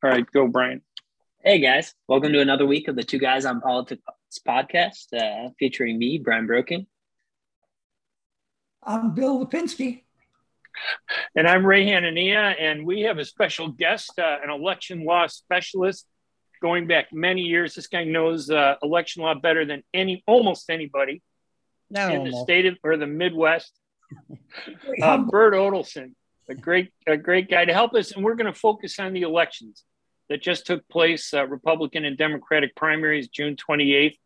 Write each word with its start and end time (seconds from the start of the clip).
All 0.00 0.10
right, 0.10 0.24
go, 0.30 0.46
Brian. 0.46 0.80
Hey 1.42 1.58
guys, 1.58 1.92
welcome 2.06 2.32
to 2.32 2.40
another 2.40 2.64
week 2.64 2.86
of 2.86 2.94
the 2.94 3.02
Two 3.02 3.18
Guys 3.18 3.44
on 3.44 3.60
Politics 3.60 4.00
podcast, 4.46 5.12
uh, 5.12 5.50
featuring 5.58 5.98
me, 5.98 6.18
Brian 6.18 6.46
Broken. 6.46 6.86
I'm 8.80 9.12
Bill 9.12 9.44
Lipinski. 9.44 10.04
And 11.34 11.48
I'm 11.48 11.66
Ray 11.66 11.84
Hanania, 11.84 12.54
and 12.60 12.86
we 12.86 13.00
have 13.00 13.18
a 13.18 13.24
special 13.24 13.72
guest, 13.72 14.16
uh, 14.20 14.36
an 14.40 14.50
election 14.50 15.04
law 15.04 15.26
specialist 15.26 16.06
going 16.62 16.86
back 16.86 17.12
many 17.12 17.40
years. 17.40 17.74
This 17.74 17.88
guy 17.88 18.04
knows 18.04 18.50
uh, 18.50 18.76
election 18.80 19.24
law 19.24 19.34
better 19.34 19.64
than 19.64 19.82
any, 19.92 20.22
almost 20.28 20.70
anybody 20.70 21.22
No, 21.90 22.08
in 22.08 22.22
the 22.22 22.36
state 22.44 22.66
of, 22.66 22.78
or 22.84 22.96
the 22.96 23.08
Midwest. 23.08 23.72
Uh, 25.02 25.18
Burt 25.18 25.54
Odelson, 25.54 26.12
a 26.48 26.54
great, 26.54 26.90
a 27.06 27.16
great 27.16 27.50
guy 27.50 27.64
to 27.64 27.72
help 27.72 27.94
us, 27.94 28.12
and 28.12 28.24
we're 28.24 28.34
going 28.34 28.52
to 28.52 28.58
focus 28.58 28.98
on 28.98 29.12
the 29.12 29.22
elections 29.22 29.84
that 30.28 30.42
just 30.42 30.66
took 30.66 30.86
place, 30.88 31.32
uh, 31.32 31.46
Republican 31.46 32.04
and 32.04 32.16
Democratic 32.16 32.74
primaries, 32.76 33.28
June 33.28 33.56
28th. 33.56 34.16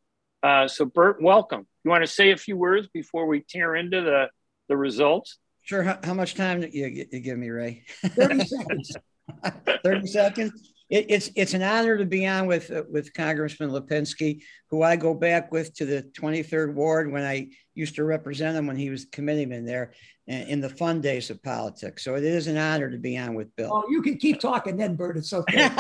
Uh, 0.43 0.67
so, 0.69 0.85
Burt, 0.85 1.23
welcome. 1.23 1.67
You 1.85 1.91
want 1.91 2.03
to 2.03 2.11
say 2.11 2.33
a 2.33 2.37
few 2.37 2.57
words 2.57 2.89
before 2.93 3.27
we 3.27 3.45
tear 3.49 3.77
into 3.77 4.01
the 4.01 4.29
the 4.69 4.77
results? 4.77 5.39
Sure. 5.63 5.83
How, 5.83 5.99
how 6.03 6.15
much 6.15 6.35
time 6.35 6.63
you, 6.63 7.07
you 7.11 7.21
give 7.21 7.39
me, 7.39 7.51
Ray? 7.51 7.85
30 8.05 8.45
seconds. 8.45 8.97
30 9.85 10.07
seconds. 10.07 10.72
It, 10.93 11.07
it's 11.09 11.31
it's 11.35 11.55
an 11.55 11.63
honor 11.63 11.97
to 11.97 12.05
be 12.05 12.27
on 12.27 12.47
with 12.47 12.71
uh, 12.71 12.83
with 12.91 13.15
Congressman 13.15 13.71
Lipinski, 13.71 14.43
who 14.69 14.83
I 14.83 14.97
go 14.97 15.15
back 15.15 15.51
with 15.51 15.73
to 15.77 15.87
the 15.87 16.03
23rd 16.03 16.75
Ward 16.75 17.11
when 17.11 17.25
I 17.25 17.49
used 17.75 17.95
to 17.95 18.05
represent 18.05 18.59
him 18.59 18.67
when 18.67 18.77
he 18.77 18.91
was 18.91 19.05
a 19.05 19.09
committeeman 19.09 19.65
there 19.65 19.95
in, 20.27 20.43
in 20.43 20.61
the 20.61 20.69
fun 20.69 21.01
days 21.01 21.31
of 21.31 21.43
politics. 21.43 22.05
So 22.05 22.17
it 22.17 22.25
is 22.25 22.47
an 22.47 22.59
honor 22.59 22.91
to 22.91 22.99
be 22.99 23.17
on 23.17 23.35
with 23.35 23.57
Bill. 23.57 23.71
Oh, 23.73 23.91
you 23.91 24.03
can 24.03 24.19
keep 24.19 24.39
talking 24.39 24.77
then, 24.77 24.95
Burt. 24.95 25.17
It's 25.17 25.33
okay. 25.33 25.71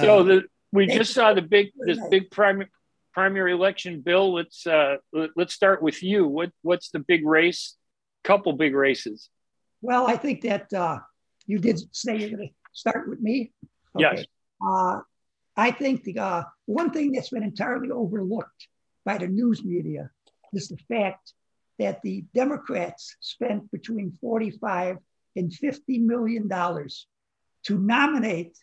so 0.00 0.22
the 0.22 0.44
we 0.72 0.86
just 0.86 1.12
saw 1.12 1.34
the 1.34 1.42
big 1.42 1.72
this 1.76 1.98
big 2.10 2.30
primary 2.30 2.70
primary 3.12 3.52
election 3.52 4.00
bill. 4.00 4.32
Let's 4.32 4.66
uh, 4.66 4.96
let- 5.12 5.32
let's 5.36 5.52
start 5.52 5.82
with 5.82 6.02
you. 6.02 6.26
What 6.26 6.52
what's 6.62 6.88
the 6.88 7.00
big 7.00 7.26
race? 7.26 7.74
Couple 8.24 8.54
big 8.54 8.74
races. 8.74 9.28
well, 9.82 10.06
I 10.06 10.16
think 10.16 10.40
that 10.42 10.72
uh, 10.72 11.00
you 11.48 11.58
did 11.58 11.80
say 11.92 12.16
you're 12.16 12.36
going 12.36 12.48
to 12.48 12.54
start 12.72 13.08
with 13.08 13.20
me. 13.20 13.50
Yes. 13.96 14.24
Uh, 14.64 15.00
I 15.56 15.72
think 15.72 16.04
the 16.04 16.18
uh, 16.18 16.42
one 16.66 16.92
thing 16.92 17.10
that's 17.10 17.30
been 17.30 17.42
entirely 17.42 17.90
overlooked 17.90 18.68
by 19.04 19.18
the 19.18 19.26
news 19.26 19.64
media 19.64 20.10
is 20.52 20.68
the 20.68 20.78
fact 20.88 21.32
that 21.80 22.02
the 22.02 22.24
Democrats 22.34 23.16
spent 23.20 23.70
between 23.72 24.12
45 24.20 24.98
and 25.36 25.52
50 25.52 25.98
million 25.98 26.48
dollars 26.48 27.06
to 27.64 27.78
nominate 27.78 28.56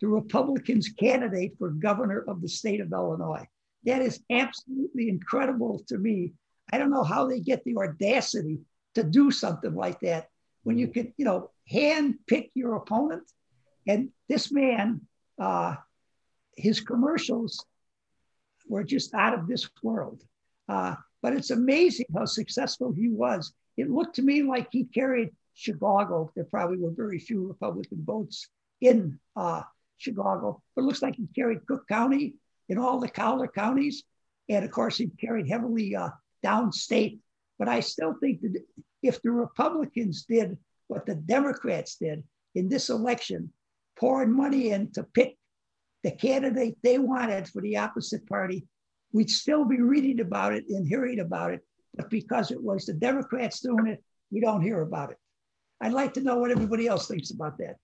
the 0.00 0.08
Republicans' 0.08 0.88
candidate 0.88 1.54
for 1.58 1.70
governor 1.70 2.24
of 2.26 2.42
the 2.42 2.48
state 2.48 2.80
of 2.80 2.92
Illinois. 2.92 3.46
That 3.84 4.02
is 4.02 4.20
absolutely 4.30 5.08
incredible 5.08 5.82
to 5.88 5.98
me. 5.98 6.32
I 6.72 6.78
don't 6.78 6.90
know 6.90 7.04
how 7.04 7.26
they 7.26 7.40
get 7.40 7.62
the 7.64 7.76
audacity 7.76 8.60
to 8.94 9.02
do 9.04 9.30
something 9.30 9.74
like 9.74 10.00
that 10.00 10.28
when 10.64 10.78
you 10.78 10.88
can, 10.88 11.12
you 11.16 11.24
know, 11.24 11.50
hand 11.68 12.16
pick 12.26 12.50
your 12.54 12.74
opponent. 12.76 13.24
And 13.86 14.10
this 14.28 14.52
man, 14.52 15.02
uh, 15.40 15.74
his 16.56 16.80
commercials 16.80 17.64
were 18.68 18.84
just 18.84 19.14
out 19.14 19.34
of 19.34 19.46
this 19.46 19.68
world. 19.82 20.22
Uh, 20.68 20.94
but 21.22 21.32
it's 21.32 21.50
amazing 21.50 22.06
how 22.14 22.24
successful 22.24 22.92
he 22.92 23.08
was. 23.08 23.52
It 23.76 23.90
looked 23.90 24.16
to 24.16 24.22
me 24.22 24.42
like 24.42 24.68
he 24.70 24.84
carried 24.84 25.30
Chicago. 25.54 26.30
There 26.34 26.44
probably 26.44 26.78
were 26.78 26.90
very 26.90 27.18
few 27.18 27.46
Republican 27.46 28.04
votes 28.04 28.48
in 28.80 29.18
uh, 29.36 29.62
Chicago, 29.98 30.62
but 30.74 30.82
it 30.82 30.84
looks 30.84 31.02
like 31.02 31.16
he 31.16 31.26
carried 31.34 31.66
Cook 31.66 31.86
County 31.88 32.34
in 32.68 32.78
all 32.78 33.00
the 33.00 33.08
Collar 33.08 33.48
counties. 33.48 34.02
And 34.48 34.64
of 34.64 34.70
course, 34.70 34.96
he 34.96 35.08
carried 35.08 35.48
heavily 35.48 35.94
uh, 35.94 36.10
downstate. 36.44 37.20
But 37.58 37.68
I 37.68 37.80
still 37.80 38.14
think 38.20 38.40
that 38.42 38.60
if 39.02 39.22
the 39.22 39.30
Republicans 39.30 40.24
did 40.24 40.58
what 40.92 41.06
the 41.06 41.14
Democrats 41.14 41.96
did 41.96 42.22
in 42.54 42.68
this 42.68 42.90
election, 42.90 43.50
pouring 43.98 44.30
money 44.30 44.70
in 44.70 44.92
to 44.92 45.02
pick 45.02 45.36
the 46.04 46.10
candidate 46.10 46.76
they 46.82 46.98
wanted 46.98 47.48
for 47.48 47.62
the 47.62 47.78
opposite 47.78 48.26
party, 48.28 48.66
we'd 49.12 49.30
still 49.30 49.64
be 49.64 49.80
reading 49.80 50.20
about 50.20 50.52
it 50.52 50.64
and 50.68 50.86
hearing 50.86 51.20
about 51.20 51.52
it. 51.54 51.60
But 51.94 52.10
because 52.10 52.50
it 52.50 52.62
was 52.62 52.84
the 52.84 52.92
Democrats 52.92 53.60
doing 53.60 53.86
it, 53.86 54.04
we 54.30 54.40
don't 54.40 54.60
hear 54.60 54.82
about 54.82 55.10
it. 55.12 55.16
I'd 55.80 55.92
like 55.92 56.12
to 56.14 56.20
know 56.22 56.36
what 56.36 56.50
everybody 56.50 56.86
else 56.86 57.08
thinks 57.08 57.30
about 57.30 57.56
that. 57.58 57.76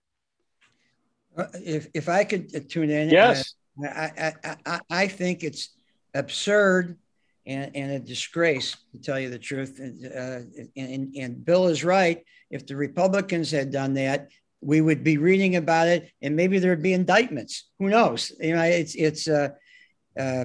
Uh, 1.37 1.47
if 1.65 1.89
if 1.95 2.09
I 2.09 2.25
could 2.25 2.55
uh, 2.55 2.61
tune 2.69 2.91
in, 2.91 3.11
Yes. 3.11 3.55
uh, 3.83 3.87
I, 3.87 4.33
I 4.45 4.57
I 4.67 4.81
I 4.91 5.09
think 5.09 5.45
it's 5.45 5.71
absurd 6.15 6.99
and, 7.49 7.75
and 7.75 7.91
a 7.93 7.99
disgrace 7.99 8.77
to 8.93 9.01
tell 9.01 9.19
you 9.19 9.31
the 9.31 9.39
truth. 9.39 9.81
And, 9.81 10.05
uh, 10.07 10.41
and 10.77 11.15
and 11.17 11.45
Bill 11.45 11.67
is 11.69 11.83
right. 11.83 12.23
If 12.51 12.67
the 12.67 12.77
Republicans 12.77 13.51
had 13.51 13.73
done 13.73 13.95
that, 13.95 14.29
we 14.61 14.81
would 14.81 15.03
be 15.03 15.17
reading 15.19 15.57
about 15.57 15.89
it, 15.89 16.11
and 16.23 16.37
maybe 16.37 16.59
there'd 16.59 16.83
be 16.83 16.93
indictments. 16.93 17.69
Who 17.79 17.89
knows? 17.89 18.33
You 18.39 18.55
know, 18.55 18.63
it's 18.63 18.95
it's 18.95 19.27
uh, 19.27 19.51
uh, 20.19 20.45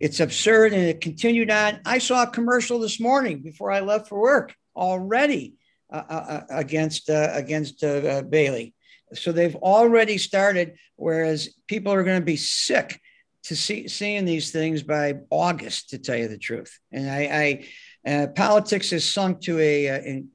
it's 0.00 0.20
absurd, 0.20 0.72
and 0.72 0.82
it 0.82 1.00
continued 1.00 1.50
on. 1.50 1.80
I 1.84 1.98
saw 1.98 2.22
a 2.22 2.30
commercial 2.30 2.78
this 2.78 3.00
morning 3.00 3.42
before 3.42 3.72
I 3.72 3.80
left 3.80 4.08
for 4.08 4.20
work 4.20 4.54
already 4.76 5.54
uh, 5.92 6.02
uh, 6.08 6.40
against 6.50 7.10
uh, 7.10 7.30
against 7.32 7.82
uh, 7.82 7.88
uh, 7.88 8.22
Bailey. 8.22 8.74
So 9.12 9.32
they've 9.32 9.56
already 9.56 10.18
started, 10.18 10.76
whereas 10.96 11.54
people 11.68 11.92
are 11.92 12.04
going 12.04 12.20
to 12.20 12.24
be 12.24 12.36
sick 12.36 13.00
to 13.44 13.56
see 13.56 13.88
seeing 13.88 14.24
these 14.24 14.50
things 14.50 14.82
by 14.82 15.14
August, 15.30 15.90
to 15.90 15.98
tell 15.98 16.16
you 16.16 16.28
the 16.28 16.38
truth. 16.38 16.78
And 16.92 17.10
I, 17.10 17.66
I 18.06 18.10
uh, 18.10 18.26
politics 18.28 18.90
has 18.90 19.08
sunk 19.08 19.40
to 19.42 19.58
a 19.58 19.88
uh, 19.88 20.00
in 20.00 20.28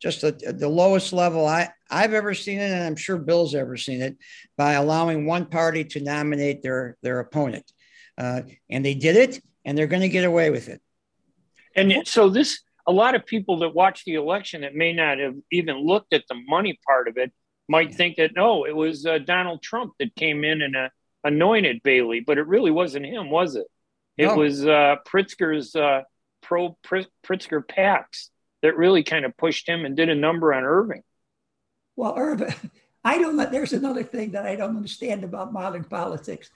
just 0.00 0.24
a, 0.24 0.32
the 0.32 0.68
lowest 0.68 1.12
level 1.12 1.46
I, 1.46 1.70
I've 1.90 2.12
ever 2.12 2.34
seen 2.34 2.58
it, 2.58 2.70
and 2.70 2.84
I'm 2.84 2.96
sure 2.96 3.16
Bill's 3.16 3.54
ever 3.54 3.76
seen 3.76 4.02
it, 4.02 4.16
by 4.56 4.72
allowing 4.72 5.26
one 5.26 5.46
party 5.46 5.84
to 5.84 6.00
nominate 6.00 6.62
their 6.62 6.96
their 7.02 7.20
opponent. 7.20 7.70
Uh, 8.18 8.42
and 8.70 8.84
they 8.84 8.94
did 8.94 9.16
it, 9.16 9.42
and 9.64 9.76
they're 9.76 9.86
going 9.86 10.02
to 10.02 10.08
get 10.08 10.24
away 10.24 10.50
with 10.50 10.68
it. 10.68 10.80
And 11.74 12.06
so 12.06 12.30
this, 12.30 12.62
a 12.86 12.92
lot 12.92 13.14
of 13.14 13.26
people 13.26 13.58
that 13.58 13.74
watch 13.74 14.04
the 14.04 14.14
election 14.14 14.62
that 14.62 14.74
may 14.74 14.94
not 14.94 15.18
have 15.18 15.34
even 15.52 15.76
looked 15.76 16.14
at 16.14 16.24
the 16.28 16.36
money 16.48 16.78
part 16.86 17.08
of 17.08 17.18
it 17.18 17.30
might 17.68 17.94
think 17.94 18.16
that 18.16 18.30
no, 18.34 18.64
it 18.64 18.74
was 18.74 19.04
uh, 19.04 19.18
Donald 19.18 19.62
Trump 19.62 19.92
that 19.98 20.14
came 20.16 20.44
in 20.44 20.62
and 20.62 20.76
uh, 20.76 20.88
anointed 21.26 21.82
Bailey, 21.82 22.20
but 22.20 22.38
it 22.38 22.46
really 22.46 22.70
wasn't 22.70 23.06
him, 23.06 23.30
was 23.30 23.56
it? 23.56 23.66
It 24.16 24.26
No. 24.26 24.36
was 24.36 24.66
uh, 24.66 24.96
Pritzker's 25.06 25.74
uh, 25.76 26.02
pro 26.42 26.76
Pri- 26.82 27.06
Pritzker 27.26 27.62
PACs 27.66 28.30
that 28.62 28.76
really 28.76 29.02
kind 29.02 29.24
of 29.24 29.36
pushed 29.36 29.68
him 29.68 29.84
and 29.84 29.96
did 29.96 30.08
a 30.08 30.14
number 30.14 30.54
on 30.54 30.64
Irvin. 30.64 31.02
Well, 31.96 32.14
Irvin, 32.16 32.54
I 33.04 33.18
don't. 33.18 33.36
There's 33.52 33.72
another 33.72 34.02
thing 34.02 34.32
that 34.32 34.46
I 34.46 34.56
don't 34.56 34.76
understand 34.76 35.24
about 35.24 35.52
modern 35.52 35.84
politics 35.84 36.50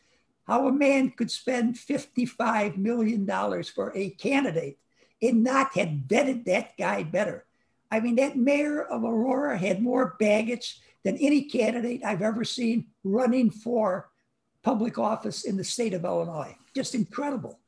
how 0.47 0.67
a 0.67 0.73
man 0.73 1.11
could 1.11 1.31
spend 1.31 1.77
$55 1.77 2.77
million 2.77 3.25
for 3.73 3.93
a 3.95 4.11
candidate 4.11 4.79
and 5.23 5.45
not 5.45 5.75
have 5.75 5.89
vetted 6.09 6.45
that 6.47 6.77
guy 6.77 7.05
better. 7.05 7.45
I 7.89 8.01
mean, 8.01 8.17
that 8.17 8.37
mayor 8.37 8.83
of 8.83 9.05
Aurora 9.05 9.57
had 9.57 9.81
more 9.81 10.17
baggage 10.19 10.81
than 11.05 11.17
any 11.19 11.43
candidate 11.45 12.05
I've 12.05 12.23
ever 12.23 12.43
seen 12.45 12.87
running 13.05 13.51
for 13.51 14.10
public 14.63 14.99
office 14.99 15.45
in 15.45 15.57
the 15.57 15.65
state 15.65 15.95
of 15.95 16.05
Illinois. 16.05 16.57
Just 16.75 16.95
incredible. 16.95 17.59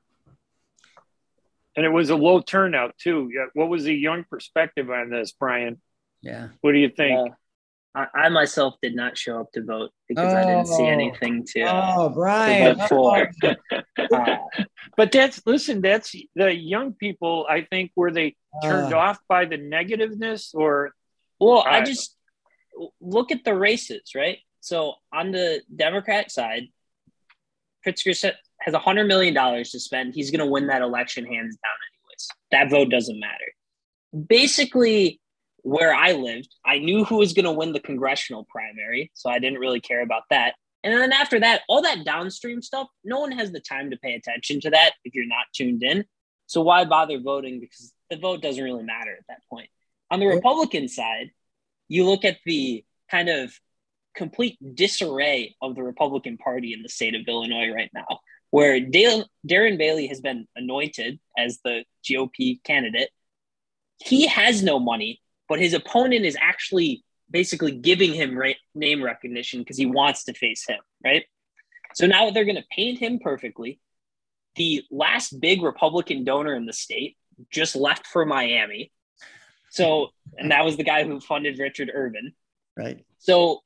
And 1.77 1.87
it 1.87 1.89
was 1.89 2.11
a 2.11 2.17
low 2.17 2.41
turnout 2.41 2.97
too. 2.99 3.31
What 3.55 3.69
was 3.69 3.85
the 3.85 3.95
young 3.95 4.25
perspective 4.29 4.91
on 4.91 5.11
this, 5.11 5.33
Brian? 5.33 5.81
Yeah. 6.21 6.49
What 6.61 6.73
do 6.73 6.79
you 6.79 6.91
think? 6.91 7.31
Uh, 7.31 7.35
I, 7.95 8.07
I 8.25 8.29
myself 8.29 8.75
did 8.83 8.95
not 8.95 9.17
show 9.19 9.41
up 9.41 9.53
to 9.53 9.63
vote 9.63 9.91
because 10.09 10.33
I 10.33 10.45
didn't 10.45 10.67
see 10.67 10.83
Oh. 10.85 10.87
anything 10.87 11.45
to, 11.53 11.63
uh, 11.63 11.95
Oh, 11.97 12.09
to 12.09 12.15
Brian. 12.15 12.77
vote 12.77 12.89
for. 12.89 13.31
Uh, 14.13 14.37
But 14.97 15.11
that's 15.13 15.41
listen, 15.47 15.81
that's 15.81 16.15
the 16.35 16.55
young 16.55 16.93
people, 16.93 17.47
I 17.49 17.63
think, 17.63 17.93
were 17.97 18.11
they 18.11 18.37
turned 18.63 18.93
Uh, 18.93 18.99
off 18.99 19.19
by 19.29 19.47
the 19.47 19.57
negativeness 19.57 20.55
or 20.55 20.93
well, 21.41 21.63
I 21.67 21.79
I- 21.79 21.85
just 21.85 22.17
look 23.01 23.31
at 23.33 23.45
the 23.45 23.55
races, 23.55 24.13
right? 24.15 24.39
So 24.61 24.95
on 25.13 25.31
the 25.33 25.63
Democrat 25.75 26.31
side, 26.31 26.69
Pritzker 27.87 28.33
has 28.61 28.75
$100 28.75 29.07
million 29.07 29.35
to 29.35 29.81
spend. 29.81 30.15
He's 30.15 30.31
going 30.31 30.41
to 30.41 30.47
win 30.47 30.69
that 30.69 30.83
election 30.83 31.25
hands 31.25 31.57
down, 31.57 31.73
anyways. 31.93 32.29
That 32.51 32.71
vote 32.71 32.91
doesn't 32.91 33.19
matter. 33.19 34.27
Basically, 34.29 35.21
where 35.63 35.95
I 35.95 36.13
lived, 36.13 36.55
I 36.65 36.79
knew 36.79 37.05
who 37.05 37.17
was 37.17 37.33
going 37.33 37.45
to 37.45 37.53
win 37.53 37.73
the 37.73 37.81
congressional 37.81 38.45
primary. 38.51 39.11
So 39.15 39.31
I 39.31 39.39
didn't 39.39 39.61
really 39.61 39.81
care 39.81 40.03
about 40.03 40.23
that. 40.31 40.55
And 40.85 40.93
then 40.93 41.13
after 41.13 41.39
that, 41.41 41.63
all 41.69 41.83
that 41.83 42.05
downstream 42.05 42.61
stuff, 42.61 42.89
no 43.05 43.21
one 43.21 43.33
has 43.33 43.53
the 43.53 43.61
time 43.61 43.91
to 43.91 43.97
pay 43.97 44.15
attention 44.15 44.61
to 44.63 44.71
that 44.71 44.93
if 45.05 45.15
you're 45.15 45.27
not 45.27 45.47
tuned 45.55 45.83
in. 45.83 46.05
So 46.47 46.61
why 46.61 46.85
bother 46.85 47.21
voting? 47.21 47.61
Because 47.61 47.93
the 48.11 48.17
vote 48.17 48.43
doesn't 48.43 48.63
really 48.63 48.83
matter 48.83 49.13
at 49.13 49.25
that 49.29 49.39
point. 49.49 49.69
On 50.11 50.19
the 50.19 50.27
Republican 50.27 50.89
side, 50.89 51.31
you 51.89 52.05
look 52.05 52.25
at 52.25 52.39
the 52.45 52.85
kind 53.11 53.29
of 53.29 53.53
complete 54.15 54.59
disarray 54.75 55.55
of 55.63 55.75
the 55.75 55.83
Republican 55.83 56.37
Party 56.37 56.73
in 56.73 56.83
the 56.83 56.89
state 56.89 57.15
of 57.15 57.23
Illinois 57.27 57.71
right 57.71 57.91
now, 57.95 58.21
where 58.51 58.81
Dale, 58.81 59.27
Darren 59.49 59.79
Bailey 59.79 60.07
has 60.09 60.21
been 60.21 60.47
anointed 60.57 61.19
as 61.39 61.59
the 61.65 61.85
GOP 62.05 62.63
candidate. 62.65 63.11
He 63.99 64.27
has 64.27 64.63
no 64.63 64.79
money, 64.79 65.21
but 65.49 65.61
his 65.61 65.75
opponent 65.75 66.25
is 66.25 66.37
actually 66.41 67.05
basically 67.31 67.73
giving 67.73 68.13
him 68.13 68.37
ra- 68.37 68.53
name 68.75 69.03
recognition 69.03 69.61
because 69.61 69.79
he 69.79 69.87
wants 69.87 70.25
to 70.25 70.35
face 70.35 70.65
him, 70.69 70.81
right? 71.05 71.25
So 71.95 72.07
now 72.07 72.31
they're 72.31 72.45
going 72.45 72.57
to 72.57 72.65
paint 72.71 72.99
him 72.99 73.19
perfectly. 73.19 73.81
The 74.57 74.83
last 74.91 75.41
big 75.41 75.63
Republican 75.63 76.25
donor 76.25 76.55
in 76.55 76.67
the 76.67 76.73
state 76.73 77.17
just 77.51 77.75
left 77.75 78.07
for 78.07 78.27
Miami. 78.27 78.93
So, 79.71 80.09
and 80.37 80.51
that 80.51 80.65
was 80.65 80.77
the 80.77 80.85
guy 80.85 81.05
who 81.05 81.21
funded 81.21 81.59
Richard 81.59 81.91
Irvin. 81.93 82.35
Right. 82.77 83.05
So 83.19 83.61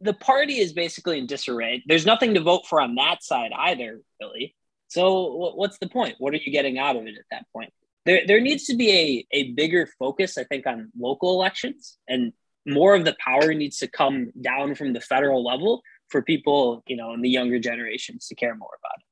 the 0.00 0.14
party 0.14 0.58
is 0.58 0.72
basically 0.72 1.18
in 1.18 1.26
disarray. 1.26 1.82
There's 1.86 2.06
nothing 2.06 2.34
to 2.34 2.40
vote 2.40 2.66
for 2.66 2.80
on 2.80 2.94
that 2.96 3.22
side 3.22 3.52
either, 3.56 4.00
really. 4.20 4.54
So 4.88 5.52
what's 5.54 5.78
the 5.78 5.88
point? 5.88 6.16
What 6.18 6.34
are 6.34 6.38
you 6.38 6.50
getting 6.50 6.78
out 6.78 6.96
of 6.96 7.06
it 7.06 7.14
at 7.16 7.24
that 7.30 7.46
point? 7.52 7.72
There, 8.06 8.22
there 8.26 8.40
needs 8.40 8.64
to 8.64 8.76
be 8.76 9.26
a, 9.32 9.36
a 9.36 9.52
bigger 9.52 9.88
focus, 9.98 10.38
I 10.38 10.44
think, 10.44 10.66
on 10.66 10.90
local 10.98 11.32
elections 11.32 11.98
and 12.08 12.32
more 12.66 12.94
of 12.94 13.04
the 13.04 13.16
power 13.24 13.54
needs 13.54 13.78
to 13.78 13.88
come 13.88 14.32
down 14.40 14.74
from 14.74 14.92
the 14.92 15.00
federal 15.00 15.44
level 15.44 15.82
for 16.08 16.22
people, 16.22 16.82
you 16.86 16.96
know, 16.96 17.12
in 17.12 17.20
the 17.20 17.28
younger 17.28 17.58
generations 17.58 18.26
to 18.28 18.34
care 18.34 18.54
more 18.54 18.70
about 18.82 18.98
it. 18.98 19.04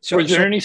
So, 0.00 0.18
is 0.18 0.30
there 0.30 0.40
so, 0.40 0.46
any? 0.46 0.60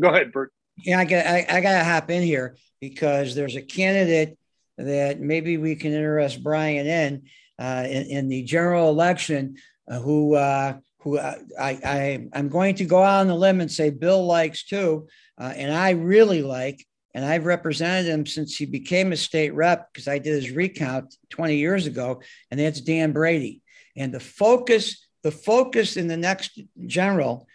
Go 0.00 0.08
ahead, 0.08 0.32
Burt. 0.32 0.52
Yeah, 0.76 1.00
I 1.00 1.04
got 1.04 1.26
I, 1.26 1.46
I 1.48 1.60
got 1.60 1.78
to 1.78 1.84
hop 1.84 2.10
in 2.10 2.22
here 2.22 2.56
because 2.80 3.34
there's 3.34 3.56
a 3.56 3.62
candidate 3.62 4.38
that 4.78 5.20
maybe 5.20 5.56
we 5.56 5.76
can 5.76 5.92
interest 5.92 6.42
Brian 6.42 6.86
in 6.86 7.22
uh, 7.58 7.84
in, 7.88 8.06
in, 8.06 8.28
the 8.28 8.42
general 8.42 8.88
election 8.88 9.56
uh, 9.88 10.00
who 10.00 10.34
uh, 10.34 10.76
who 11.00 11.18
uh, 11.18 11.36
I, 11.58 11.70
I 11.84 12.28
I'm 12.32 12.48
going 12.48 12.74
to 12.76 12.84
go 12.84 13.02
out 13.02 13.20
on 13.20 13.28
the 13.28 13.34
limb 13.34 13.60
and 13.60 13.70
say 13.70 13.90
Bill 13.90 14.24
likes 14.26 14.64
too, 14.64 15.08
uh, 15.38 15.52
and 15.54 15.72
I 15.72 15.90
really 15.90 16.42
like, 16.42 16.84
and 17.14 17.24
I've 17.24 17.46
represented 17.46 18.06
him 18.06 18.26
since 18.26 18.56
he 18.56 18.66
became 18.66 19.12
a 19.12 19.16
state 19.16 19.54
rep 19.54 19.92
because 19.92 20.08
I 20.08 20.18
did 20.18 20.34
his 20.34 20.50
recount 20.50 21.14
20 21.30 21.56
years 21.56 21.86
ago, 21.86 22.22
and 22.50 22.58
that's 22.58 22.80
Dan 22.80 23.12
Brady. 23.12 23.62
And 23.96 24.12
the 24.12 24.20
focus 24.20 25.06
the 25.22 25.30
focus 25.30 25.96
in 25.96 26.08
the 26.08 26.16
next 26.16 26.60
general 26.86 27.46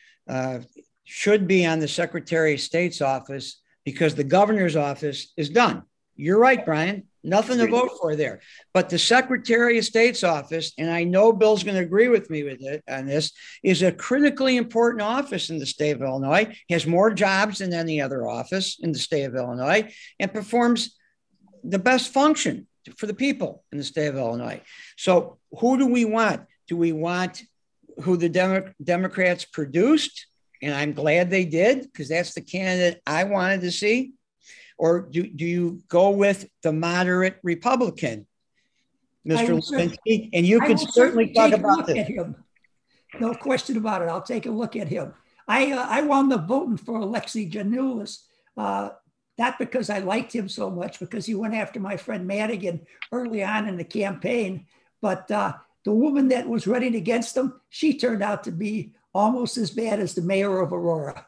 should 1.04 1.48
be 1.48 1.66
on 1.66 1.80
the 1.80 1.88
Secretary 1.88 2.54
of 2.54 2.62
State's 2.62 3.02
office 3.02 3.60
because 3.84 4.14
the 4.14 4.24
governor's 4.24 4.76
office 4.76 5.34
is 5.36 5.50
done. 5.50 5.82
You're 6.16 6.38
right, 6.38 6.64
Brian. 6.64 7.09
Nothing 7.24 7.58
to 7.58 7.68
vote 7.68 7.92
for 8.02 8.16
there. 8.16 8.40
But 8.74 8.90
the 8.90 8.98
Secretary 8.98 9.78
of 9.78 9.86
State's 9.86 10.24
office, 10.24 10.72
and 10.78 10.90
I 10.90 11.04
know 11.04 11.34
Bill's 11.34 11.64
going 11.64 11.76
to 11.76 11.84
agree 11.84 12.08
with 12.08 12.30
me 12.30 12.44
with 12.44 12.62
it 12.62 12.82
on 12.90 13.08
this, 13.08 13.34
is 13.62 13.82
a 13.82 13.92
critically 13.92 14.56
important 14.56 15.02
office 15.02 15.50
in 15.50 15.60
the 15.60 15.66
state 15.66 15.92
of 15.92 16.02
Illinois, 16.02 16.56
has 16.70 16.88
more 16.88 17.14
jobs 17.14 17.58
than 17.58 17.74
any 17.74 18.00
other 18.00 18.28
office 18.28 18.80
in 18.80 18.94
the 18.94 19.00
state 19.00 19.24
of 19.24 19.36
Illinois, 19.36 19.94
and 20.20 20.34
performs 20.34 20.98
the 21.64 21.80
best 21.80 22.14
function 22.14 22.68
for 22.98 23.06
the 23.06 23.14
people 23.14 23.66
in 23.74 23.78
the 23.78 23.84
state 23.84 24.08
of 24.08 24.16
Illinois. 24.16 24.62
So 24.98 25.40
who 25.60 25.78
do 25.78 25.88
we 25.88 26.06
want? 26.06 26.44
Do 26.68 26.78
we 26.78 26.94
want 26.94 27.44
who 28.02 28.16
the 28.16 28.30
Demo- 28.30 28.74
Democrats 28.82 29.44
produced? 29.44 30.28
And 30.62 30.74
I'm 30.74 30.94
glad 30.94 31.30
they 31.30 31.46
did 31.46 31.82
because 31.82 32.08
that's 32.08 32.34
the 32.34 32.42
candidate 32.42 33.02
I 33.06 33.26
wanted 33.26 33.62
to 33.62 33.72
see 33.72 34.14
or 34.80 35.02
do, 35.02 35.28
do 35.28 35.46
you 35.46 35.84
go 35.90 36.10
with 36.10 36.50
the 36.64 36.72
moderate 36.72 37.38
Republican, 37.44 38.26
Mr. 39.28 39.60
Lipinski? 39.60 40.30
And 40.34 40.46
you 40.48 40.62
can 40.62 40.78
certainly 40.78 41.34
talk 41.34 41.52
about 41.52 41.86
this. 41.86 42.08
Him. 42.08 42.36
No 43.20 43.36
question 43.36 43.76
about 43.76 44.02
it. 44.02 44.08
I'll 44.08 44.22
take 44.22 44.46
a 44.46 44.52
look 44.52 44.78
at 44.78 44.88
him. 44.88 45.14
I 45.48 45.74
uh, 45.74 45.86
I 45.88 46.02
wound 46.04 46.32
up 46.32 46.48
voting 46.48 46.78
for 46.78 47.00
Alexi 47.00 47.52
Giannoulias, 47.52 48.20
uh, 48.56 48.92
not 49.38 49.60
because 49.60 49.90
I 49.90 50.00
liked 50.00 50.34
him 50.34 50.48
so 50.48 50.70
much, 50.70 51.00
because 51.00 51.26
he 51.26 51.36
went 51.36 51.56
after 51.56 51.80
my 51.80 51.98
friend 51.98 52.26
Madigan 52.26 52.86
early 53.12 53.44
on 53.44 53.68
in 53.68 53.76
the 53.76 53.84
campaign, 53.84 54.68
but 55.02 55.30
uh, 55.30 55.54
the 55.84 55.92
woman 55.92 56.30
that 56.30 56.48
was 56.48 56.68
running 56.68 56.96
against 56.96 57.36
him, 57.36 57.60
she 57.70 57.98
turned 57.98 58.24
out 58.24 58.46
to 58.46 58.52
be 58.52 58.94
almost 59.14 59.58
as 59.58 59.72
bad 59.72 60.00
as 60.00 60.14
the 60.14 60.22
mayor 60.22 60.62
of 60.62 60.72
Aurora. 60.72 61.26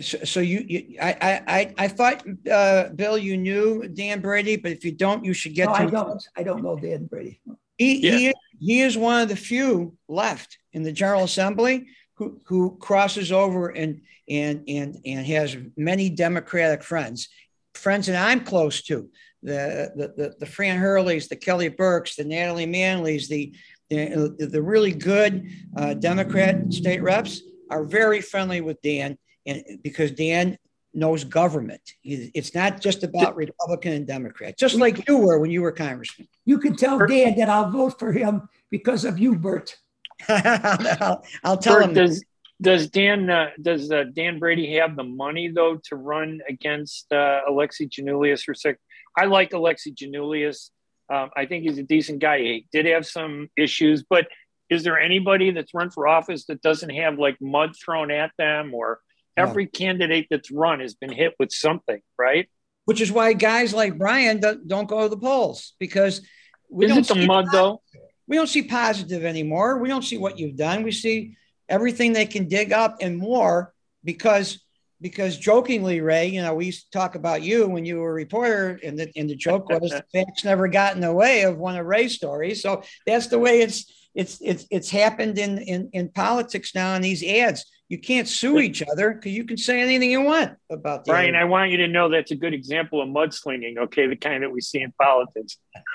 So, 0.00 0.18
so 0.24 0.40
you, 0.40 0.64
you, 0.68 0.96
I, 1.00 1.42
I, 1.46 1.74
I 1.78 1.88
thought, 1.88 2.24
uh, 2.50 2.88
Bill, 2.90 3.16
you 3.16 3.36
knew 3.36 3.88
Dan 3.88 4.20
Brady, 4.20 4.56
but 4.56 4.72
if 4.72 4.84
you 4.84 4.92
don't, 4.92 5.24
you 5.24 5.32
should 5.32 5.54
get 5.54 5.68
no, 5.68 5.74
to. 5.74 5.80
I 5.80 5.86
don't. 5.86 6.24
I 6.36 6.42
don't 6.42 6.62
know 6.62 6.76
Dan 6.76 7.06
Brady. 7.06 7.40
He, 7.78 7.98
yeah. 7.98 8.16
he, 8.16 8.34
he 8.58 8.80
is 8.80 8.96
one 8.96 9.22
of 9.22 9.28
the 9.28 9.36
few 9.36 9.96
left 10.08 10.58
in 10.72 10.82
the 10.82 10.92
General 10.92 11.24
Assembly 11.24 11.86
who, 12.14 12.40
who 12.44 12.76
crosses 12.80 13.32
over 13.32 13.68
and 13.68 14.00
and 14.28 14.64
and 14.68 14.98
and 15.04 15.26
has 15.26 15.56
many 15.76 16.08
Democratic 16.08 16.82
friends, 16.82 17.28
friends 17.74 18.06
that 18.06 18.28
I'm 18.28 18.44
close 18.44 18.82
to. 18.82 19.08
The 19.42 19.92
the 19.96 20.08
the, 20.16 20.34
the 20.40 20.46
Fran 20.46 20.78
Hurleys, 20.80 21.28
the 21.28 21.36
Kelly 21.36 21.68
Burkes, 21.68 22.16
the 22.16 22.24
Natalie 22.24 22.66
Manleys, 22.66 23.28
the 23.28 23.54
the, 23.90 24.48
the 24.50 24.62
really 24.62 24.92
good 24.92 25.50
uh, 25.76 25.94
Democrat 25.94 26.72
state 26.72 27.02
reps 27.02 27.42
are 27.70 27.84
very 27.84 28.20
friendly 28.20 28.60
with 28.60 28.80
Dan 28.82 29.18
and 29.46 29.62
because 29.82 30.12
Dan 30.12 30.58
knows 30.94 31.24
government. 31.24 31.80
It's 32.04 32.54
not 32.54 32.80
just 32.80 33.02
about 33.02 33.36
Republican 33.36 33.92
and 33.92 34.06
Democrat, 34.06 34.58
just 34.58 34.76
like 34.76 35.08
you 35.08 35.18
were 35.18 35.38
when 35.38 35.50
you 35.50 35.62
were 35.62 35.72
congressman. 35.72 36.28
You 36.44 36.58
can 36.58 36.76
tell 36.76 36.98
Dan 37.06 37.36
that 37.38 37.48
I'll 37.48 37.70
vote 37.70 37.98
for 37.98 38.12
him 38.12 38.48
because 38.70 39.04
of 39.04 39.18
you, 39.18 39.34
Burt. 39.36 39.76
I'll, 40.28 41.24
I'll, 41.44 41.56
tell 41.56 41.76
Burt, 41.76 41.84
him. 41.84 41.94
Does, 41.94 42.24
does 42.60 42.88
Dan 42.90 43.30
uh, 43.30 43.50
does 43.60 43.90
uh, 43.90 44.04
Dan 44.12 44.38
Brady 44.38 44.74
have 44.76 44.96
the 44.96 45.04
money 45.04 45.48
though 45.48 45.80
to 45.88 45.96
run 45.96 46.40
against 46.48 47.10
uh, 47.12 47.40
Alexi 47.48 47.88
Giannoulias 47.88 48.42
for 48.42 48.54
sec? 48.54 48.78
I 49.16 49.24
like 49.24 49.50
Alexi 49.50 49.94
Giannoulias. 49.94 50.70
Um, 51.12 51.30
I 51.36 51.46
think 51.46 51.64
he's 51.64 51.78
a 51.78 51.82
decent 51.82 52.20
guy. 52.20 52.38
He 52.38 52.66
did 52.72 52.86
have 52.86 53.06
some 53.06 53.50
issues, 53.56 54.04
but 54.08 54.28
is 54.70 54.84
there 54.84 54.98
anybody 54.98 55.50
that's 55.50 55.74
run 55.74 55.90
for 55.90 56.08
office 56.08 56.46
that 56.46 56.62
doesn't 56.62 56.90
have 56.90 57.18
like 57.18 57.36
mud 57.40 57.74
thrown 57.76 58.10
at 58.10 58.30
them 58.38 58.72
or 58.72 59.00
Every 59.36 59.66
candidate 59.66 60.26
that's 60.30 60.50
run 60.50 60.80
has 60.80 60.94
been 60.94 61.12
hit 61.12 61.34
with 61.38 61.52
something, 61.52 62.00
right? 62.18 62.48
Which 62.84 63.00
is 63.00 63.10
why 63.10 63.32
guys 63.32 63.72
like 63.72 63.96
Brian 63.96 64.40
don't 64.40 64.88
go 64.88 65.02
to 65.02 65.08
the 65.08 65.16
polls 65.16 65.74
because 65.78 66.26
we 66.70 66.86
is 66.86 66.92
don't 66.92 67.08
the 67.08 67.26
mud 67.26 67.46
though? 67.52 67.80
We 68.26 68.36
don't 68.36 68.48
see 68.48 68.62
positive 68.62 69.24
anymore. 69.24 69.78
We 69.78 69.88
don't 69.88 70.04
see 70.04 70.18
what 70.18 70.38
you've 70.38 70.56
done. 70.56 70.82
We 70.82 70.92
see 70.92 71.36
everything 71.68 72.12
they 72.12 72.26
can 72.26 72.48
dig 72.48 72.72
up 72.72 72.98
and 73.00 73.16
more 73.16 73.72
because 74.04 74.62
because 75.02 75.36
jokingly, 75.36 76.00
Ray, 76.00 76.28
you 76.28 76.40
know, 76.42 76.54
we 76.54 76.66
used 76.66 76.84
to 76.84 76.96
talk 76.96 77.16
about 77.16 77.42
you 77.42 77.66
when 77.66 77.84
you 77.84 77.98
were 77.98 78.10
a 78.10 78.14
reporter, 78.14 78.78
and 78.84 78.96
the, 78.96 79.10
and 79.16 79.28
the 79.28 79.34
joke 79.34 79.68
was 79.68 79.90
the 79.90 80.04
facts 80.14 80.44
never 80.44 80.68
got 80.68 80.94
in 80.94 81.00
the 81.00 81.12
way 81.12 81.42
of 81.42 81.58
one 81.58 81.76
of 81.76 81.84
Ray's 81.84 82.14
stories. 82.14 82.62
So 82.62 82.82
that's 83.04 83.26
the 83.26 83.38
way 83.38 83.60
it's 83.60 84.08
it's 84.14 84.38
it's 84.40 84.66
it's 84.70 84.90
happened 84.90 85.38
in 85.38 85.58
in, 85.58 85.90
in 85.92 86.08
politics 86.08 86.74
now 86.74 86.94
in 86.94 87.02
these 87.02 87.24
ads. 87.24 87.66
You 87.92 87.98
can't 87.98 88.26
sue 88.26 88.58
each 88.58 88.82
other 88.90 89.12
because 89.12 89.32
you 89.32 89.44
can 89.44 89.58
say 89.58 89.82
anything 89.82 90.10
you 90.10 90.22
want 90.22 90.56
about 90.70 91.04
the 91.04 91.10
Brian. 91.10 91.34
I 91.34 91.44
want 91.44 91.72
you 91.72 91.76
to 91.76 91.88
know 91.88 92.08
that's 92.08 92.30
a 92.30 92.34
good 92.34 92.54
example 92.54 93.02
of 93.02 93.08
mudslinging. 93.10 93.76
Okay, 93.76 94.06
the 94.06 94.16
kind 94.16 94.42
that 94.42 94.50
we 94.50 94.62
see 94.62 94.80
in 94.80 94.92
politics. 94.92 95.58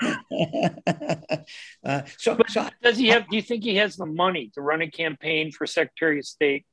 uh, 1.84 2.02
so, 2.16 2.38
so, 2.46 2.68
does 2.84 2.98
he 2.98 3.08
have? 3.08 3.28
Do 3.28 3.34
you 3.34 3.42
think 3.42 3.64
he 3.64 3.74
has 3.78 3.96
the 3.96 4.06
money 4.06 4.52
to 4.54 4.60
run 4.60 4.80
a 4.80 4.88
campaign 4.88 5.50
for 5.50 5.66
Secretary 5.66 6.20
of 6.20 6.24
State 6.24 6.66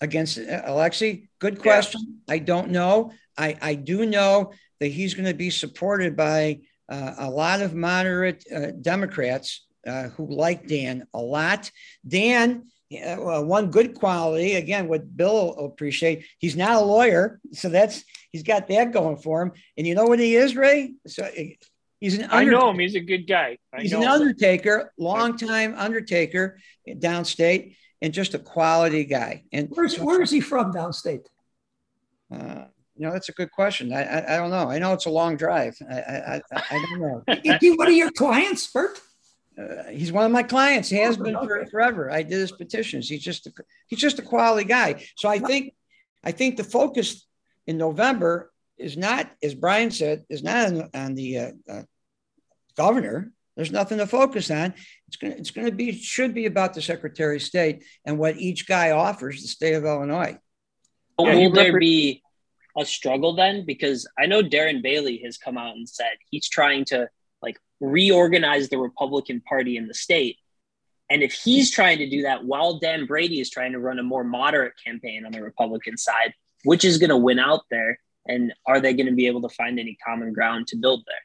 against 0.00 0.38
uh, 0.38 0.62
Alexi? 0.62 1.28
Good 1.38 1.60
question. 1.60 2.22
Yeah. 2.26 2.36
I 2.36 2.38
don't 2.38 2.70
know. 2.70 3.12
I 3.36 3.58
I 3.60 3.74
do 3.74 4.06
know 4.06 4.52
that 4.80 4.88
he's 4.88 5.12
going 5.12 5.28
to 5.28 5.34
be 5.34 5.50
supported 5.50 6.16
by 6.16 6.60
uh, 6.88 7.12
a 7.18 7.30
lot 7.30 7.60
of 7.60 7.74
moderate 7.74 8.42
uh, 8.50 8.70
Democrats 8.70 9.66
uh, 9.86 10.04
who 10.04 10.34
like 10.34 10.66
Dan 10.66 11.06
a 11.12 11.20
lot. 11.20 11.70
Dan 12.08 12.68
yeah, 12.92 13.18
well, 13.18 13.42
one 13.42 13.70
good 13.70 13.94
quality 13.94 14.54
again, 14.56 14.86
what 14.86 15.16
Bill 15.16 15.32
will 15.56 15.66
appreciate, 15.66 16.26
he's 16.38 16.56
not 16.56 16.82
a 16.82 16.84
lawyer, 16.84 17.40
so 17.52 17.70
that's 17.70 18.04
he's 18.30 18.42
got 18.42 18.68
that 18.68 18.92
going 18.92 19.16
for 19.16 19.40
him. 19.40 19.52
And 19.78 19.86
you 19.86 19.94
know 19.94 20.04
what 20.04 20.18
he 20.18 20.36
is, 20.36 20.54
Ray? 20.54 20.92
So 21.06 21.26
he's 22.00 22.18
an 22.18 22.28
I 22.30 22.44
know 22.44 22.68
him. 22.68 22.78
He's 22.78 22.94
a 22.94 23.00
good 23.00 23.26
guy. 23.26 23.56
I 23.72 23.80
he's 23.80 23.94
an 23.94 24.04
undertaker, 24.04 24.92
long 24.98 25.38
time 25.38 25.74
undertaker 25.74 26.58
downstate, 26.86 27.76
and 28.02 28.12
just 28.12 28.34
a 28.34 28.38
quality 28.38 29.04
guy. 29.04 29.44
And 29.54 29.68
where's 29.70 29.96
so, 29.96 30.04
where 30.04 30.20
is 30.20 30.30
he 30.30 30.40
from 30.40 30.74
downstate? 30.74 31.24
Uh, 32.30 32.64
you 32.94 33.06
know, 33.06 33.12
that's 33.12 33.30
a 33.30 33.32
good 33.32 33.50
question. 33.52 33.90
I, 33.94 34.02
I, 34.02 34.34
I 34.34 34.36
don't 34.36 34.50
know. 34.50 34.70
I 34.70 34.78
know 34.78 34.92
it's 34.92 35.06
a 35.06 35.10
long 35.10 35.38
drive. 35.38 35.78
I 35.90 35.94
I, 35.94 36.42
I 36.52 36.86
don't 36.90 37.00
know. 37.00 37.24
what 37.76 37.88
are 37.88 37.92
your 37.92 38.10
clients, 38.10 38.66
Burt? 38.66 39.00
Uh, 39.58 39.90
he's 39.90 40.12
one 40.12 40.24
of 40.24 40.32
my 40.32 40.42
clients. 40.42 40.88
He 40.88 40.96
has 40.96 41.16
been 41.16 41.34
for, 41.34 41.66
forever. 41.66 42.10
I 42.10 42.22
did 42.22 42.38
his 42.38 42.52
petitions. 42.52 43.08
He's 43.08 43.22
just 43.22 43.46
a, 43.46 43.52
he's 43.86 43.98
just 43.98 44.18
a 44.18 44.22
quality 44.22 44.66
guy. 44.66 45.04
So 45.16 45.28
I 45.28 45.38
think 45.38 45.74
I 46.24 46.32
think 46.32 46.56
the 46.56 46.64
focus 46.64 47.26
in 47.66 47.78
November 47.78 48.52
is 48.78 48.96
not, 48.96 49.30
as 49.42 49.54
Brian 49.54 49.90
said, 49.90 50.24
is 50.28 50.42
not 50.42 50.66
on, 50.66 50.90
on 50.94 51.14
the 51.14 51.38
uh, 51.38 51.50
uh, 51.68 51.82
governor. 52.76 53.32
There's 53.56 53.72
nothing 53.72 53.98
to 53.98 54.06
focus 54.06 54.50
on. 54.50 54.74
It's 55.08 55.16
going 55.16 55.32
to, 55.32 55.38
it's 55.38 55.50
going 55.50 55.66
to 55.66 55.74
be, 55.74 55.92
should 55.92 56.32
be 56.32 56.46
about 56.46 56.74
the 56.74 56.80
Secretary 56.80 57.36
of 57.36 57.42
State 57.42 57.84
and 58.04 58.18
what 58.18 58.38
each 58.38 58.66
guy 58.66 58.92
offers 58.92 59.42
the 59.42 59.48
state 59.48 59.74
of 59.74 59.84
Illinois. 59.84 60.38
But 61.18 61.26
yeah, 61.26 61.34
will 61.34 61.52
there 61.52 61.78
be 61.78 62.22
a 62.78 62.84
struggle 62.84 63.34
then? 63.36 63.66
Because 63.66 64.08
I 64.18 64.26
know 64.26 64.42
Darren 64.42 64.82
Bailey 64.82 65.20
has 65.24 65.36
come 65.36 65.58
out 65.58 65.76
and 65.76 65.86
said 65.88 66.16
he's 66.30 66.48
trying 66.48 66.86
to 66.86 67.08
like 67.42 67.58
reorganize 67.80 68.68
the 68.68 68.78
Republican 68.78 69.40
Party 69.40 69.76
in 69.76 69.88
the 69.88 69.94
state. 69.94 70.38
And 71.10 71.22
if 71.22 71.32
he's 71.32 71.70
trying 71.70 71.98
to 71.98 72.08
do 72.08 72.22
that 72.22 72.44
while 72.44 72.78
Dan 72.78 73.06
Brady 73.06 73.40
is 73.40 73.50
trying 73.50 73.72
to 73.72 73.78
run 73.78 73.98
a 73.98 74.02
more 74.02 74.24
moderate 74.24 74.74
campaign 74.82 75.26
on 75.26 75.32
the 75.32 75.42
Republican 75.42 75.98
side, 75.98 76.32
which 76.64 76.84
is 76.84 76.98
going 76.98 77.10
to 77.10 77.16
win 77.16 77.38
out 77.38 77.62
there? 77.70 77.98
And 78.26 78.52
are 78.66 78.80
they 78.80 78.94
going 78.94 79.06
to 79.06 79.12
be 79.12 79.26
able 79.26 79.42
to 79.42 79.48
find 79.48 79.78
any 79.78 79.96
common 80.06 80.32
ground 80.32 80.68
to 80.68 80.76
build 80.76 81.02
there? 81.06 81.16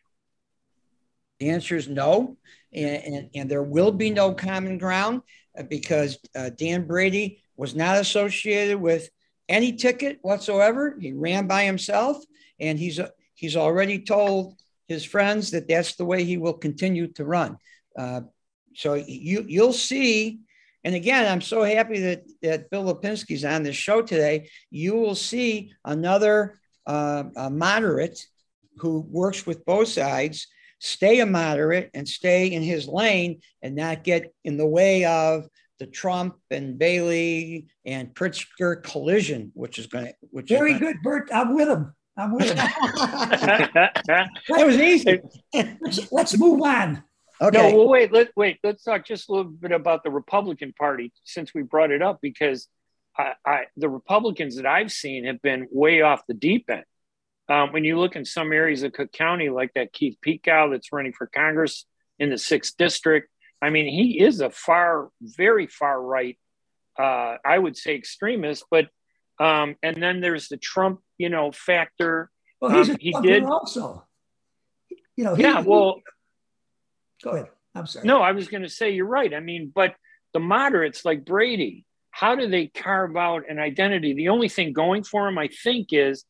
The 1.40 1.50
answer 1.52 1.76
is 1.76 1.88
no. 1.88 2.38
And, 2.74 3.04
and, 3.04 3.30
and 3.36 3.52
there 3.52 3.64
will 3.64 3.92
be 3.92 4.10
no 4.10 4.34
common 4.34 4.78
ground 4.78 5.22
uh, 5.58 5.64
because 5.64 6.18
uh, 6.36 6.50
Dan 6.50 6.88
Brady 6.88 7.44
was 7.56 7.76
not 7.76 7.98
associated 7.98 8.82
with 8.82 9.10
any 9.48 9.74
ticket 9.74 10.20
whatsoever. 10.22 10.98
He 11.00 11.14
ran 11.14 11.48
by 11.48 11.64
himself, 11.64 12.18
and 12.60 12.78
he's 12.78 13.00
uh, 13.00 13.10
he's 13.36 13.56
already 13.56 14.00
told 14.00 14.56
his 14.88 15.04
friends 15.04 15.52
that 15.52 15.68
that's 15.68 15.96
the 15.96 16.06
way 16.06 16.24
he 16.24 16.38
will 16.38 16.54
continue 16.54 17.08
to 17.14 17.26
run. 17.26 17.58
Uh, 17.98 18.22
so 18.76 18.94
you 18.94 19.46
you'll 19.48 19.74
see. 19.74 20.40
And 20.84 20.96
again, 20.96 21.30
I'm 21.30 21.42
so 21.42 21.64
happy 21.64 22.00
that 22.02 22.24
that 22.42 22.70
Bill 22.70 22.84
Lipinski's 22.84 23.44
on 23.44 23.64
this 23.64 23.76
show 23.76 24.02
today. 24.02 24.50
You 24.70 24.96
will 24.96 25.16
see 25.16 25.74
another 25.84 26.60
uh, 26.86 27.24
moderate 27.52 28.20
who 28.78 29.02
works 29.10 29.46
with 29.46 29.66
both 29.66 29.90
sides 29.90 30.48
stay 30.80 31.20
a 31.20 31.26
moderate 31.26 31.90
and 31.94 32.08
stay 32.08 32.48
in 32.48 32.62
his 32.62 32.88
lane 32.88 33.42
and 33.62 33.76
not 33.76 34.04
get 34.04 34.34
in 34.44 34.58
the 34.58 34.68
way 34.68 35.06
of 35.06 35.48
the 35.80 35.88
Trump 35.88 36.36
and 36.50 36.78
Bailey 36.78 37.68
and 37.86 38.14
Pritzker 38.14 38.82
collision, 38.82 39.52
which 39.54 39.80
is 39.80 39.88
going 39.88 40.08
to. 40.08 40.14
Which 40.32 40.50
very 40.50 40.78
good, 40.78 40.98
Burt. 41.04 41.30
I'm 41.34 41.56
with 41.56 41.68
him. 41.68 41.94
I'm 42.18 42.34
with 42.34 42.50
him. 42.50 42.56
that 42.58 44.32
was 44.50 44.78
easy. 44.78 45.22
let's, 45.54 46.12
let's 46.12 46.38
move 46.38 46.62
on. 46.62 47.04
Okay. 47.40 47.72
No, 47.72 47.78
well, 47.78 47.90
wait. 47.90 48.12
Let 48.12 48.32
wait. 48.36 48.58
Let's 48.64 48.84
talk 48.84 49.06
just 49.06 49.30
a 49.30 49.32
little 49.32 49.52
bit 49.52 49.72
about 49.72 50.04
the 50.04 50.10
Republican 50.10 50.74
Party 50.74 51.14
since 51.24 51.54
we 51.54 51.62
brought 51.62 51.92
it 51.92 52.02
up 52.02 52.20
because 52.22 52.68
I, 53.16 53.34
I 53.46 53.64
the 53.76 53.90
Republicans 53.90 54.56
that 54.56 54.66
I've 54.66 54.92
seen 54.92 55.26
have 55.26 55.42
been 55.42 55.68
way 55.72 56.02
off 56.02 56.22
the 56.28 56.34
deep 56.34 56.70
end. 56.70 56.86
Um, 57.50 57.72
when 57.72 57.84
you 57.84 58.00
look 58.00 58.16
in 58.16 58.26
some 58.26 58.52
areas 58.52 58.84
of 58.84 58.94
Cook 58.94 59.12
County, 59.12 59.50
like 59.50 59.74
that 59.76 59.94
Keith 59.94 60.18
Pekau 60.26 60.72
that's 60.72 60.92
running 60.92 61.14
for 61.14 61.28
Congress 61.28 61.86
in 62.20 62.30
the 62.30 62.38
sixth 62.38 62.76
district, 62.78 63.30
I 63.62 63.70
mean, 63.70 63.88
he 63.88 64.20
is 64.20 64.42
a 64.42 64.50
far, 64.50 65.10
very 65.22 65.68
far 65.68 66.02
right, 66.02 66.38
uh, 67.00 67.38
I 67.46 67.58
would 67.58 67.78
say 67.78 67.96
extremist. 67.96 68.66
But 68.70 68.90
um, 69.40 69.76
and 69.84 70.02
then 70.02 70.22
there's 70.22 70.48
the 70.48 70.58
Trump, 70.58 71.02
you 71.18 71.30
know, 71.30 71.52
factor. 71.52 72.30
Well, 72.62 72.72
he's 72.72 72.90
um, 72.90 72.98
he 73.00 73.12
did 73.22 73.44
also. 73.44 74.06
You 75.16 75.24
know, 75.24 75.36
he, 75.36 75.44
yeah. 75.44 75.62
Well, 75.62 76.02
go 77.24 77.32
ahead. 77.32 77.50
I'm 77.76 77.88
sorry. 77.88 78.08
No, 78.08 78.22
I 78.22 78.32
was 78.32 78.48
going 78.48 78.64
to 78.64 78.70
say 78.70 78.92
you're 78.92 79.06
right. 79.06 79.34
I 79.34 79.40
mean, 79.40 79.72
but 79.74 79.96
the 80.34 80.40
moderates 80.40 81.06
like 81.06 81.26
Brady, 81.26 81.86
how 82.12 82.36
do 82.36 82.48
they 82.48 82.68
carve 82.68 83.16
out 83.16 83.44
an 83.50 83.60
identity? 83.60 84.14
The 84.14 84.30
only 84.30 84.50
thing 84.50 84.74
going 84.74 85.04
for 85.04 85.28
him, 85.28 85.38
I 85.38 85.50
think, 85.64 85.90
is 85.92 86.26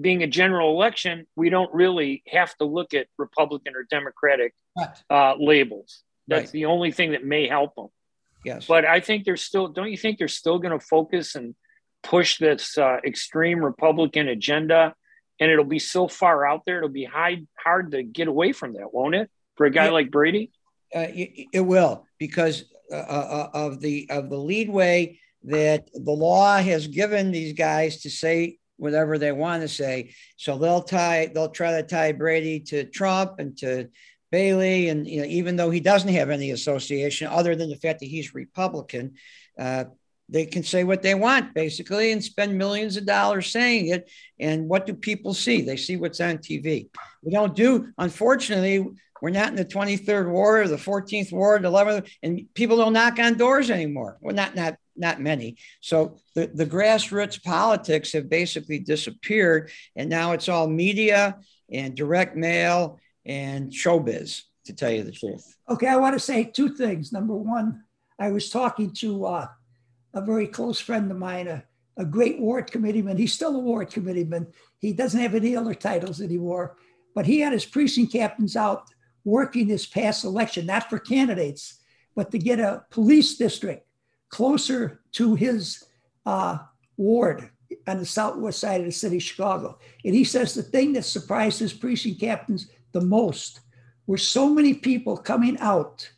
being 0.00 0.22
a 0.22 0.28
general 0.28 0.70
election, 0.70 1.26
we 1.34 1.50
don't 1.50 1.72
really 1.74 2.22
have 2.28 2.54
to 2.58 2.64
look 2.64 2.94
at 2.94 3.08
Republican 3.18 3.74
or 3.74 3.84
Democratic 3.90 4.54
uh, 5.10 5.34
labels. 5.38 6.02
That's 6.28 6.46
right. 6.46 6.52
the 6.52 6.64
only 6.66 6.92
thing 6.92 7.12
that 7.12 7.24
may 7.24 7.48
help 7.48 7.74
them. 7.74 7.88
Yes. 8.44 8.66
But 8.66 8.84
I 8.84 9.00
think 9.00 9.24
they're 9.24 9.36
still, 9.36 9.68
don't 9.68 9.90
you 9.90 9.96
think 9.96 10.18
they're 10.18 10.28
still 10.28 10.58
going 10.58 10.78
to 10.78 10.84
focus 10.84 11.34
and 11.34 11.56
push 12.02 12.38
this 12.38 12.78
uh, 12.78 12.98
extreme 13.04 13.64
Republican 13.64 14.28
agenda? 14.28 14.94
And 15.40 15.50
it'll 15.50 15.64
be 15.64 15.78
so 15.78 16.08
far 16.08 16.46
out 16.46 16.62
there, 16.66 16.78
it'll 16.78 16.88
be 16.88 17.04
high, 17.04 17.42
hard 17.56 17.92
to 17.92 18.02
get 18.02 18.26
away 18.26 18.52
from 18.52 18.74
that, 18.74 18.92
won't 18.92 19.14
it? 19.14 19.30
For 19.56 19.66
a 19.66 19.70
guy 19.70 19.86
yeah. 19.86 19.90
like 19.92 20.10
Brady? 20.10 20.50
Uh, 20.94 21.06
it, 21.10 21.46
it, 21.52 21.60
will 21.60 22.06
because 22.18 22.64
uh, 22.90 22.96
uh, 22.96 23.50
of 23.52 23.80
the 23.80 24.08
of 24.10 24.30
the 24.30 24.38
leadway 24.38 25.18
that 25.44 25.88
the 25.92 26.12
law 26.12 26.56
has 26.56 26.86
given 26.86 27.30
these 27.30 27.52
guys 27.52 28.00
to 28.00 28.10
say 28.10 28.58
whatever 28.78 29.18
they 29.18 29.32
want 29.32 29.62
to 29.62 29.68
say. 29.68 30.14
So 30.36 30.56
they'll 30.56 30.82
tie, 30.82 31.30
they'll 31.34 31.50
try 31.50 31.72
to 31.72 31.82
tie 31.82 32.12
Brady 32.12 32.60
to 32.60 32.84
Trump 32.84 33.38
and 33.38 33.56
to 33.58 33.88
Bailey, 34.30 34.88
and 34.88 35.06
you 35.06 35.20
know, 35.20 35.26
even 35.26 35.56
though 35.56 35.70
he 35.70 35.80
doesn't 35.80 36.12
have 36.12 36.30
any 36.30 36.50
association 36.50 37.28
other 37.28 37.54
than 37.54 37.70
the 37.70 37.76
fact 37.76 38.00
that 38.00 38.06
he's 38.06 38.34
Republican, 38.34 39.14
uh, 39.58 39.84
they 40.28 40.46
can 40.46 40.62
say 40.62 40.84
what 40.84 41.02
they 41.02 41.14
want 41.14 41.54
basically 41.54 42.12
and 42.12 42.22
spend 42.22 42.56
millions 42.56 42.96
of 42.96 43.06
dollars 43.06 43.50
saying 43.50 43.88
it. 43.88 44.10
And 44.38 44.68
what 44.68 44.86
do 44.86 44.94
people 44.94 45.34
see? 45.34 45.62
They 45.62 45.76
see 45.76 45.96
what's 45.96 46.20
on 46.20 46.38
TV. 46.38 46.88
We 47.22 47.32
don't 47.32 47.56
do, 47.56 47.88
unfortunately, 47.96 48.86
we're 49.20 49.30
not 49.30 49.48
in 49.48 49.56
the 49.56 49.64
23rd 49.64 50.30
ward 50.30 50.66
or 50.66 50.68
the 50.68 50.76
14th 50.76 51.32
war 51.32 51.60
ward, 51.60 51.62
11th, 51.62 52.10
and 52.22 52.42
people 52.54 52.76
don't 52.76 52.92
knock 52.92 53.18
on 53.18 53.36
doors 53.36 53.70
anymore. 53.70 54.18
Well, 54.20 54.34
not 54.34 54.54
not 54.54 54.76
not 54.96 55.20
many. 55.20 55.56
So 55.80 56.18
the, 56.34 56.50
the 56.52 56.66
grassroots 56.66 57.42
politics 57.42 58.12
have 58.12 58.28
basically 58.28 58.80
disappeared, 58.80 59.70
and 59.96 60.10
now 60.10 60.32
it's 60.32 60.48
all 60.48 60.68
media 60.68 61.38
and 61.70 61.96
direct 61.96 62.36
mail 62.36 62.98
and 63.24 63.70
showbiz, 63.70 64.42
to 64.66 64.72
tell 64.72 64.90
you 64.90 65.04
the 65.04 65.12
truth. 65.12 65.56
Okay, 65.68 65.86
I 65.86 65.96
want 65.96 66.14
to 66.14 66.20
say 66.20 66.44
two 66.44 66.70
things. 66.70 67.12
Number 67.12 67.34
one, 67.34 67.84
I 68.18 68.30
was 68.30 68.50
talking 68.50 68.92
to 68.94 69.26
uh, 69.26 69.46
a 70.14 70.20
very 70.20 70.46
close 70.46 70.80
friend 70.80 71.10
of 71.10 71.18
mine, 71.18 71.48
a, 71.48 71.64
a 71.96 72.04
great 72.04 72.40
ward 72.40 72.70
committeeman. 72.70 73.16
He's 73.16 73.34
still 73.34 73.56
a 73.56 73.60
ward 73.60 73.90
committeeman. 73.90 74.48
He 74.78 74.92
doesn't 74.92 75.20
have 75.20 75.34
any 75.34 75.56
other 75.56 75.74
titles 75.74 76.20
anymore, 76.20 76.76
but 77.14 77.26
he 77.26 77.40
had 77.40 77.52
his 77.52 77.64
precinct 77.64 78.12
captains 78.12 78.56
out 78.56 78.88
working 79.24 79.68
this 79.68 79.86
past 79.86 80.24
election, 80.24 80.66
not 80.66 80.88
for 80.88 80.98
candidates, 80.98 81.80
but 82.14 82.30
to 82.30 82.38
get 82.38 82.60
a 82.60 82.84
police 82.90 83.36
district 83.36 83.86
closer 84.28 85.00
to 85.12 85.34
his 85.34 85.84
uh, 86.26 86.58
ward 86.96 87.50
on 87.86 87.98
the 87.98 88.06
southwest 88.06 88.58
side 88.58 88.80
of 88.80 88.86
the 88.86 88.92
city 88.92 89.16
of 89.16 89.22
Chicago. 89.22 89.78
And 90.04 90.14
he 90.14 90.24
says 90.24 90.54
the 90.54 90.62
thing 90.62 90.92
that 90.94 91.04
surprised 91.04 91.58
his 91.58 91.72
precinct 91.72 92.20
captains 92.20 92.70
the 92.92 93.00
most 93.00 93.60
were 94.06 94.18
so 94.18 94.48
many 94.48 94.74
people 94.74 95.16
coming 95.16 95.58
out 95.58 96.10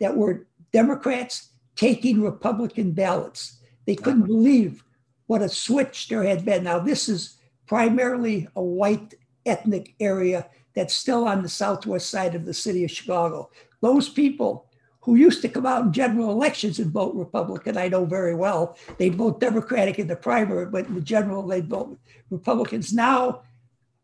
that 0.00 0.16
were 0.16 0.46
Democrats 0.72 1.50
taking 1.78 2.20
Republican 2.20 2.90
ballots. 2.90 3.60
They 3.86 3.94
uh-huh. 3.94 4.04
couldn't 4.04 4.26
believe 4.26 4.84
what 5.28 5.42
a 5.42 5.48
switch 5.48 6.08
there 6.08 6.24
had 6.24 6.44
been. 6.44 6.64
Now, 6.64 6.80
this 6.80 7.08
is 7.08 7.38
primarily 7.66 8.48
a 8.56 8.62
white 8.62 9.14
ethnic 9.46 9.94
area 10.00 10.48
that's 10.74 10.94
still 10.94 11.26
on 11.26 11.42
the 11.42 11.48
southwest 11.48 12.10
side 12.10 12.34
of 12.34 12.44
the 12.44 12.52
city 12.52 12.84
of 12.84 12.90
Chicago. 12.90 13.50
Those 13.80 14.08
people 14.08 14.66
who 15.02 15.14
used 15.14 15.40
to 15.42 15.48
come 15.48 15.66
out 15.66 15.84
in 15.84 15.92
general 15.92 16.30
elections 16.30 16.78
and 16.78 16.90
vote 16.90 17.14
Republican, 17.14 17.76
I 17.76 17.88
know 17.88 18.04
very 18.04 18.34
well. 18.34 18.76
They'd 18.98 19.14
vote 19.14 19.40
Democratic 19.40 19.98
in 19.98 20.08
the 20.08 20.16
primary, 20.16 20.66
but 20.66 20.86
in 20.86 20.94
the 20.94 21.00
general, 21.00 21.46
they'd 21.46 21.68
vote 21.68 21.98
Republicans. 22.30 22.92
Now 22.92 23.42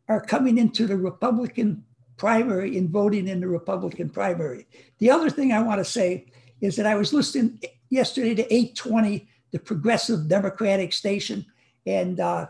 are 0.08 0.20
coming 0.20 0.58
into 0.58 0.86
the 0.86 0.96
Republican 0.96 1.84
primary 2.16 2.78
and 2.78 2.90
voting 2.90 3.26
in 3.26 3.40
the 3.40 3.48
Republican 3.48 4.08
primary. 4.08 4.66
The 4.98 5.10
other 5.10 5.28
thing 5.28 5.52
I 5.52 5.60
want 5.62 5.80
to 5.80 5.84
say 5.84 6.26
is 6.60 6.76
that 6.76 6.86
I 6.86 6.94
was 6.94 7.12
listening 7.12 7.60
yesterday 7.90 8.34
to 8.34 8.42
820, 8.42 9.28
the 9.52 9.58
progressive 9.58 10.28
Democratic 10.28 10.92
station, 10.92 11.46
and 11.86 12.18
uh, 12.20 12.46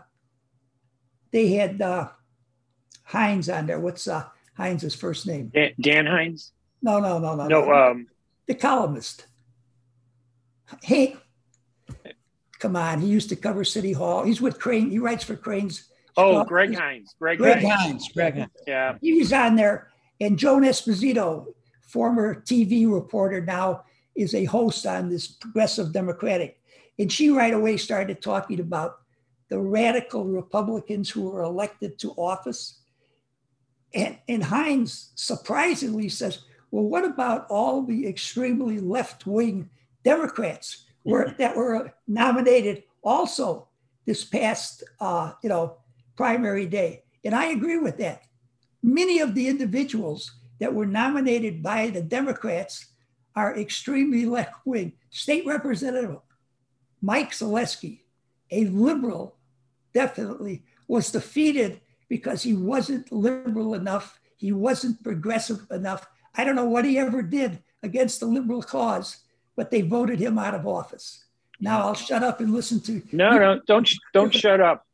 they 1.31 1.49
had 1.49 1.81
uh, 1.81 2.09
Hinz 3.07 3.49
on 3.49 3.67
there. 3.67 3.79
What's 3.79 4.07
uh, 4.07 4.25
Hinz's 4.57 4.95
first 4.95 5.27
name? 5.27 5.51
Dan, 5.53 5.71
Dan 5.79 6.05
Hynes. 6.05 6.51
No, 6.81 6.99
no, 6.99 7.19
no, 7.19 7.35
no. 7.35 7.47
No, 7.47 7.73
um, 7.73 8.07
the 8.47 8.55
columnist. 8.55 9.27
Hey, 10.81 11.15
come 12.59 12.75
on. 12.75 13.01
He 13.01 13.07
used 13.07 13.29
to 13.29 13.35
cover 13.35 13.63
City 13.63 13.91
Hall. 13.91 14.23
He's 14.23 14.41
with 14.41 14.59
Crain. 14.59 14.89
He 14.89 14.99
writes 14.99 15.23
for 15.23 15.35
Crain's. 15.35 15.89
Oh, 16.17 16.43
Greg 16.45 16.69
Hinz. 16.69 17.13
Greg, 17.19 17.39
hinz 17.39 17.53
Greg 17.53 17.63
Hines. 17.63 17.85
Hinz. 17.85 18.09
Greg 18.13 18.33
Hinz. 18.35 18.51
Yeah. 18.65 18.97
He 19.01 19.13
was 19.19 19.33
on 19.33 19.55
there. 19.55 19.89
And 20.21 20.39
Joan 20.39 20.63
Esposito, 20.63 21.47
former 21.81 22.41
TV 22.41 22.91
reporter, 22.91 23.41
now 23.41 23.83
is 24.15 24.33
a 24.33 24.45
host 24.45 24.85
on 24.85 25.09
this 25.09 25.27
progressive 25.27 25.91
Democratic. 25.91 26.59
And 26.97 27.11
she 27.11 27.29
right 27.29 27.53
away 27.53 27.77
started 27.77 28.21
talking 28.21 28.59
about 28.59 28.99
the 29.49 29.59
radical 29.59 30.25
Republicans 30.25 31.09
who 31.09 31.29
were 31.29 31.43
elected 31.43 31.99
to 31.99 32.11
office. 32.11 32.79
And, 33.93 34.17
and 34.27 34.43
Hinz 34.43 35.11
surprisingly 35.15 36.09
says, 36.09 36.43
well, 36.71 36.83
what 36.83 37.05
about 37.05 37.47
all 37.49 37.83
the 37.83 38.07
extremely 38.07 38.79
left 38.79 39.25
wing 39.25 39.69
Democrats 40.03 40.85
were, 41.03 41.33
that 41.37 41.55
were 41.55 41.93
nominated 42.07 42.83
also 43.03 43.67
this 44.05 44.23
past, 44.23 44.83
uh, 44.99 45.33
you 45.43 45.49
know, 45.49 45.77
primary 46.15 46.65
day? 46.65 47.03
And 47.23 47.35
I 47.35 47.47
agree 47.47 47.77
with 47.77 47.97
that. 47.97 48.23
Many 48.81 49.19
of 49.19 49.35
the 49.35 49.47
individuals 49.47 50.31
that 50.59 50.73
were 50.73 50.85
nominated 50.85 51.61
by 51.61 51.89
the 51.89 52.01
Democrats 52.01 52.85
are 53.35 53.57
extremely 53.57 54.25
left 54.37 54.53
wing. 54.65 54.93
State 55.09 55.45
Representative 55.45 56.17
Mike 57.01 57.31
Zalewski, 57.31 57.99
a 58.49 58.65
liberal, 58.65 59.37
definitely 59.93 60.63
was 60.87 61.11
defeated 61.11 61.81
because 62.09 62.43
he 62.43 62.53
wasn't 62.53 63.11
liberal 63.11 63.73
enough. 63.73 64.19
He 64.37 64.51
wasn't 64.51 65.03
progressive 65.03 65.67
enough. 65.71 66.07
I 66.35 66.43
don't 66.43 66.55
know 66.55 66.65
what 66.65 66.85
he 66.85 66.97
ever 66.97 67.21
did 67.21 67.61
against 67.83 68.19
the 68.19 68.25
liberal 68.25 68.61
cause, 68.61 69.17
but 69.55 69.71
they 69.71 69.81
voted 69.81 70.19
him 70.19 70.37
out 70.37 70.55
of 70.55 70.67
office. 70.67 71.25
Now 71.59 71.81
I'll 71.81 71.93
shut 71.93 72.23
up 72.23 72.41
and 72.41 72.53
listen 72.53 72.81
to. 72.81 73.01
No, 73.11 73.37
no, 73.37 73.61
don't 73.65 73.89
don't 74.13 74.33
shut 74.33 74.59
up. 74.59 74.85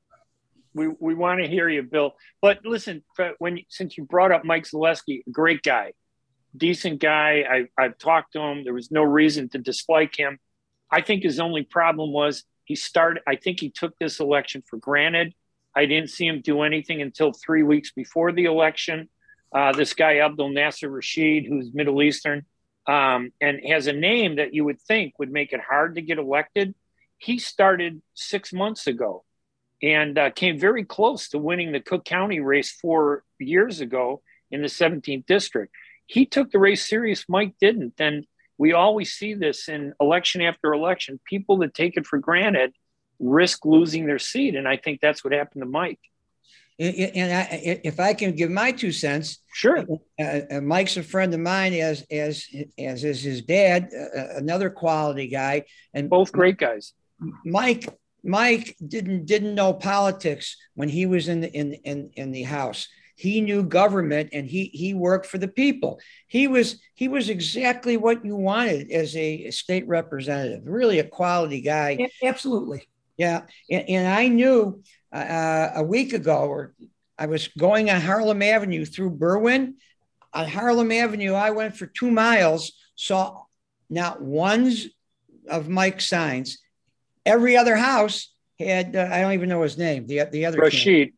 We 0.73 0.87
we 0.99 1.15
want 1.15 1.41
to 1.41 1.47
hear 1.47 1.67
you, 1.69 1.83
Bill. 1.83 2.15
But 2.41 2.63
listen, 2.63 3.03
when 3.39 3.59
since 3.69 3.97
you 3.97 4.05
brought 4.05 4.31
up 4.31 4.45
Mike 4.45 4.65
Zalewski, 4.65 5.23
great 5.31 5.63
guy, 5.63 5.93
decent 6.55 6.99
guy. 6.99 7.43
I 7.49 7.83
I've 7.83 7.97
talked 7.97 8.33
to 8.33 8.39
him. 8.39 8.63
There 8.63 8.73
was 8.73 8.91
no 8.91 9.03
reason 9.03 9.49
to 9.49 9.57
dislike 9.57 10.15
him. 10.15 10.39
I 10.89 11.01
think 11.01 11.23
his 11.23 11.39
only 11.39 11.63
problem 11.63 12.11
was 12.11 12.43
he 12.65 12.75
started. 12.75 13.23
I 13.27 13.35
think 13.35 13.59
he 13.59 13.69
took 13.69 13.97
this 13.97 14.19
election 14.19 14.63
for 14.67 14.77
granted. 14.77 15.33
I 15.75 15.85
didn't 15.85 16.09
see 16.09 16.27
him 16.27 16.41
do 16.41 16.61
anything 16.63 17.01
until 17.01 17.31
three 17.31 17.63
weeks 17.63 17.91
before 17.91 18.31
the 18.31 18.45
election. 18.45 19.09
Uh, 19.53 19.71
this 19.73 19.93
guy 19.93 20.15
Abdelnasser 20.15 20.93
Rashid, 20.93 21.45
who's 21.45 21.73
Middle 21.73 22.01
Eastern, 22.01 22.45
um, 22.87 23.31
and 23.39 23.59
has 23.67 23.87
a 23.87 23.93
name 23.93 24.37
that 24.37 24.53
you 24.53 24.65
would 24.65 24.81
think 24.81 25.17
would 25.19 25.31
make 25.31 25.53
it 25.53 25.61
hard 25.61 25.95
to 25.95 26.01
get 26.01 26.17
elected. 26.17 26.75
He 27.17 27.37
started 27.37 28.01
six 28.13 28.51
months 28.51 28.87
ago 28.87 29.23
and 29.81 30.17
uh, 30.17 30.31
came 30.31 30.59
very 30.59 30.83
close 30.83 31.29
to 31.29 31.37
winning 31.37 31.71
the 31.71 31.79
Cook 31.79 32.05
County 32.05 32.39
race 32.39 32.71
four 32.71 33.23
years 33.39 33.81
ago 33.81 34.21
in 34.49 34.61
the 34.61 34.67
17th 34.67 35.25
district. 35.25 35.73
He 36.05 36.25
took 36.25 36.51
the 36.51 36.59
race 36.59 36.87
serious. 36.87 37.25
Mike 37.27 37.55
didn't. 37.59 37.93
And 37.99 38.25
we 38.57 38.73
always 38.73 39.13
see 39.13 39.33
this 39.33 39.69
in 39.69 39.93
election 39.99 40.41
after 40.41 40.73
election. 40.73 41.19
People 41.25 41.57
that 41.59 41.73
take 41.73 41.97
it 41.97 42.05
for 42.05 42.19
granted 42.19 42.73
risk 43.19 43.65
losing 43.65 44.05
their 44.05 44.19
seat. 44.19 44.55
And 44.55 44.67
I 44.67 44.77
think 44.77 44.99
that's 44.99 45.23
what 45.23 45.33
happened 45.33 45.61
to 45.61 45.69
Mike. 45.69 45.99
And 46.79 47.31
I, 47.31 47.79
if 47.83 47.99
I 47.99 48.15
can 48.15 48.35
give 48.35 48.49
my 48.49 48.71
two 48.71 48.91
cents, 48.91 49.43
sure. 49.53 49.85
Uh, 50.19 50.39
uh, 50.49 50.61
Mike's 50.61 50.97
a 50.97 51.03
friend 51.03 51.31
of 51.31 51.39
mine, 51.39 51.73
as 51.73 52.03
as 52.09 52.47
as 52.79 53.03
is 53.03 53.21
his 53.21 53.43
dad, 53.43 53.89
uh, 53.93 54.37
another 54.37 54.71
quality 54.71 55.27
guy, 55.27 55.65
and 55.93 56.09
both 56.09 56.31
great 56.31 56.57
guys. 56.57 56.93
Mike 57.45 57.87
Mike 58.23 58.75
didn't 58.85 59.25
didn't 59.25 59.53
know 59.53 59.73
politics 59.73 60.57
when 60.73 60.89
he 60.89 61.05
was 61.05 61.27
in 61.27 61.41
the 61.41 61.51
in 61.51 61.73
in 61.73 62.09
in 62.15 62.31
the 62.31 62.43
house. 62.43 62.87
He 63.15 63.41
knew 63.41 63.63
government 63.63 64.29
and 64.33 64.47
he 64.47 64.65
he 64.73 64.93
worked 64.93 65.25
for 65.25 65.37
the 65.37 65.47
people. 65.47 65.99
He 66.27 66.47
was 66.47 66.79
he 66.95 67.07
was 67.07 67.29
exactly 67.29 67.97
what 67.97 68.25
you 68.25 68.35
wanted 68.35 68.91
as 68.91 69.15
a 69.15 69.51
state 69.51 69.87
representative. 69.87 70.65
Really 70.65 70.99
a 70.99 71.03
quality 71.03 71.61
guy. 71.61 72.09
Absolutely. 72.23 72.87
Yeah, 73.17 73.43
and, 73.69 73.87
and 73.87 74.07
I 74.07 74.27
knew 74.27 74.81
uh, 75.11 75.69
a 75.75 75.83
week 75.83 76.13
ago, 76.13 76.45
or 76.45 76.73
I 77.17 77.27
was 77.27 77.49
going 77.49 77.89
on 77.89 78.01
Harlem 78.01 78.41
Avenue 78.41 78.85
through 78.85 79.17
Berwyn. 79.17 79.75
On 80.33 80.47
Harlem 80.47 80.91
Avenue, 80.91 81.33
I 81.33 81.51
went 81.51 81.75
for 81.75 81.85
two 81.85 82.09
miles, 82.09 82.71
saw 82.95 83.43
not 83.89 84.21
one's 84.21 84.87
of 85.47 85.67
Mike's 85.67 86.07
signs. 86.07 86.59
Every 87.25 87.57
other 87.57 87.75
house 87.75 88.33
had, 88.57 88.95
uh, 88.95 89.09
I 89.11 89.21
don't 89.21 89.33
even 89.33 89.49
know 89.49 89.61
his 89.61 89.77
name, 89.77 90.07
the, 90.07 90.23
the 90.31 90.45
other 90.45 90.59
Rashid. 90.59 91.13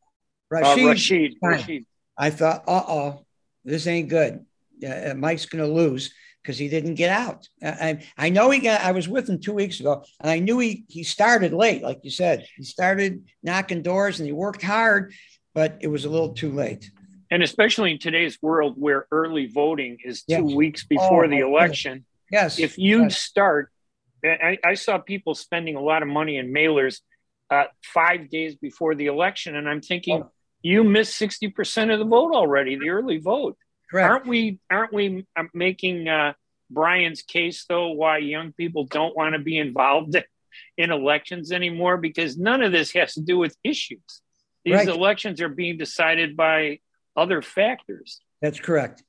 Rashid. 0.54 0.84
Uh, 0.84 0.88
Rashid. 0.88 1.36
Rashid. 1.42 1.86
I 2.18 2.30
thought, 2.30 2.64
uh 2.68 2.84
oh, 2.88 3.26
this 3.66 3.88
ain't 3.88 4.10
good. 4.10 4.46
Uh, 4.86 5.14
Mike's 5.16 5.46
going 5.46 5.64
to 5.64 5.72
lose 5.72 6.14
because 6.42 6.58
he 6.58 6.68
didn't 6.68 6.96
get 6.96 7.10
out. 7.10 7.48
I, 7.64 8.04
I 8.18 8.30
know 8.30 8.50
he 8.50 8.60
got, 8.60 8.82
I 8.82 8.92
was 8.92 9.08
with 9.08 9.30
him 9.30 9.40
two 9.40 9.54
weeks 9.54 9.80
ago 9.80 10.04
and 10.20 10.30
I 10.30 10.40
knew 10.40 10.60
he, 10.60 10.84
he 10.90 11.04
started 11.04 11.54
late, 11.54 11.82
like 11.82 12.02
you 12.04 12.12
said. 12.12 12.46
He 12.58 12.64
started 12.64 13.24
knocking 13.42 13.82
doors 13.82 14.20
and 14.20 14.28
he 14.28 14.34
worked 14.34 14.62
hard, 14.62 15.14
but 15.54 15.78
it 15.80 15.88
was 15.88 16.06
a 16.06 16.10
little 16.10 16.34
too 16.34 16.52
late. 16.52 16.92
And 17.32 17.42
especially 17.42 17.92
in 17.92 18.00
today's 18.00 18.38
world 18.42 18.76
where 18.78 19.08
early 19.12 19.48
voting 19.48 19.98
is 20.04 20.24
two 20.24 20.46
yes. 20.46 20.54
weeks 20.54 20.84
before 20.84 21.26
oh, 21.26 21.30
the 21.30 21.40
election. 21.40 22.06
Yes. 22.30 22.60
If 22.60 22.78
you 22.78 23.04
yes. 23.04 23.18
start, 23.18 23.72
I, 24.24 24.58
I, 24.64 24.74
saw 24.76 24.98
people 25.00 25.34
spending 25.34 25.76
a 25.76 25.82
lot 25.82 26.02
of 26.02 26.08
money 26.08 26.38
in 26.38 26.54
mailers 26.54 27.00
uh, 27.50 27.66
five 27.84 28.30
days 28.30 28.56
before 28.56 28.96
the 28.96 29.08
election. 29.08 29.56
And 29.56 29.68
I'm 29.68 29.82
thinking, 29.82 30.24
oh. 30.24 30.32
You 30.64 30.84
missed 30.84 31.20
60% 31.20 31.94
of 31.94 32.00
the 32.00 32.06
vote 32.06 32.34
already, 32.34 32.78
the 32.78 32.90
early 32.90 33.18
vote. 33.18 33.58
Correct. 33.92 34.10
Aren't 34.10 34.28
we? 34.28 34.60
Aren't 34.72 34.94
we 34.94 35.28
uh, 35.36 35.44
making 35.54 36.08
uh, 36.08 36.34
Brian's 36.72 37.22
case 37.22 37.66
though? 37.70 37.90
Why 37.90 38.18
young 38.18 38.54
people 38.54 38.86
don't 38.86 39.16
want 39.16 39.34
to 39.34 39.40
be 39.40 39.60
involved 39.60 40.16
in 40.78 40.90
elections 40.92 41.52
anymore? 41.52 41.98
Because 41.98 42.38
none 42.38 42.64
of 42.64 42.72
this 42.72 42.92
has 42.94 43.14
to 43.14 43.22
do 43.22 43.38
with 43.38 43.56
issues. 43.64 44.00
These 44.66 44.74
right. 44.76 44.88
elections 44.88 45.42
are 45.42 45.50
being 45.50 45.78
decided 45.78 46.36
by 46.36 46.80
other 47.16 47.42
factors. 47.42 48.20
That's 48.42 48.60
correct. 48.60 49.04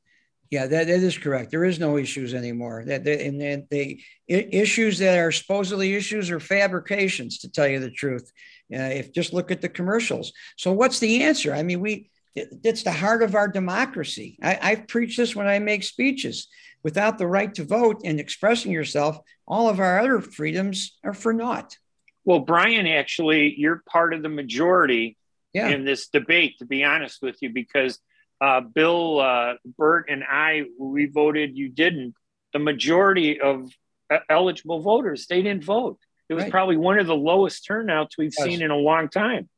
Yeah, 0.51 0.67
that, 0.67 0.87
that 0.87 1.01
is 1.01 1.17
correct. 1.17 1.51
There 1.51 1.65
is 1.65 1.81
no 1.81 1.97
issues 1.97 2.35
anymore. 2.35 2.85
That 2.87 3.07
and, 3.07 3.41
and 3.41 3.65
the 3.71 4.01
issues 4.29 4.99
that 4.99 5.19
are 5.19 5.33
supposedly 5.33 5.95
issues 5.95 6.31
are 6.31 6.41
fabrications. 6.41 7.39
To 7.39 7.51
tell 7.51 7.67
you 7.67 7.81
the 7.81 7.91
truth, 7.91 8.31
uh, 8.73 8.93
if 8.99 9.13
just 9.13 9.33
look 9.33 9.51
at 9.51 9.61
the 9.61 9.69
commercials. 9.69 10.33
So 10.57 10.73
what's 10.73 10.99
the 10.99 11.23
answer? 11.23 11.53
I 11.55 11.63
mean, 11.63 11.81
we 11.81 12.11
it's 12.35 12.83
the 12.83 12.93
heart 12.93 13.23
of 13.23 13.35
our 13.35 13.49
democracy. 13.49 14.39
I, 14.43 14.59
I 14.61 14.75
preach 14.77 15.17
this 15.17 15.37
when 15.37 15.47
I 15.47 15.59
make 15.59 15.85
speeches. 15.85 16.49
Without 16.83 17.17
the 17.17 17.27
right 17.27 17.55
to 17.55 17.65
vote 17.65 18.03
and 18.05 18.21
expressing 18.21 18.73
yourself, 18.73 19.19
all 19.47 19.69
of 19.69 19.81
our 19.81 20.01
other 20.01 20.21
freedoms 20.21 20.99
are 21.03 21.15
for 21.15 21.33
naught. 21.33 21.79
Well, 22.25 22.41
Brian, 22.41 22.87
actually, 22.87 23.55
you're 23.57 23.83
part 23.89 24.13
of 24.15 24.23
the 24.23 24.29
majority 24.29 25.17
yeah. 25.53 25.69
in 25.69 25.85
this 25.85 26.09
debate, 26.09 26.59
to 26.59 26.67
be 26.67 26.85
honest 26.85 27.23
with 27.23 27.37
you, 27.41 27.51
because 27.51 27.99
uh, 28.41 28.61
Bill, 28.61 29.21
uh, 29.21 29.55
Burt, 29.79 30.11
and 30.11 30.25
I, 30.29 30.65
we 30.79 31.07
voted, 31.07 31.57
you 31.57 31.69
didn't. 31.69 32.15
The 32.53 32.59
majority 32.59 33.41
of 33.41 33.71
uh, 34.11 34.19
eligible 34.29 34.81
voters, 34.81 35.27
they 35.27 35.41
didn't 35.41 35.65
vote. 35.65 35.99
It 36.29 36.35
was 36.35 36.45
right. 36.45 36.51
probably 36.51 36.77
one 36.77 36.99
of 36.99 37.07
the 37.07 37.15
lowest 37.15 37.67
turnouts 37.67 38.17
we've 38.17 38.33
yes. 38.37 38.47
seen 38.47 38.63
in 38.63 38.71
a 38.71 38.77
long 38.77 39.09
time. 39.09 39.49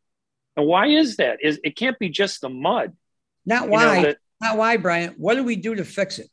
And 0.56 0.66
why 0.66 0.88
is 0.88 1.16
that? 1.16 1.38
Is 1.42 1.60
it 1.62 1.76
can't 1.76 1.98
be 1.98 2.08
just 2.08 2.40
the 2.40 2.48
mud? 2.48 2.92
Not 3.44 3.68
why. 3.68 3.98
You 3.98 4.06
know, 4.06 4.14
not 4.40 4.56
why, 4.56 4.76
Brian. 4.76 5.14
What 5.16 5.34
do 5.34 5.44
we 5.44 5.56
do 5.56 5.74
to 5.74 5.84
fix 5.84 6.18
it? 6.18 6.30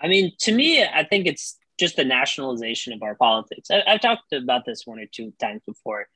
I 0.00 0.08
mean, 0.08 0.32
to 0.40 0.52
me, 0.52 0.82
I 0.82 1.04
think 1.04 1.26
it's 1.26 1.58
just 1.78 1.96
the 1.96 2.04
nationalization 2.04 2.92
of 2.92 3.02
our 3.02 3.14
politics. 3.14 3.70
I, 3.70 3.82
have 3.86 4.00
talked 4.00 4.32
about 4.32 4.64
this 4.64 4.86
one 4.86 4.98
or 4.98 5.06
two 5.06 5.32
times 5.40 5.62
before, 5.66 6.08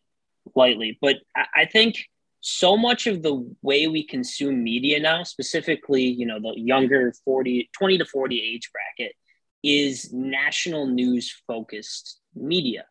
lightly, 0.55 0.98
but 1.00 1.16
I, 1.37 1.44
I 1.57 1.64
think 1.66 2.07
so 2.40 2.77
much 2.77 3.07
of 3.07 3.22
the 3.22 3.50
way 3.62 3.87
we 3.87 4.07
consume 4.07 4.62
media 4.62 5.00
now, 5.00 5.22
specifically, 5.22 6.03
you 6.03 6.27
know, 6.27 6.38
the 6.38 6.53
younger 6.57 7.14
40, 7.24 7.70
20 7.72 7.98
to 7.98 8.05
40 8.05 8.40
age 8.40 8.70
bracket, 8.70 9.14
is 9.62 10.12
national 10.12 10.87
news 10.87 11.35
focused 11.46 12.20
media. 12.35 12.85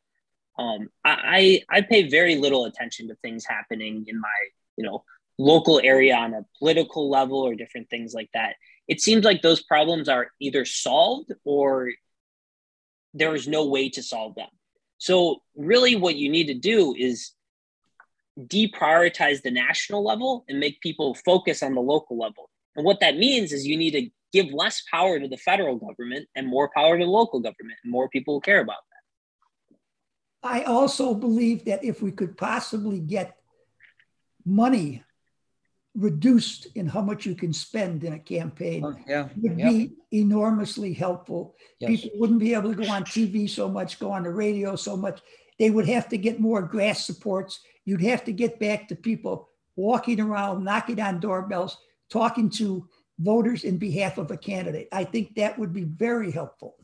Um, 0.58 0.90
I, 1.04 1.62
I 1.70 1.82
pay 1.82 2.08
very 2.10 2.36
little 2.36 2.66
attention 2.66 3.08
to 3.08 3.16
things 3.16 3.44
happening 3.46 4.06
in 4.08 4.20
my 4.20 4.30
you 4.78 4.86
know 4.86 5.04
local 5.38 5.80
area 5.84 6.16
on 6.16 6.34
a 6.34 6.46
political 6.60 7.10
level 7.10 7.40
or 7.40 7.56
different 7.56 7.90
things 7.90 8.14
like 8.14 8.30
that. 8.34 8.56
It 8.88 9.02
seems 9.02 9.26
like 9.26 9.42
those 9.42 9.64
problems 9.64 10.10
are 10.10 10.28
either 10.40 10.66
solved 10.66 11.32
or 11.44 11.92
there 13.14 13.36
is 13.36 13.48
no 13.48 13.66
way 13.66 13.90
to 13.90 14.04
solve 14.04 14.36
them. 14.36 14.50
So 14.98 15.42
really, 15.56 15.96
what 15.96 16.16
you 16.16 16.30
need 16.30 16.48
to 16.48 16.54
do 16.54 16.96
is 16.98 17.32
deprioritize 18.40 19.42
the 19.42 19.52
national 19.52 20.04
level 20.04 20.44
and 20.50 20.60
make 20.60 20.82
people 20.82 21.16
focus 21.26 21.62
on 21.62 21.76
the 21.76 21.82
local 21.82 22.18
level. 22.18 22.50
And 22.76 22.86
what 22.86 23.00
that 23.02 23.18
means 23.18 23.52
is 23.52 23.68
you 23.68 23.78
need 23.78 23.92
to 23.92 24.10
give 24.32 24.52
less 24.52 24.82
power 24.90 25.20
to 25.20 25.28
the 25.28 25.38
federal 25.38 25.76
government 25.76 26.28
and 26.36 26.48
more 26.48 26.70
power 26.76 26.98
to 26.98 27.06
the 27.06 27.10
local 27.10 27.40
government, 27.40 27.78
and 27.84 27.92
more 27.92 28.10
people 28.10 28.36
will 28.36 28.42
care 28.42 28.62
about. 28.62 28.78
I 30.44 30.64
also 30.64 31.14
believe 31.14 31.66
that 31.66 31.84
if 31.84 32.02
we 32.02 32.12
could 32.12 32.38
possibly 32.38 33.00
get 33.00 33.38
money 34.46 35.04
reduced 35.96 36.68
in 36.76 36.88
how 36.88 37.02
much 37.02 37.26
you 37.26 37.36
can 37.36 37.54
spend 37.54 38.04
in 38.04 38.14
a 38.14 38.20
campaign 38.20 38.84
oh, 38.84 38.96
yeah. 39.08 39.30
would 39.38 39.60
yep. 39.60 39.70
be 39.70 39.94
enormously 40.12 40.92
helpful. 40.92 41.56
Yes. 41.80 42.02
People 42.02 42.20
wouldn't 42.20 42.40
be 42.40 42.54
able 42.54 42.74
to 42.74 42.84
go 42.84 42.92
on 42.92 43.04
TV 43.04 43.50
so 43.50 43.70
much, 43.70 44.00
go 44.00 44.12
on 44.12 44.24
the 44.24 44.32
radio 44.32 44.76
so 44.76 44.98
much. 44.98 45.22
They 45.60 45.70
would 45.70 45.88
have 45.88 46.10
to 46.10 46.18
get 46.18 46.40
more 46.40 46.64
grass 46.64 47.06
supports. 47.06 47.60
You'd 47.86 48.02
have 48.02 48.24
to 48.26 48.34
get 48.34 48.60
back 48.60 48.88
to 48.88 48.96
people 48.96 49.50
walking 49.76 50.20
around, 50.20 50.64
knocking 50.64 51.00
on 51.00 51.20
doorbells, 51.20 51.78
talking 52.10 52.50
to 52.50 52.88
voters 53.20 53.64
in 53.64 53.78
behalf 53.78 54.18
of 54.18 54.32
a 54.32 54.38
candidate. 54.38 54.88
I 54.92 55.04
think 55.04 55.36
that 55.36 55.60
would 55.60 55.74
be 55.74 55.84
very 55.84 56.32
helpful. 56.32 56.76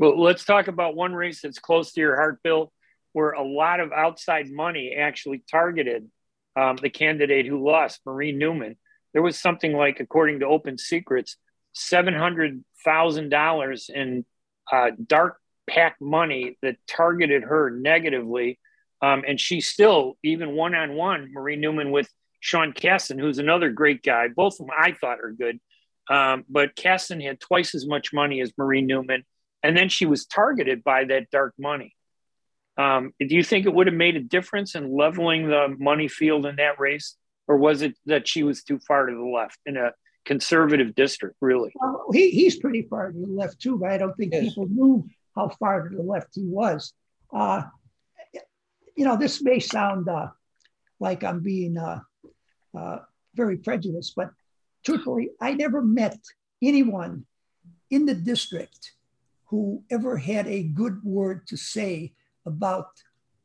Well, 0.00 0.18
let's 0.18 0.46
talk 0.46 0.66
about 0.66 0.96
one 0.96 1.12
race 1.12 1.42
that's 1.42 1.58
close 1.58 1.92
to 1.92 2.00
your 2.00 2.16
heart, 2.16 2.42
Bill, 2.42 2.72
where 3.12 3.32
a 3.32 3.46
lot 3.46 3.80
of 3.80 3.92
outside 3.92 4.50
money 4.50 4.94
actually 4.98 5.44
targeted 5.50 6.08
um, 6.56 6.76
the 6.80 6.88
candidate 6.88 7.44
who 7.44 7.62
lost, 7.62 8.00
Marie 8.06 8.32
Newman. 8.32 8.78
There 9.12 9.20
was 9.20 9.38
something 9.38 9.74
like, 9.74 10.00
according 10.00 10.40
to 10.40 10.46
Open 10.46 10.78
Secrets, 10.78 11.36
seven 11.74 12.14
hundred 12.14 12.64
thousand 12.82 13.28
dollars 13.28 13.90
in 13.94 14.24
uh, 14.72 14.92
dark 15.06 15.36
pack 15.68 15.96
money 16.00 16.56
that 16.62 16.76
targeted 16.88 17.42
her 17.42 17.68
negatively, 17.68 18.58
um, 19.02 19.22
and 19.28 19.38
she 19.38 19.60
still 19.60 20.16
even 20.24 20.52
one 20.52 20.74
on 20.74 20.94
one 20.94 21.30
Marie 21.30 21.56
Newman 21.56 21.90
with 21.90 22.08
Sean 22.40 22.72
Casten, 22.72 23.20
who's 23.20 23.38
another 23.38 23.68
great 23.68 24.02
guy. 24.02 24.28
Both 24.28 24.60
of 24.60 24.66
them 24.66 24.76
I 24.78 24.92
thought 24.92 25.20
are 25.20 25.32
good, 25.32 25.60
um, 26.08 26.46
but 26.48 26.74
Casten 26.74 27.22
had 27.22 27.38
twice 27.38 27.74
as 27.74 27.86
much 27.86 28.14
money 28.14 28.40
as 28.40 28.50
Marie 28.56 28.80
Newman, 28.80 29.24
and 29.62 29.76
then 29.76 29.88
she 29.88 30.06
was 30.06 30.26
targeted 30.26 30.82
by 30.82 31.04
that 31.04 31.30
dark 31.30 31.54
money. 31.58 31.94
Um, 32.76 33.12
do 33.18 33.34
you 33.34 33.42
think 33.42 33.66
it 33.66 33.74
would 33.74 33.88
have 33.88 33.96
made 33.96 34.16
a 34.16 34.20
difference 34.20 34.74
in 34.74 34.96
leveling 34.96 35.48
the 35.48 35.74
money 35.78 36.08
field 36.08 36.46
in 36.46 36.56
that 36.56 36.80
race, 36.80 37.16
or 37.46 37.56
was 37.56 37.82
it 37.82 37.94
that 38.06 38.26
she 38.26 38.42
was 38.42 38.62
too 38.62 38.78
far 38.78 39.06
to 39.06 39.14
the 39.14 39.22
left 39.22 39.58
in 39.66 39.76
a 39.76 39.92
conservative 40.24 40.94
district? 40.94 41.36
Really, 41.40 41.72
well, 41.74 42.06
he, 42.12 42.30
he's 42.30 42.56
pretty 42.56 42.82
far 42.82 43.12
to 43.12 43.18
the 43.18 43.26
left 43.26 43.60
too, 43.60 43.78
but 43.78 43.90
I 43.90 43.98
don't 43.98 44.16
think 44.16 44.32
yes. 44.32 44.44
people 44.44 44.66
knew 44.68 45.06
how 45.36 45.50
far 45.60 45.88
to 45.88 45.94
the 45.94 46.02
left 46.02 46.28
he 46.34 46.44
was. 46.46 46.94
Uh, 47.32 47.62
you 48.96 49.04
know, 49.04 49.16
this 49.16 49.42
may 49.42 49.58
sound 49.58 50.08
uh, 50.08 50.28
like 51.00 51.22
I'm 51.22 51.40
being 51.40 51.76
uh, 51.76 52.00
uh 52.76 52.98
very 53.34 53.58
prejudiced, 53.58 54.14
but 54.16 54.30
truthfully, 54.84 55.30
I 55.40 55.52
never 55.52 55.82
met 55.82 56.18
anyone 56.62 57.26
in 57.90 58.06
the 58.06 58.14
district 58.14 58.92
who 59.50 59.82
ever 59.90 60.16
had 60.16 60.46
a 60.46 60.62
good 60.62 61.02
word 61.02 61.44
to 61.48 61.56
say 61.56 62.12
about 62.46 62.86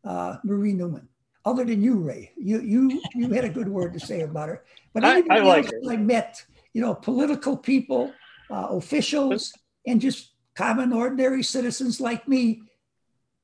uh, 0.03 0.37
Marie 0.43 0.71
Newman, 0.71 1.09
other 1.43 1.65
than 1.65 1.81
you, 1.81 1.97
Ray. 1.97 2.31
You 2.37 2.61
you 2.61 3.01
you 3.15 3.29
had 3.31 3.43
a 3.43 3.49
good 3.49 3.67
word 3.67 3.91
to 3.93 3.99
say 3.99 4.21
about 4.21 4.49
her. 4.49 4.63
But 4.93 5.03
anybody 5.03 5.41
I, 5.41 5.43
I 5.43 5.47
like 5.47 5.65
else. 5.65 5.87
I 5.89 5.97
met, 5.97 6.45
you 6.73 6.81
know, 6.81 6.93
political 6.93 7.57
people, 7.57 8.13
uh, 8.51 8.67
officials, 8.69 9.51
and 9.87 9.99
just 9.99 10.31
common 10.53 10.93
ordinary 10.93 11.41
citizens 11.41 11.99
like 11.99 12.27
me, 12.27 12.61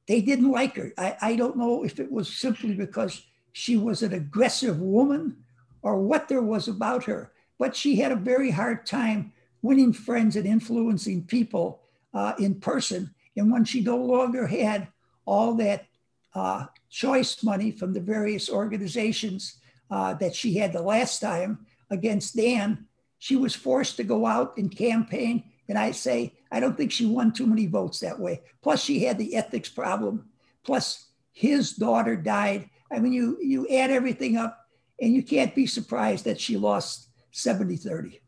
they 0.08 0.22
didn't 0.22 0.52
like 0.52 0.76
her. 0.76 0.94
I, 1.00 1.18
I 1.22 1.36
don't 1.36 1.58
know 1.58 1.84
if 1.84 2.00
it 2.00 2.12
was 2.12 2.32
simply 2.32 2.76
because 2.76 3.24
she 3.54 3.76
was 3.76 4.04
an 4.04 4.14
aggressive 4.14 4.80
woman 4.80 5.38
or 5.82 6.00
what 6.00 6.30
there 6.30 6.44
was 6.44 6.68
about 6.68 7.06
her, 7.06 7.32
but 7.58 7.76
she 7.76 7.96
had 7.96 8.12
a 8.12 8.16
very 8.16 8.52
hard 8.52 8.86
time 8.86 9.34
winning 9.64 9.94
friends 9.94 10.36
and 10.36 10.46
influencing 10.46 11.24
people 11.24 11.82
uh, 12.14 12.34
in 12.40 12.56
person. 12.56 13.14
And 13.36 13.52
when 13.52 13.66
she 13.66 13.82
no 13.82 13.98
longer 13.98 14.48
had 14.48 14.88
all 15.26 15.54
that 15.56 15.86
uh, 16.34 16.66
choice 16.90 17.44
money 17.44 17.72
from 17.72 17.94
the 17.94 18.00
various 18.00 18.50
organizations 18.50 19.58
uh, 19.90 20.14
that 20.16 20.36
she 20.36 20.56
had 20.56 20.74
the 20.74 20.82
last 20.82 21.20
time 21.20 21.66
against 21.90 22.36
Dan, 22.36 22.86
she 23.20 23.36
was 23.36 23.56
forced 23.56 23.98
to 23.98 24.04
go 24.04 24.26
out 24.26 24.58
and 24.58 24.76
campaign. 24.76 25.44
And 25.70 25.78
I 25.78 25.92
say, 25.92 26.34
I 26.52 26.60
don't 26.60 26.76
think 26.76 26.92
she 26.92 27.06
won 27.06 27.32
too 27.32 27.48
many 27.48 27.68
votes 27.68 28.00
that 28.00 28.20
way. 28.20 28.42
Plus, 28.62 28.84
she 28.84 29.04
had 29.04 29.18
the 29.18 29.36
ethics 29.36 29.70
problem. 29.70 30.30
Plus, 30.64 31.08
his 31.32 31.74
daughter 31.74 32.16
died. 32.16 32.70
I 32.92 33.00
mean, 33.00 33.14
you 33.14 33.38
you 33.42 33.68
add 33.70 33.90
everything 33.90 34.36
up, 34.36 34.66
and 35.00 35.14
you 35.14 35.24
can't 35.24 35.56
be 35.56 35.66
surprised 35.66 36.26
that 36.26 36.42
she 36.42 36.58
lost 36.58 37.08
70 37.32 37.78
30. 37.78 38.20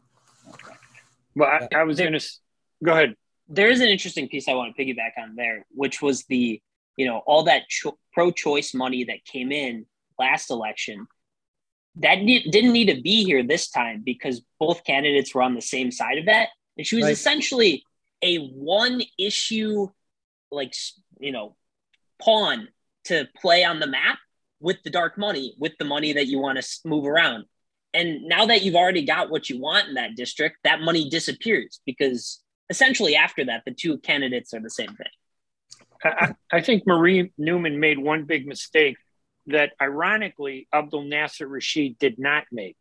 Well, 1.35 1.49
I, 1.49 1.67
I 1.75 1.83
was 1.83 1.99
going 1.99 2.13
to 2.13 2.25
go 2.83 2.93
ahead. 2.93 3.15
There 3.47 3.69
is 3.69 3.81
an 3.81 3.89
interesting 3.89 4.29
piece 4.29 4.47
I 4.47 4.53
want 4.53 4.75
to 4.75 4.83
piggyback 4.83 5.21
on 5.21 5.35
there, 5.35 5.65
which 5.71 6.01
was 6.01 6.23
the 6.25 6.61
you 6.97 7.05
know, 7.05 7.19
all 7.25 7.43
that 7.43 7.67
cho- 7.69 7.97
pro-choice 8.13 8.73
money 8.73 9.05
that 9.05 9.25
came 9.25 9.51
in 9.51 9.85
last 10.19 10.51
election, 10.51 11.07
that 11.95 12.21
ne- 12.21 12.49
didn't 12.49 12.71
need 12.71 12.93
to 12.93 13.01
be 13.01 13.23
here 13.23 13.43
this 13.43 13.69
time 13.69 14.01
because 14.03 14.41
both 14.59 14.83
candidates 14.83 15.33
were 15.33 15.41
on 15.41 15.55
the 15.55 15.61
same 15.61 15.91
side 15.91 16.17
of 16.17 16.25
that, 16.25 16.49
and 16.77 16.85
she 16.85 16.95
was 16.95 17.05
right. 17.05 17.13
essentially 17.13 17.83
a 18.21 18.37
one 18.47 19.01
issue, 19.19 19.87
like 20.51 20.73
you 21.19 21.31
know, 21.31 21.55
pawn 22.21 22.67
to 23.05 23.27
play 23.39 23.63
on 23.63 23.79
the 23.79 23.87
map 23.87 24.17
with 24.59 24.77
the 24.83 24.89
dark 24.89 25.17
money, 25.17 25.55
with 25.59 25.73
the 25.77 25.85
money 25.85 26.13
that 26.13 26.27
you 26.27 26.39
want 26.39 26.59
to 26.59 26.79
move 26.85 27.05
around. 27.05 27.45
And 27.93 28.23
now 28.23 28.47
that 28.47 28.63
you've 28.63 28.75
already 28.75 29.05
got 29.05 29.29
what 29.29 29.49
you 29.49 29.59
want 29.59 29.89
in 29.89 29.95
that 29.95 30.15
district, 30.15 30.57
that 30.63 30.81
money 30.81 31.09
disappears 31.09 31.79
because 31.85 32.42
essentially 32.73 33.15
after 33.15 33.45
that, 33.45 33.61
the 33.65 33.71
two 33.71 33.99
candidates 33.99 34.51
are 34.55 34.59
the 34.59 34.69
same 34.69 34.95
thing. 34.95 35.13
I, 36.03 36.33
I 36.51 36.61
think 36.61 36.87
Marie 36.87 37.31
Newman 37.37 37.79
made 37.79 37.99
one 37.99 38.23
big 38.25 38.47
mistake 38.47 38.97
that 39.45 39.73
ironically 39.79 40.67
Abdelnasser 40.73 41.47
Rashid 41.47 41.99
did 41.99 42.17
not 42.17 42.45
make. 42.51 42.77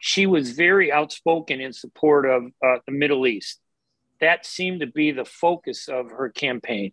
She 0.00 0.26
was 0.26 0.52
very 0.52 0.90
outspoken 0.90 1.60
in 1.60 1.74
support 1.74 2.24
of 2.24 2.44
uh, 2.64 2.78
the 2.86 2.92
Middle 2.92 3.26
East. 3.26 3.60
That 4.22 4.46
seemed 4.46 4.80
to 4.80 4.86
be 4.86 5.10
the 5.10 5.26
focus 5.26 5.86
of 5.88 6.10
her 6.10 6.30
campaign. 6.30 6.92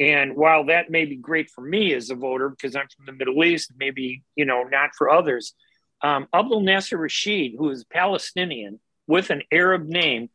And 0.00 0.34
while 0.34 0.64
that 0.66 0.90
may 0.90 1.04
be 1.04 1.16
great 1.16 1.50
for 1.50 1.60
me 1.60 1.92
as 1.92 2.08
a 2.08 2.14
voter 2.14 2.48
because 2.48 2.74
I'm 2.74 2.88
from 2.96 3.04
the 3.04 3.12
Middle 3.12 3.44
East, 3.44 3.72
maybe 3.76 4.22
you 4.36 4.46
know 4.46 4.62
not 4.62 4.90
for 4.96 5.10
others, 5.10 5.52
um, 6.00 6.28
Abdelnasser 6.34 6.98
Rashid, 6.98 7.52
who 7.58 7.68
is 7.68 7.84
Palestinian 7.84 8.80
with 9.06 9.28
an 9.28 9.42
Arab 9.52 9.84
name, 9.84 10.30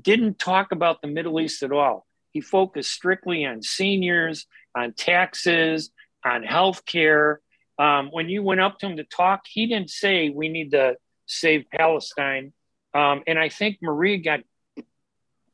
didn't 0.00 0.38
talk 0.38 0.72
about 0.72 1.00
the 1.02 1.08
Middle 1.08 1.40
East 1.40 1.62
at 1.62 1.72
all. 1.72 2.06
He 2.32 2.40
focused 2.40 2.92
strictly 2.92 3.44
on 3.44 3.62
seniors, 3.62 4.46
on 4.74 4.92
taxes, 4.92 5.90
on 6.24 6.42
health 6.42 6.84
care. 6.84 7.40
Um, 7.78 8.08
when 8.10 8.28
you 8.28 8.42
went 8.42 8.60
up 8.60 8.78
to 8.78 8.86
him 8.86 8.96
to 8.98 9.04
talk, 9.04 9.42
he 9.46 9.66
didn't 9.66 9.90
say 9.90 10.30
we 10.30 10.48
need 10.48 10.72
to 10.72 10.96
save 11.26 11.64
Palestine. 11.72 12.52
Um, 12.94 13.22
and 13.26 13.38
I 13.38 13.48
think 13.48 13.78
Maria 13.82 14.18
got 14.18 14.40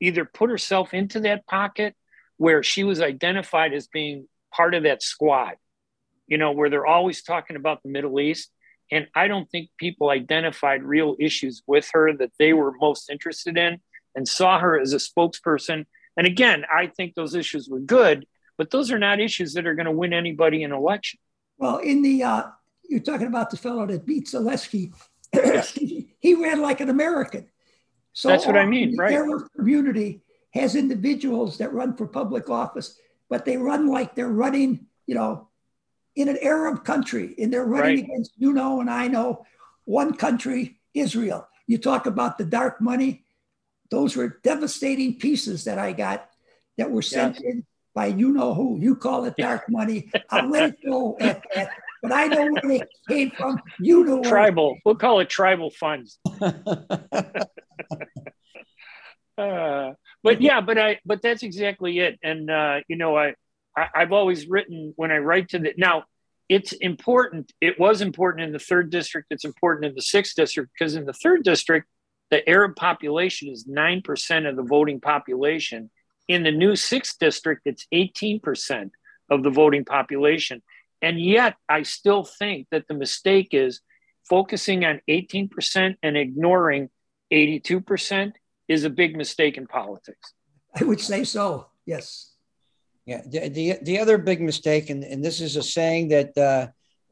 either 0.01 0.25
put 0.25 0.51
herself 0.51 0.93
into 0.93 1.21
that 1.21 1.47
pocket 1.47 1.95
where 2.37 2.63
she 2.63 2.85
was 2.85 3.01
identified 3.01 3.73
as 3.73 3.87
being 3.87 4.29
part 4.53 4.75
of 4.75 4.83
that 4.83 5.03
squad, 5.03 5.55
you 6.27 6.37
know, 6.37 6.53
where 6.53 6.69
they're 6.69 6.87
always 6.87 7.23
talking 7.23 7.57
about 7.57 7.83
the 7.83 7.89
Middle 7.89 8.21
East. 8.21 8.51
And 8.91 9.09
I 9.15 9.29
don't 9.29 9.51
think 9.51 9.71
people 9.79 10.11
identified 10.11 10.83
real 10.83 11.17
issues 11.19 11.63
with 11.67 11.89
her 11.93 12.13
that 12.19 12.33
they 12.39 12.53
were 12.53 12.73
most 12.79 13.11
interested 13.11 13.57
in 13.57 13.81
and 14.17 14.27
saw 14.27 14.59
her 14.59 14.81
as 14.81 14.93
a 14.93 14.97
spokesperson 14.97 15.85
and 16.17 16.27
again, 16.27 16.65
I 16.73 16.87
think 16.87 17.15
those 17.15 17.35
issues 17.35 17.69
were 17.69 17.81
good, 17.81 18.27
but 18.57 18.71
those 18.71 18.91
are 18.91 18.99
not 18.99 19.21
issues 19.21 19.55
that 19.55 19.67
are 19.67 19.75
going 19.75 19.87
to 19.87 19.93
win 19.93 20.13
anybody 20.13 20.63
an 20.63 20.73
election. 20.73 21.21
Well, 21.59 21.79
in 21.79 22.03
the 22.03 22.23
uh, 22.23 22.43
you're 22.89 23.01
talking 23.01 23.27
about 23.27 23.51
the 23.51 23.57
fellow 23.57 23.87
that 23.87 24.07
beat 24.07 24.27
Zalewski, 24.27 24.93
he 26.21 26.35
ran 26.35 26.63
like 26.63 26.81
an 26.81 26.89
American. 26.89 27.47
So 28.13 28.29
that's 28.29 28.47
what 28.47 28.57
I 28.57 28.65
mean, 28.65 28.93
the 28.93 29.03
right? 29.03 29.13
Arab 29.13 29.43
community 29.55 30.23
has 30.55 30.75
individuals 30.75 31.59
that 31.59 31.75
run 31.75 31.95
for 31.97 32.07
public 32.07 32.49
office, 32.49 32.99
but 33.29 33.45
they 33.45 33.59
run 33.59 33.89
like 33.89 34.15
they're 34.15 34.29
running, 34.29 34.87
you 35.07 35.15
know, 35.15 35.49
in 36.15 36.31
an 36.31 36.39
Arab 36.41 36.83
country, 36.83 37.35
and 37.39 37.53
they're 37.53 37.67
running 37.67 37.97
right. 37.97 38.05
against 38.05 38.33
you 38.39 38.55
know 38.55 38.81
and 38.81 38.89
I 38.89 39.09
know 39.09 39.45
one 39.85 40.15
country, 40.15 40.79
Israel. 40.95 41.47
You 41.67 41.77
talk 41.77 42.07
about 42.07 42.39
the 42.39 42.45
dark 42.45 42.81
money 42.81 43.26
those 43.91 44.17
were 44.17 44.41
devastating 44.43 45.19
pieces 45.19 45.65
that 45.65 45.79
I 45.79 45.93
got 45.93 46.29
that 46.79 46.91
were 46.91 47.03
sent 47.03 47.41
in 47.41 47.65
by 47.95 48.07
you 48.07 48.33
know 48.33 48.55
who. 48.55 48.79
You 48.79 48.97
call 48.97 49.25
it 49.25 49.37
dark 49.37 49.69
money. 49.69 50.11
I'll 50.31 50.49
let 50.49 50.71
it 50.71 50.77
go 50.85 51.17
at 51.19 51.43
that. 51.55 51.71
But 52.03 52.13
I 52.13 52.27
know 52.27 52.53
where 52.53 52.63
they 52.63 52.83
came 53.09 53.31
from. 53.31 53.61
You 53.81 54.05
know 54.05 54.23
tribal. 54.23 54.77
We'll 54.85 54.97
call 54.97 55.21
it 55.21 55.31
tribal 55.31 55.71
funds. 55.71 56.19
uh, 56.43 56.53
but 60.23 60.43
yeah, 60.43 60.61
but 60.61 60.79
I 60.79 61.01
but 61.05 61.23
that's 61.23 61.43
exactly 61.43 61.99
it. 61.99 62.19
And 62.23 62.51
uh, 62.51 62.81
you 62.89 62.97
know, 62.97 63.17
I, 63.17 63.35
I 63.77 63.89
I've 63.95 64.13
always 64.13 64.47
written 64.47 64.93
when 64.97 65.11
I 65.11 65.19
write 65.19 65.49
to 65.51 65.59
the 65.59 65.73
now 65.77 66.05
it's 66.49 66.73
important. 66.73 67.53
It 67.61 67.79
was 67.79 68.01
important 68.01 68.47
in 68.47 68.53
the 68.53 68.59
third 68.59 68.91
district. 68.91 69.29
It's 69.31 69.45
important 69.45 69.87
in 69.87 69.95
the 69.95 70.03
sixth 70.03 70.37
district 70.37 70.71
because 70.79 70.95
in 70.95 71.05
the 71.05 71.13
third 71.13 71.43
district, 71.43 71.89
the 72.31 72.49
Arab 72.49 72.77
population 72.77 73.49
is 73.49 73.67
9% 73.67 74.49
of 74.49 74.57
the 74.57 74.63
voting 74.63 75.01
population. 75.01 75.91
In 76.29 76.43
the 76.43 76.51
new 76.51 76.75
sixth 76.75 77.19
district, 77.19 77.63
it's 77.65 77.87
18% 77.95 78.91
of 79.31 79.43
the 79.43 79.51
voting 79.51 79.85
population. 79.85 80.63
And 81.03 81.21
yet, 81.21 81.55
I 81.69 81.83
still 81.83 82.25
think 82.25 82.69
that 82.71 82.89
the 82.89 82.95
mistake 82.95 83.49
is 83.53 83.81
focusing 84.29 84.85
on 84.85 85.01
18% 85.09 85.97
and 86.03 86.17
ignoring 86.17 86.89
82% 87.33 88.33
is 88.69 88.85
a 88.85 88.91
big 88.91 89.17
mistake 89.17 89.57
in 89.57 89.67
politics. 89.67 90.33
I 90.75 90.85
would 90.85 91.01
say 91.01 91.25
so, 91.25 91.67
yes. 91.85 92.33
Yeah, 93.05 93.23
the, 93.25 93.49
the, 93.49 93.79
the 93.83 93.99
other 94.01 94.19
big 94.19 94.41
mistake, 94.41 94.91
and, 94.91 95.05
and 95.05 95.25
this 95.25 95.41
is 95.41 95.55
a 95.55 95.63
saying 95.63 96.09
that 96.09 96.37
uh, 96.37 96.67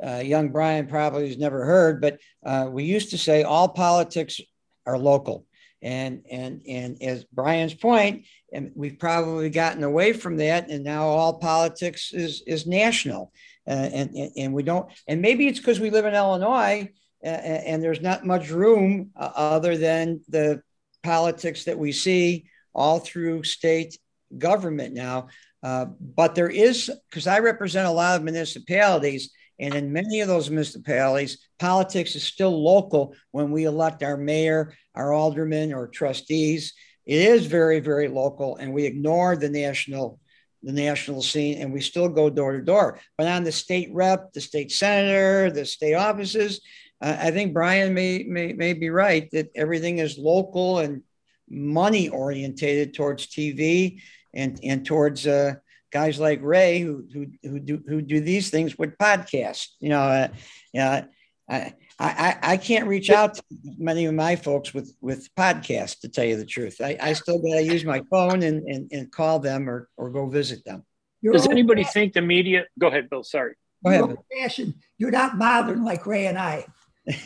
uh, 0.05 0.18
young 0.18 0.48
Brian 0.48 0.88
probably 0.88 1.29
has 1.29 1.38
never 1.38 1.64
heard, 1.64 2.00
but 2.00 2.18
uh, 2.44 2.68
we 2.68 2.83
used 2.85 3.11
to 3.11 3.18
say 3.18 3.44
all 3.44 3.68
politics 3.68 4.40
are 4.86 4.98
local. 4.98 5.46
And 5.82 6.22
and 6.30 6.62
and 6.66 7.02
as 7.02 7.24
Brian's 7.24 7.74
point, 7.74 8.24
and 8.52 8.72
we've 8.74 8.98
probably 8.98 9.50
gotten 9.50 9.84
away 9.84 10.14
from 10.14 10.38
that, 10.38 10.70
and 10.70 10.82
now 10.82 11.08
all 11.08 11.38
politics 11.38 12.12
is 12.14 12.42
is 12.46 12.66
national, 12.66 13.32
uh, 13.68 13.72
and, 13.92 14.10
and 14.14 14.32
and 14.34 14.54
we 14.54 14.62
don't. 14.62 14.90
And 15.06 15.20
maybe 15.20 15.46
it's 15.46 15.58
because 15.58 15.80
we 15.80 15.90
live 15.90 16.06
in 16.06 16.14
Illinois, 16.14 16.88
uh, 17.22 17.28
and 17.28 17.82
there's 17.82 18.00
not 18.00 18.24
much 18.24 18.50
room 18.50 19.10
uh, 19.14 19.30
other 19.36 19.76
than 19.76 20.22
the 20.28 20.62
politics 21.02 21.64
that 21.64 21.78
we 21.78 21.92
see 21.92 22.46
all 22.74 22.98
through 22.98 23.44
state 23.44 23.98
government 24.38 24.94
now. 24.94 25.28
Uh, 25.62 25.86
but 26.00 26.34
there 26.34 26.48
is, 26.48 26.90
because 27.08 27.26
I 27.26 27.38
represent 27.38 27.86
a 27.86 27.90
lot 27.90 28.16
of 28.16 28.22
municipalities, 28.22 29.32
and 29.58 29.74
in 29.74 29.92
many 29.92 30.20
of 30.20 30.28
those 30.28 30.50
municipalities, 30.50 31.38
politics 31.58 32.16
is 32.16 32.24
still 32.24 32.62
local 32.62 33.14
when 33.30 33.50
we 33.50 33.64
elect 33.64 34.02
our 34.02 34.16
mayor, 34.16 34.74
our 34.94 35.12
aldermen, 35.12 35.72
or 35.72 35.88
trustees. 35.88 36.74
It 37.06 37.20
is 37.20 37.46
very, 37.46 37.80
very 37.80 38.08
local, 38.08 38.56
and 38.56 38.72
we 38.72 38.84
ignore 38.84 39.36
the 39.36 39.50
national 39.50 40.18
the 40.64 40.72
national 40.72 41.20
scene 41.20 41.60
and 41.60 41.72
we 41.74 41.80
still 41.82 42.08
go 42.08 42.30
door 42.30 42.52
to 42.52 42.62
door. 42.62 42.98
But 43.18 43.26
on 43.26 43.44
the 43.44 43.52
state 43.52 43.90
rep, 43.92 44.32
the 44.32 44.40
state 44.40 44.72
senator, 44.72 45.50
the 45.50 45.66
state 45.66 45.92
offices, 45.92 46.62
uh, 47.02 47.16
I 47.20 47.30
think 47.30 47.52
Brian 47.52 47.92
may, 47.92 48.24
may, 48.26 48.54
may 48.54 48.72
be 48.72 48.88
right 48.88 49.30
that 49.32 49.50
everything 49.54 49.98
is 49.98 50.16
local 50.16 50.78
and 50.78 51.02
money 51.50 52.08
orientated 52.08 52.94
towards 52.94 53.26
TV 53.26 54.00
and, 54.32 54.58
and 54.62 54.86
towards 54.86 55.26
uh, 55.26 55.54
guys 55.94 56.18
like 56.18 56.42
Ray 56.42 56.80
who, 56.80 57.04
who, 57.12 57.26
who, 57.44 57.61
do, 57.61 57.80
who 57.87 58.02
do 58.02 58.20
these 58.20 58.50
things 58.50 58.76
with 58.76 58.98
podcasts. 58.98 59.68
You 59.78 59.90
know, 59.90 60.00
uh, 60.00 60.28
I, 61.48 61.72
I, 62.00 62.37
I 62.42 62.57
can't 62.57 62.88
reach 62.88 63.11
out 63.11 63.35
to 63.35 63.42
many 63.78 64.07
of 64.07 64.14
my 64.14 64.35
folks 64.35 64.74
with, 64.74 64.92
with 65.00 65.33
podcasts, 65.37 66.00
to 66.00 66.09
tell 66.09 66.24
you 66.24 66.37
the 66.37 66.44
truth. 66.44 66.80
I, 66.83 66.98
I 67.00 67.12
still 67.12 67.38
got 67.38 67.54
to 67.54 67.62
use 67.62 67.85
my 67.85 68.02
phone 68.11 68.42
and, 68.42 68.64
and, 68.64 68.90
and 68.90 69.12
call 69.12 69.38
them 69.38 69.70
or, 69.70 69.88
or 69.96 70.11
go 70.11 70.26
visit 70.26 70.64
them. 70.64 70.85
Does 71.22 71.46
anybody 71.46 71.85
think 71.85 72.12
the 72.12 72.22
media? 72.22 72.64
Go 72.78 72.88
ahead, 72.88 73.09
Bill. 73.09 73.22
Sorry. 73.22 73.54
Go 73.85 73.90
ahead. 73.90 74.16
Fashion. 74.37 74.74
You're 74.98 75.12
not 75.12 75.38
modern 75.38 75.85
like 75.85 76.04
Ray 76.07 76.26
and 76.26 76.38
I. 76.38 76.66
this 77.07 77.24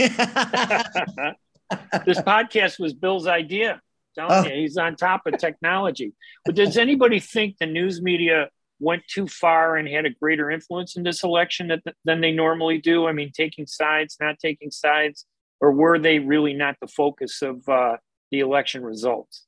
podcast 2.21 2.79
was 2.79 2.93
Bill's 2.93 3.27
idea. 3.27 3.81
Oh. 4.19 4.43
He's 4.43 4.77
on 4.77 4.97
top 4.97 5.27
of 5.27 5.39
technology. 5.39 6.13
But 6.45 6.55
does 6.57 6.77
anybody 6.77 7.21
think 7.21 7.57
the 7.59 7.67
news 7.67 8.03
media 8.03 8.51
went 8.81 9.03
too 9.09 9.27
far 9.27 9.77
and 9.77 9.89
had 9.89 10.07
a 10.07 10.11
greater 10.11 10.51
influence 10.51 10.97
in 10.97 11.03
this 11.03 11.25
election 11.25 11.69
that, 11.69 11.83
than 12.05 12.21
they 12.21 12.33
normally 12.33 12.79
do? 12.79 13.07
I 13.07 13.13
mean, 13.13 13.33
taking 13.33 13.67
sides, 13.67 14.17
not 14.21 14.39
taking 14.39 14.71
sides, 14.71 15.27
or 15.61 15.73
were 15.73 15.99
they 15.99 16.19
really 16.19 16.55
not 16.55 16.77
the 16.81 16.87
focus 16.87 17.43
of 17.43 17.69
uh, 17.69 17.97
the 18.31 18.41
election 18.41 18.83
results? 18.83 19.47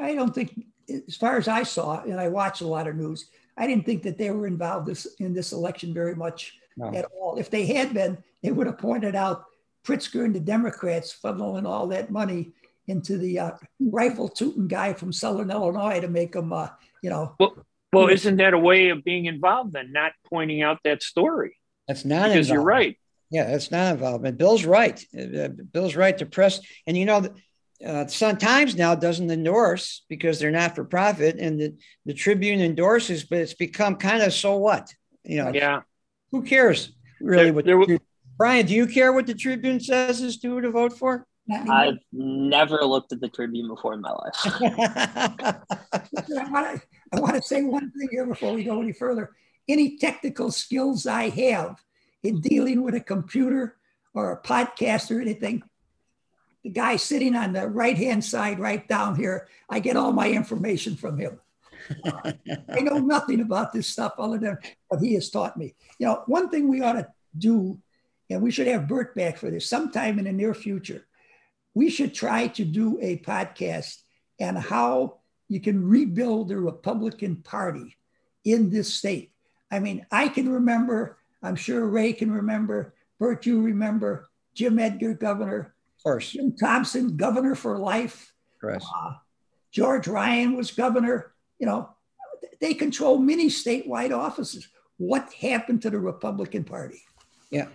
I 0.00 0.14
don't 0.14 0.34
think, 0.34 0.66
as 1.06 1.16
far 1.16 1.36
as 1.36 1.48
I 1.48 1.62
saw, 1.62 2.02
and 2.02 2.20
I 2.20 2.28
watch 2.28 2.60
a 2.60 2.66
lot 2.66 2.88
of 2.88 2.96
news, 2.96 3.30
I 3.56 3.66
didn't 3.66 3.86
think 3.86 4.02
that 4.04 4.18
they 4.18 4.30
were 4.30 4.46
involved 4.46 4.86
this, 4.86 5.06
in 5.18 5.34
this 5.34 5.52
election 5.52 5.92
very 5.92 6.14
much 6.14 6.56
no. 6.76 6.92
at 6.94 7.06
all. 7.06 7.38
If 7.38 7.50
they 7.50 7.66
had 7.66 7.92
been, 7.92 8.18
they 8.42 8.52
would 8.52 8.66
have 8.66 8.78
pointed 8.78 9.14
out 9.14 9.44
Pritzker 9.84 10.24
and 10.24 10.34
the 10.34 10.40
Democrats 10.40 11.16
funneling 11.22 11.66
all 11.66 11.86
that 11.88 12.10
money 12.10 12.52
into 12.86 13.18
the 13.18 13.38
uh, 13.38 13.50
rifle 13.80 14.28
tooting 14.28 14.68
guy 14.68 14.92
from 14.92 15.12
Southern 15.12 15.50
Illinois 15.50 16.00
to 16.00 16.08
make 16.08 16.34
him, 16.34 16.52
uh, 16.52 16.68
you 17.02 17.10
know, 17.10 17.34
well, 17.38 17.66
well, 17.92 18.08
isn't 18.08 18.36
that 18.36 18.54
a 18.54 18.58
way 18.58 18.90
of 18.90 19.04
being 19.04 19.26
involved 19.26 19.72
then, 19.72 19.92
not 19.92 20.12
pointing 20.28 20.62
out 20.62 20.78
that 20.84 21.02
story? 21.02 21.56
That's 21.86 22.04
not 22.04 22.28
because 22.28 22.50
you're 22.50 22.62
right. 22.62 22.98
Yeah, 23.30 23.44
that's 23.44 23.70
not 23.70 23.92
involvement. 23.94 24.38
Bill's 24.38 24.64
right. 24.64 25.02
Uh, 25.16 25.48
Bill's 25.72 25.96
right 25.96 26.16
to 26.18 26.26
press. 26.26 26.60
And 26.86 26.96
you 26.96 27.04
know, 27.04 27.28
uh, 27.84 28.06
Sun 28.06 28.38
Times 28.38 28.76
now 28.76 28.94
doesn't 28.94 29.30
endorse 29.30 30.04
because 30.08 30.38
they're 30.38 30.50
not 30.50 30.74
for 30.74 30.84
profit, 30.84 31.36
and 31.38 31.60
the, 31.60 31.74
the 32.06 32.14
Tribune 32.14 32.60
endorses, 32.60 33.24
but 33.24 33.38
it's 33.38 33.54
become 33.54 33.96
kind 33.96 34.22
of 34.22 34.32
so 34.32 34.56
what? 34.56 34.92
You 35.24 35.44
know, 35.44 35.52
yeah. 35.52 35.82
Who 36.32 36.42
cares 36.42 36.92
really? 37.20 37.44
There, 37.44 37.54
what 37.54 37.64
there, 37.64 37.78
the, 37.86 38.00
Brian, 38.36 38.66
do 38.66 38.74
you 38.74 38.86
care 38.86 39.12
what 39.12 39.26
the 39.26 39.34
Tribune 39.34 39.80
says 39.80 40.20
as 40.22 40.38
to 40.38 40.48
who 40.48 40.60
to 40.60 40.70
vote 40.70 40.92
for? 40.92 41.26
I've 41.50 41.98
never 42.12 42.84
looked 42.84 43.12
at 43.12 43.20
the 43.20 43.28
Tribune 43.28 43.68
before 43.68 43.94
in 43.94 44.02
my 44.02 44.12
life. 44.12 44.34
I 47.12 47.20
want 47.20 47.30
to 47.32 47.32
I 47.32 47.32
want 47.32 47.42
to 47.42 47.48
say 47.48 47.62
one 47.62 47.90
thing 47.90 48.08
here 48.10 48.26
before 48.26 48.54
we 48.54 48.64
go 48.64 48.80
any 48.80 48.92
further. 48.92 49.34
Any 49.68 49.98
technical 49.98 50.50
skills 50.50 51.06
I 51.06 51.28
have 51.28 51.82
in 52.22 52.40
dealing 52.40 52.82
with 52.82 52.94
a 52.94 53.00
computer 53.00 53.76
or 54.14 54.32
a 54.32 54.42
podcast 54.42 55.14
or 55.14 55.20
anything, 55.20 55.62
the 56.64 56.70
guy 56.70 56.96
sitting 56.96 57.36
on 57.36 57.52
the 57.52 57.68
right 57.68 57.96
hand 57.96 58.24
side, 58.24 58.58
right 58.58 58.86
down 58.88 59.16
here, 59.16 59.48
I 59.68 59.80
get 59.80 59.96
all 59.96 60.12
my 60.12 60.30
information 60.30 60.96
from 60.96 61.18
him. 61.18 61.40
I 62.04 62.80
know 62.80 62.98
nothing 62.98 63.40
about 63.40 63.72
this 63.72 63.86
stuff 63.86 64.14
other 64.18 64.38
than 64.38 64.58
what 64.88 65.00
he 65.00 65.14
has 65.14 65.30
taught 65.30 65.56
me. 65.56 65.74
You 65.98 66.06
know, 66.06 66.22
one 66.26 66.48
thing 66.48 66.68
we 66.68 66.82
ought 66.82 66.94
to 66.94 67.06
do, 67.36 67.78
and 68.28 68.42
we 68.42 68.50
should 68.50 68.66
have 68.66 68.88
Burt 68.88 69.14
back 69.14 69.36
for 69.36 69.50
this 69.50 69.68
sometime 69.68 70.18
in 70.18 70.24
the 70.24 70.32
near 70.32 70.54
future. 70.54 71.06
We 71.74 71.90
should 71.90 72.14
try 72.14 72.48
to 72.48 72.64
do 72.64 72.98
a 73.00 73.18
podcast 73.18 73.98
and 74.40 74.58
how 74.58 75.17
you 75.48 75.60
can 75.60 75.88
rebuild 75.88 76.48
the 76.48 76.58
Republican 76.58 77.36
Party 77.36 77.96
in 78.44 78.70
this 78.70 78.94
state. 78.94 79.32
I 79.70 79.78
mean, 79.78 80.06
I 80.10 80.28
can 80.28 80.50
remember, 80.50 81.18
I'm 81.42 81.56
sure 81.56 81.86
Ray 81.86 82.12
can 82.12 82.30
remember, 82.30 82.94
Burt, 83.18 83.46
you 83.46 83.60
remember 83.60 84.28
Jim 84.54 84.78
Edgar, 84.78 85.14
governor. 85.14 85.74
Of 85.98 86.02
course. 86.02 86.30
Jim 86.30 86.54
Thompson, 86.56 87.16
governor 87.16 87.54
for 87.54 87.78
life. 87.78 88.32
Correct. 88.60 88.84
Uh, 88.94 89.14
George 89.72 90.08
Ryan 90.08 90.56
was 90.56 90.70
governor. 90.70 91.32
You 91.58 91.66
know, 91.66 91.90
they 92.60 92.74
control 92.74 93.18
many 93.18 93.48
statewide 93.48 94.16
offices. 94.16 94.68
What 94.96 95.32
happened 95.32 95.82
to 95.82 95.90
the 95.90 95.98
Republican 95.98 96.64
Party? 96.64 97.02
Yeah, 97.50 97.68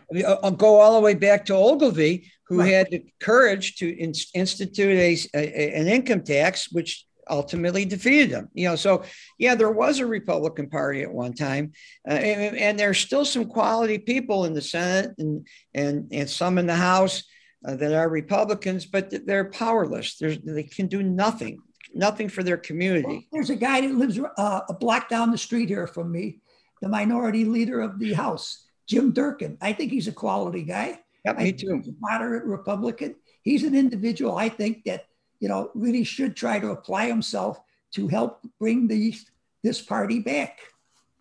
I'll 0.43 0.51
go 0.51 0.79
all 0.79 0.93
the 0.93 0.99
way 0.99 1.15
back 1.15 1.45
to 1.45 1.55
Ogilvie, 1.55 2.29
who 2.43 2.59
right. 2.59 2.71
had 2.71 2.91
the 2.91 3.05
courage 3.19 3.77
to 3.77 3.89
in, 3.89 4.13
institute 4.35 4.89
a, 4.89 5.17
a, 5.33 5.73
an 5.73 5.87
income 5.87 6.21
tax, 6.21 6.71
which 6.71 7.05
ultimately 7.29 7.85
defeated 7.85 8.29
them. 8.31 8.49
You 8.53 8.69
know, 8.69 8.75
so 8.75 9.03
yeah, 9.37 9.55
there 9.55 9.71
was 9.71 9.99
a 9.99 10.05
Republican 10.05 10.69
Party 10.69 11.01
at 11.01 11.11
one 11.11 11.33
time, 11.33 11.73
uh, 12.07 12.13
and, 12.13 12.57
and, 12.57 12.79
there's 12.79 12.99
still 12.99 13.25
some 13.25 13.45
quality 13.45 13.97
people 13.97 14.45
in 14.45 14.53
the 14.53 14.61
Senate 14.61 15.11
and 15.17 15.47
and 15.73 16.07
and 16.11 16.29
some 16.29 16.57
in 16.57 16.67
the 16.67 16.75
House 16.75 17.23
uh, 17.65 17.75
that 17.75 17.93
are 17.93 18.09
Republicans, 18.09 18.85
but 18.85 19.25
they're 19.25 19.49
powerless. 19.49 20.17
There's, 20.17 20.39
they 20.39 20.63
can 20.63 20.87
do 20.87 21.03
nothing, 21.03 21.59
nothing 21.93 22.29
for 22.29 22.43
their 22.43 22.57
community. 22.57 23.07
Well, 23.07 23.23
there's 23.31 23.49
a 23.49 23.55
guy 23.55 23.81
that 23.81 23.93
lives 23.95 24.19
uh, 24.19 24.61
a 24.67 24.73
block 24.73 25.09
down 25.09 25.31
the 25.31 25.37
street 25.37 25.69
here 25.69 25.87
from 25.87 26.11
me, 26.11 26.39
the 26.81 26.89
minority 26.89 27.45
leader 27.45 27.81
of 27.81 27.99
the 27.99 28.13
House, 28.13 28.67
Jim 28.87 29.11
Durkin. 29.11 29.57
I 29.61 29.73
think 29.73 29.91
he's 29.91 30.07
a 30.07 30.13
quality 30.13 30.63
guy. 30.63 30.99
Yeah, 31.25 31.33
me 31.33 31.53
too. 31.53 31.81
moderate 31.99 32.43
Republican. 32.43 33.15
He's 33.43 33.63
an 33.63 33.75
individual 33.75 34.37
I 34.37 34.49
think 34.49 34.83
that 34.85 35.05
you 35.43 35.49
know, 35.49 35.69
really 35.73 36.05
should 36.05 36.37
try 36.37 36.57
to 36.57 36.71
apply 36.71 37.07
himself 37.07 37.59
to 37.91 38.07
help 38.07 38.39
bring 38.61 38.87
these 38.87 39.29
this 39.61 39.81
party 39.81 40.19
back. 40.19 40.61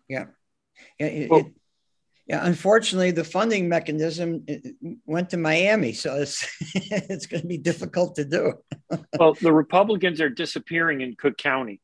Yeah. 0.07 0.27
It, 0.97 1.29
well, 1.29 1.41
it, 1.41 1.47
yeah, 2.27 2.39
unfortunately, 2.45 3.11
the 3.11 3.25
funding 3.25 3.67
mechanism 3.67 4.45
went 5.05 5.31
to 5.31 5.37
Miami, 5.37 5.91
so 5.91 6.15
it's 6.15 6.47
it's 6.73 7.25
going 7.25 7.41
to 7.41 7.47
be 7.47 7.57
difficult 7.57 8.15
to 8.15 8.23
do. 8.23 8.53
well, 9.19 9.33
the 9.33 9.51
Republicans 9.51 10.21
are 10.21 10.29
disappearing 10.29 11.01
in 11.01 11.17
Cook 11.17 11.37
County. 11.37 11.81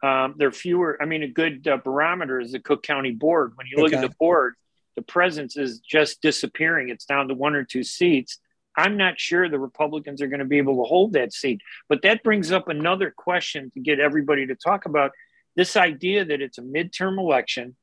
Um, 0.00 0.36
there 0.38 0.46
are 0.46 0.52
fewer. 0.52 0.96
I 1.02 1.06
mean, 1.06 1.24
a 1.24 1.28
good 1.28 1.66
uh, 1.66 1.78
barometer 1.78 2.38
is 2.38 2.52
the 2.52 2.60
Cook 2.60 2.84
County 2.84 3.10
board. 3.10 3.54
When 3.56 3.66
you 3.66 3.78
look 3.78 3.92
okay. 3.92 3.96
at 3.96 4.08
the 4.08 4.14
board, 4.20 4.54
the 4.94 5.02
presence 5.02 5.56
is 5.56 5.80
just 5.80 6.22
disappearing. 6.22 6.90
It's 6.90 7.04
down 7.04 7.26
to 7.26 7.34
one 7.34 7.56
or 7.56 7.64
two 7.64 7.82
seats. 7.82 8.38
I'm 8.76 8.96
not 8.96 9.20
sure 9.20 9.48
the 9.48 9.58
Republicans 9.58 10.20
are 10.20 10.26
going 10.26 10.40
to 10.40 10.44
be 10.44 10.58
able 10.58 10.82
to 10.82 10.88
hold 10.88 11.12
that 11.12 11.32
seat. 11.32 11.60
But 11.88 12.02
that 12.02 12.22
brings 12.22 12.52
up 12.52 12.68
another 12.68 13.12
question 13.16 13.70
to 13.72 13.80
get 13.80 14.00
everybody 14.00 14.46
to 14.46 14.54
talk 14.54 14.86
about 14.86 15.12
this 15.56 15.76
idea 15.76 16.24
that 16.24 16.40
it's 16.40 16.58
a 16.58 16.62
midterm 16.62 17.18
election, 17.18 17.76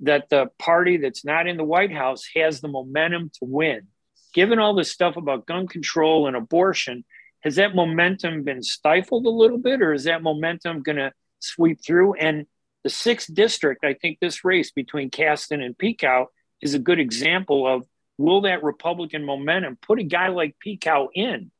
that 0.00 0.28
the 0.28 0.50
party 0.58 0.98
that's 0.98 1.24
not 1.24 1.46
in 1.46 1.56
the 1.56 1.64
White 1.64 1.92
House 1.92 2.28
has 2.34 2.60
the 2.60 2.68
momentum 2.68 3.30
to 3.40 3.44
win. 3.44 3.88
Given 4.34 4.58
all 4.58 4.74
this 4.74 4.90
stuff 4.90 5.16
about 5.16 5.46
gun 5.46 5.66
control 5.66 6.26
and 6.26 6.36
abortion, 6.36 7.04
has 7.40 7.56
that 7.56 7.74
momentum 7.74 8.44
been 8.44 8.62
stifled 8.62 9.26
a 9.26 9.30
little 9.30 9.58
bit, 9.58 9.82
or 9.82 9.92
is 9.92 10.04
that 10.04 10.22
momentum 10.22 10.82
going 10.82 10.96
to 10.96 11.12
sweep 11.40 11.84
through? 11.84 12.14
And 12.14 12.46
the 12.84 12.90
sixth 12.90 13.32
district, 13.32 13.84
I 13.84 13.94
think 13.94 14.18
this 14.20 14.44
race 14.44 14.70
between 14.70 15.10
Casten 15.10 15.64
and 15.64 15.76
Pekau 15.76 16.26
is 16.60 16.74
a 16.74 16.78
good 16.78 17.00
example 17.00 17.66
of 17.66 17.86
will 18.18 18.42
that 18.42 18.62
Republican 18.62 19.24
momentum 19.24 19.78
put 19.80 19.98
a 19.98 20.04
guy 20.04 20.28
like 20.28 20.56
Pekau 20.64 21.08
in 21.14 21.50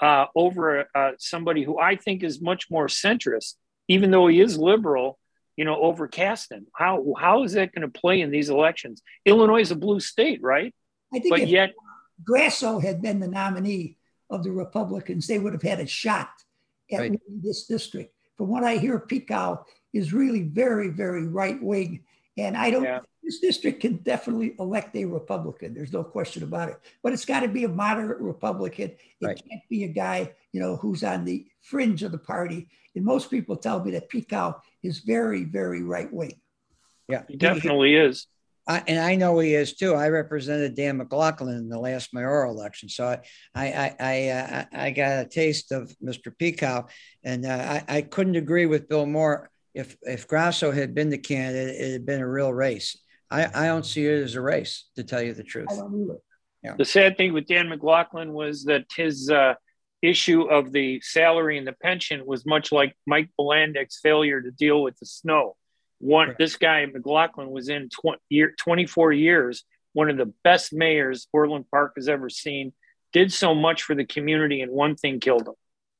uh, 0.00 0.26
over 0.34 0.88
uh, 0.94 1.12
somebody 1.18 1.64
who 1.64 1.78
I 1.78 1.96
think 1.96 2.22
is 2.22 2.40
much 2.40 2.70
more 2.70 2.86
centrist, 2.86 3.54
even 3.88 4.10
though 4.10 4.26
he 4.26 4.40
is 4.40 4.58
liberal, 4.58 5.18
you 5.56 5.64
know, 5.64 5.80
over 5.80 6.08
Casten? 6.08 6.66
How 6.74 7.14
how 7.18 7.42
is 7.44 7.52
that 7.52 7.72
going 7.72 7.90
to 7.90 8.00
play 8.00 8.20
in 8.20 8.30
these 8.30 8.50
elections? 8.50 9.02
Illinois 9.24 9.60
is 9.60 9.70
a 9.70 9.76
blue 9.76 10.00
state, 10.00 10.40
right? 10.42 10.74
I 11.12 11.18
think 11.18 11.30
but 11.30 11.48
yet 11.48 11.74
Grasso 12.24 12.78
had 12.78 13.00
been 13.00 13.20
the 13.20 13.28
nominee 13.28 13.96
of 14.30 14.44
the 14.44 14.50
Republicans, 14.50 15.26
they 15.26 15.38
would 15.38 15.52
have 15.52 15.62
had 15.62 15.80
a 15.80 15.86
shot 15.86 16.30
at 16.92 17.00
right. 17.00 17.20
this 17.28 17.66
district. 17.66 18.14
From 18.36 18.48
what 18.48 18.64
I 18.64 18.76
hear, 18.76 19.00
Pekau 19.00 19.64
is 19.92 20.12
really 20.12 20.42
very, 20.42 20.88
very 20.90 21.26
right 21.26 21.60
wing 21.62 22.04
And 22.38 22.56
I 22.56 22.70
don't, 22.70 22.84
Yeah. 22.84 23.00
this 23.22 23.40
district 23.40 23.80
can 23.80 23.96
definitely 23.96 24.54
elect 24.58 24.94
a 24.96 25.04
Republican. 25.04 25.74
There's 25.74 25.92
no 25.92 26.04
question 26.04 26.44
about 26.44 26.68
it. 26.68 26.76
But 27.02 27.12
it's 27.12 27.24
got 27.24 27.40
to 27.40 27.48
be 27.48 27.64
a 27.64 27.68
moderate 27.68 28.20
Republican. 28.20 28.92
It 29.20 29.26
Right. 29.26 29.42
can't 29.50 29.62
be 29.68 29.84
a 29.84 29.88
guy, 29.88 30.32
you 30.52 30.60
know, 30.60 30.76
who's 30.76 31.02
on 31.02 31.24
the 31.24 31.46
fringe 31.60 32.04
of 32.04 32.12
the 32.12 32.18
party. 32.18 32.68
And 32.94 33.04
most 33.04 33.28
people 33.30 33.56
tell 33.56 33.84
me 33.84 33.90
that 33.92 34.08
Pekau 34.08 34.60
is 34.82 35.00
very, 35.00 35.44
very 35.44 35.82
right 35.82 36.12
wing. 36.12 36.40
Yeah. 37.08 37.24
He 37.28 37.36
definitely 37.36 37.96
is. 37.96 38.28
I, 38.68 38.84
and 38.86 39.00
I 39.00 39.14
know 39.16 39.38
he 39.38 39.54
is 39.54 39.74
too. 39.74 39.94
I 39.94 40.10
represented 40.10 40.74
Dan 40.74 40.98
McLaughlin 40.98 41.56
in 41.56 41.70
the 41.70 41.78
last 41.78 42.12
mayoral 42.12 42.52
election, 42.52 42.90
so 42.90 43.06
I 43.06 43.22
I 43.54 43.96
I 43.98 44.28
uh, 44.28 44.64
I 44.72 44.90
got 44.90 45.24
a 45.24 45.28
taste 45.28 45.72
of 45.72 45.90
Mr. 46.04 46.30
Pekau, 46.38 46.86
and 47.24 47.46
uh, 47.46 47.48
I 47.88 47.96
I 47.96 48.02
couldn't 48.02 48.36
agree 48.36 48.66
with 48.66 48.86
Bill 48.86 49.06
Moore. 49.06 49.50
If 49.74 49.96
if 50.02 50.26
Grasso 50.26 50.70
had 50.70 50.94
been 50.94 51.10
the 51.10 51.18
candidate, 51.18 51.76
it 51.80 51.92
had 51.92 52.06
been 52.06 52.20
a 52.20 52.28
real 52.28 52.52
race. 52.52 52.98
I 53.30 53.46
I 53.46 53.66
don't 53.66 53.86
see 53.86 54.06
it 54.06 54.22
as 54.22 54.34
a 54.34 54.40
race, 54.40 54.86
to 54.96 55.04
tell 55.04 55.22
you 55.22 55.34
the 55.34 55.44
truth. 55.44 55.68
I. 55.70 56.74
The 56.76 56.84
sad 56.84 57.16
thing 57.16 57.32
with 57.32 57.46
Dan 57.46 57.68
McLaughlin 57.68 58.32
was 58.32 58.64
that 58.64 58.84
his 58.96 59.30
uh, 59.30 59.54
issue 60.02 60.42
of 60.42 60.72
the 60.72 61.00
salary 61.00 61.58
and 61.58 61.66
the 61.66 61.72
pension 61.72 62.24
was 62.26 62.44
much 62.46 62.72
like 62.72 62.94
Mike 63.06 63.30
Bilandic's 63.38 64.00
failure 64.00 64.40
to 64.40 64.50
deal 64.50 64.82
with 64.82 64.98
the 64.98 65.06
snow. 65.06 65.56
One, 66.00 66.28
Right. 66.28 66.38
this 66.38 66.56
guy 66.56 66.86
McLaughlin 66.86 67.50
was 67.50 67.68
in 67.68 67.88
20 67.88 68.18
year, 68.28 68.54
24 68.58 69.12
years, 69.12 69.64
one 69.92 70.10
of 70.10 70.16
the 70.16 70.32
best 70.44 70.72
mayors 70.72 71.26
Orland 71.32 71.66
Park 71.70 71.94
has 71.96 72.08
ever 72.08 72.28
seen. 72.28 72.72
Did 73.12 73.32
so 73.32 73.54
much 73.54 73.82
for 73.82 73.94
the 73.94 74.04
community, 74.04 74.60
and 74.60 74.70
one 74.70 74.94
thing 74.94 75.18
killed 75.18 75.48
him. 75.48 75.54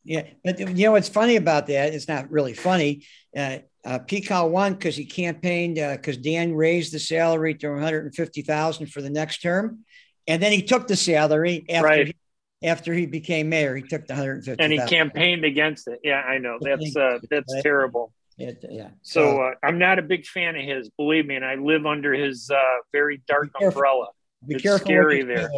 Yeah, 0.04 0.22
but 0.44 0.58
you 0.58 0.66
know 0.86 0.92
what's 0.92 1.08
funny 1.08 1.36
about 1.36 1.66
that? 1.66 1.92
It's 1.92 2.08
not 2.08 2.30
really 2.30 2.54
funny. 2.54 3.04
Uh, 3.36 3.58
uh, 3.84 3.98
Pekau 3.98 4.48
won 4.48 4.72
because 4.74 4.96
he 4.96 5.04
campaigned 5.04 5.76
because 5.76 6.16
Dan 6.16 6.54
raised 6.54 6.92
the 6.92 6.98
salary 6.98 7.54
to 7.56 7.70
one 7.70 7.82
hundred 7.82 8.04
and 8.06 8.14
fifty 8.14 8.42
thousand 8.42 8.86
for 8.86 9.02
the 9.02 9.10
next 9.10 9.42
term, 9.42 9.80
and 10.26 10.42
then 10.42 10.52
he 10.52 10.62
took 10.62 10.86
the 10.88 10.96
salary 10.96 11.64
after 11.68 11.86
Right. 11.86 12.06
he, 12.08 12.66
after 12.66 12.92
he 12.94 13.06
became 13.06 13.48
mayor. 13.48 13.76
He 13.76 13.82
took 13.82 14.06
the 14.06 14.14
one 14.14 14.18
hundred 14.18 14.34
and 14.36 14.44
fifty. 14.44 14.64
And 14.64 14.72
he 14.72 14.78
campaigned 14.80 15.44
against 15.44 15.88
it. 15.88 16.00
Yeah, 16.02 16.20
I 16.22 16.38
know. 16.38 16.58
That's 16.60 16.96
uh, 16.96 17.18
that's 17.30 17.52
Right. 17.54 17.62
terrible. 17.62 18.12
yeah. 18.38 18.90
So 19.02 19.42
uh, 19.42 19.54
I'm 19.62 19.78
not 19.78 19.98
a 19.98 20.02
big 20.02 20.26
fan 20.26 20.56
of 20.56 20.62
his, 20.64 20.88
believe 20.96 21.26
me, 21.26 21.36
and 21.36 21.44
I 21.44 21.56
live 21.56 21.86
under 21.86 22.14
his 22.14 22.50
uh, 22.50 22.56
very 22.92 23.20
dark 23.28 23.50
umbrella. 23.60 24.06
be 24.46 24.54
it's 24.54 24.62
careful. 24.62 24.86
scary 24.86 25.22
there. 25.22 25.50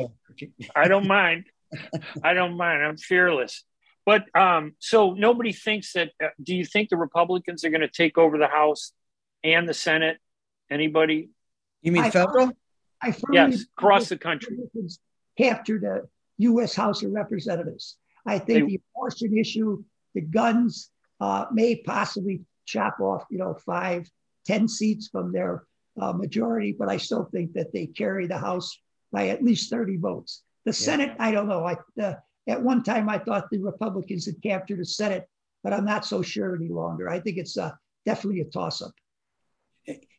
I 0.75 0.89
don't 0.89 1.07
mind. 1.07 1.45
I 2.23 2.35
don't 2.35 2.57
mind. 2.57 2.83
I'm 2.83 2.97
fearless. 2.97 3.63
But 4.07 4.25
um, 4.37 4.75
so 4.79 5.13
nobody 5.13 5.53
thinks 5.53 5.93
that. 5.93 6.11
Uh, 6.23 6.29
do 6.43 6.55
you 6.55 6.65
think 6.65 6.89
the 6.89 6.97
Republicans 6.97 7.65
are 7.65 7.71
going 7.71 7.81
to 7.83 7.89
take 7.89 8.19
over 8.19 8.39
the 8.39 8.47
House 8.49 8.93
and 9.45 9.69
the 9.69 9.75
Senate? 9.75 10.19
Anybody? 10.71 11.31
You 11.83 11.93
mean 11.93 12.05
I- 12.05 12.11
federal? 12.11 12.53
I 13.03 13.13
firmly 13.13 13.37
Yes, 13.53 13.65
across 13.79 14.09
the 14.09 14.19
country. 14.19 14.57
Republicans 14.57 14.99
Capture 15.39 15.79
the 15.79 16.07
U.S. 16.39 16.75
House 16.75 17.03
of 17.03 17.13
Representatives. 17.13 17.97
I 18.27 18.39
think 18.39 18.61
They- 18.61 18.67
the 18.77 18.81
abortion 18.95 19.39
issue, 19.39 19.83
the 20.15 20.21
guns, 20.21 20.91
uh, 21.21 21.47
may 21.53 21.77
possibly 21.77 22.43
chop 22.67 23.01
off, 23.01 23.25
you 23.31 23.39
know, 23.39 23.55
five, 23.55 24.11
ten 24.45 24.69
seats 24.69 25.09
from 25.09 25.33
their 25.33 25.65
uh, 26.01 26.13
majority, 26.13 26.75
but 26.79 26.89
I 26.89 26.99
still 26.99 27.25
think 27.33 27.55
that 27.55 27.73
they 27.73 27.87
carry 27.87 28.27
the 28.27 28.39
House 28.39 28.79
by 29.13 29.29
at 29.29 29.43
least 29.43 29.71
30 29.71 29.97
votes. 29.97 30.43
The 30.65 30.73
Senate, 30.73 31.17
I 31.19 31.31
don't 31.33 31.49
know. 31.49 31.65
I 31.65 31.77
uh, 32.01 32.15
at 32.51 32.63
one 32.63 32.83
time 32.83 33.09
I 33.09 33.19
thought 33.19 33.51
the 33.51 33.63
Republicans 33.63 34.27
had 34.27 34.43
captured 34.43 34.81
the 34.81 34.85
Senate, 34.85 35.27
but 35.63 35.73
I'm 35.73 35.85
not 35.85 36.05
so 36.05 36.23
sure 36.23 36.57
any 36.57 36.69
longer. 36.69 37.09
I 37.09 37.21
think 37.21 37.39
it's 37.39 37.57
uh, 37.57 37.71
definitely 38.05 38.41
a 38.41 38.45
toss-up. 38.45 38.93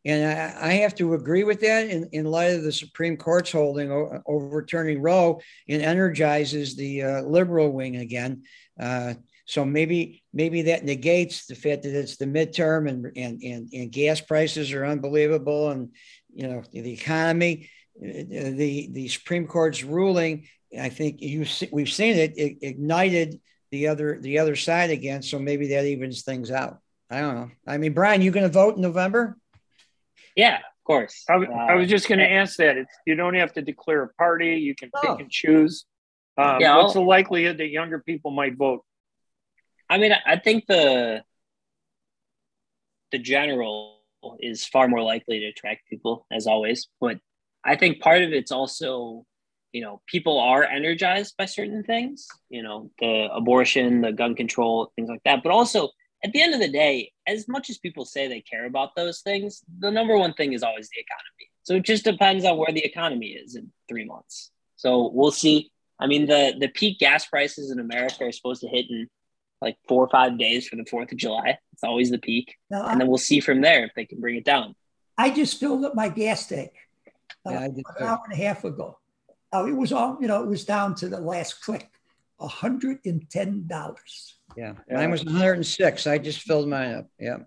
And 0.04 0.26
I, 0.26 0.70
I 0.70 0.74
have 0.74 0.96
to 0.96 1.14
agree 1.14 1.44
with 1.44 1.62
that 1.62 1.90
in, 1.90 2.10
in 2.12 2.26
light 2.26 2.54
of 2.56 2.64
the 2.64 2.72
Supreme 2.72 3.18
Court's 3.18 3.52
holding 3.52 3.92
overturning 4.26 5.02
Roe, 5.02 5.40
it 5.68 5.82
energizes 5.82 6.76
the 6.76 7.04
uh, 7.04 7.22
liberal 7.22 7.72
wing 7.72 7.98
again. 7.98 8.44
Uh, 8.80 9.14
so 9.46 9.66
maybe 9.66 10.24
maybe 10.34 10.64
that 10.64 10.86
negates 10.86 11.46
the 11.46 11.56
fact 11.56 11.84
that 11.84 11.98
it's 11.98 12.18
the 12.18 12.26
midterm 12.26 12.90
and 12.90 13.12
and 13.16 13.42
and, 13.44 13.70
and 13.74 13.92
gas 13.92 14.22
prices 14.22 14.72
are 14.72 14.86
unbelievable 14.86 15.70
and 15.70 15.90
you 16.34 16.48
know 16.48 16.64
the 16.72 16.94
economy, 16.94 17.70
uh, 18.02 18.08
the 18.24 18.90
the 18.92 19.08
Supreme 19.08 19.46
Court's 19.48 19.84
ruling. 19.84 20.48
I 20.80 20.90
think 20.90 21.22
you 21.22 21.46
we've 21.72 21.90
seen 21.90 22.16
it, 22.18 22.38
it 22.38 22.58
ignited 22.62 23.40
the 23.72 23.88
other 23.88 24.20
the 24.22 24.40
other 24.40 24.56
side 24.56 24.90
again. 24.90 25.22
So 25.22 25.40
maybe 25.40 25.68
that 25.70 25.86
evens 25.86 26.24
things 26.24 26.52
out. 26.52 26.80
I 27.10 27.20
don't 27.20 27.36
know. 27.36 27.52
I 27.68 27.78
mean, 27.78 27.94
Brian, 27.94 28.22
you 28.22 28.32
going 28.32 28.46
to 28.46 28.52
vote 28.52 28.76
in 28.78 28.82
November? 28.82 29.38
Yeah, 30.36 30.58
of 30.58 30.84
course. 30.86 31.26
I 31.30 31.36
was 31.38 31.50
Uh, 31.50 31.86
just 31.86 32.08
going 32.08 32.20
to 32.20 32.30
ask 32.32 32.56
that. 32.58 32.78
It's, 32.78 32.94
you 33.06 33.16
don't 33.16 33.34
have 33.36 33.52
to 33.54 33.62
declare 33.62 34.04
a 34.04 34.14
party. 34.14 34.56
You 34.58 34.76
can 34.76 34.90
pick 35.02 35.10
Oh. 35.10 35.18
and 35.18 35.30
choose. 35.30 35.86
Um, 36.38 36.62
Yeah, 36.62 36.78
what's 36.78 36.96
I'll- 36.96 37.02
the 37.04 37.08
likelihood 37.08 37.58
that 37.58 37.68
younger 37.68 38.00
people 38.00 38.32
might 38.32 38.56
vote? 38.56 38.86
I 39.90 39.98
mean, 39.98 40.14
I- 40.14 40.22
I 40.26 40.36
think 40.40 40.68
the 40.68 41.24
the 43.12 43.20
general 43.20 44.00
is 44.40 44.66
far 44.66 44.88
more 44.88 45.02
likely 45.04 45.40
to 45.42 45.48
attract 45.48 45.86
people 45.90 46.26
as 46.32 46.48
always, 46.48 46.88
but 47.02 47.20
I 47.64 47.76
think 47.76 48.00
part 48.00 48.22
of 48.22 48.32
it's 48.32 48.52
also, 48.54 49.26
you 49.72 49.82
know, 49.82 50.02
people 50.08 50.40
are 50.40 50.64
energized 50.64 51.36
by 51.38 51.46
certain 51.46 51.84
things, 51.84 52.28
you 52.50 52.62
know, 52.62 52.92
the 53.00 53.30
abortion, 53.34 54.02
the 54.02 54.12
gun 54.12 54.36
control, 54.36 54.92
things 54.96 55.10
like 55.10 55.24
that. 55.24 55.44
But 55.44 55.52
also, 55.52 55.90
at 56.24 56.32
the 56.34 56.42
end 56.42 56.54
of 56.54 56.60
the 56.60 56.70
day, 56.70 57.12
as 57.26 57.48
much 57.48 57.70
as 57.70 57.78
people 57.78 58.06
say 58.06 58.28
they 58.28 58.42
care 58.42 58.66
about 58.66 58.96
those 58.96 59.22
things, 59.22 59.64
the 59.80 59.90
number 59.90 60.18
one 60.18 60.34
thing 60.34 60.54
is 60.54 60.64
always 60.64 60.90
the 60.90 61.02
economy. 61.02 61.50
So 61.64 61.76
it 61.76 61.84
just 61.84 62.04
depends 62.04 62.44
on 62.46 62.58
where 62.58 62.72
the 62.72 62.84
economy 62.84 63.28
is 63.28 63.56
in 63.56 63.72
three 63.88 64.06
months. 64.06 64.52
So 64.76 65.12
we'll 65.14 65.32
see. 65.32 65.72
I 66.00 66.08
mean, 66.08 66.26
the 66.26 66.56
the 66.60 66.68
peak 66.68 67.00
gas 67.00 67.26
prices 67.28 67.72
in 67.72 67.80
America 67.80 68.26
are 68.26 68.32
supposed 68.32 68.62
to 68.62 68.68
hit 68.68 68.86
in 68.90 69.08
like 69.62 69.78
four 69.88 70.04
or 70.04 70.10
five 70.10 70.40
days 70.40 70.68
for 70.68 70.76
the 70.76 70.86
Fourth 70.86 71.12
of 71.12 71.18
July. 71.18 71.60
It's 71.74 71.84
always 71.84 72.10
the 72.10 72.18
peak, 72.18 72.56
Now, 72.70 72.88
and 72.88 73.00
then 73.00 73.08
we'll 73.08 73.20
see 73.20 73.40
from 73.40 73.62
there 73.62 73.86
if 73.86 73.92
they 73.96 74.06
can 74.06 74.20
bring 74.20 74.36
it 74.36 74.44
down. 74.44 74.76
I 75.18 75.30
just 75.30 75.60
filled 75.60 75.86
up 75.86 75.94
my 75.94 76.10
gas 76.10 76.48
tank 76.48 76.72
uh, 77.46 77.52
Yeah, 77.52 77.66
an 77.66 77.84
hour 78.00 78.22
and 78.26 78.34
a 78.34 78.44
half 78.44 78.64
ago. 78.64 78.98
Uh, 79.54 79.66
it 79.66 79.74
was 79.76 79.92
all, 79.92 80.18
you 80.22 80.28
know, 80.28 80.44
it 80.44 80.48
was 80.48 80.64
down 80.66 80.96
to 80.96 81.10
the 81.10 81.20
last 81.20 81.62
click, 81.64 81.90
$110. 82.40 84.36
Yeah, 84.58 84.74
Yeah. 84.88 84.96
mine 84.96 85.12
was 85.12 85.24
106. 85.26 86.08
I 86.08 86.18
just 86.18 86.42
filled 86.42 86.68
mine 86.68 86.94
up. 86.94 87.08
Yeah, 87.20 87.38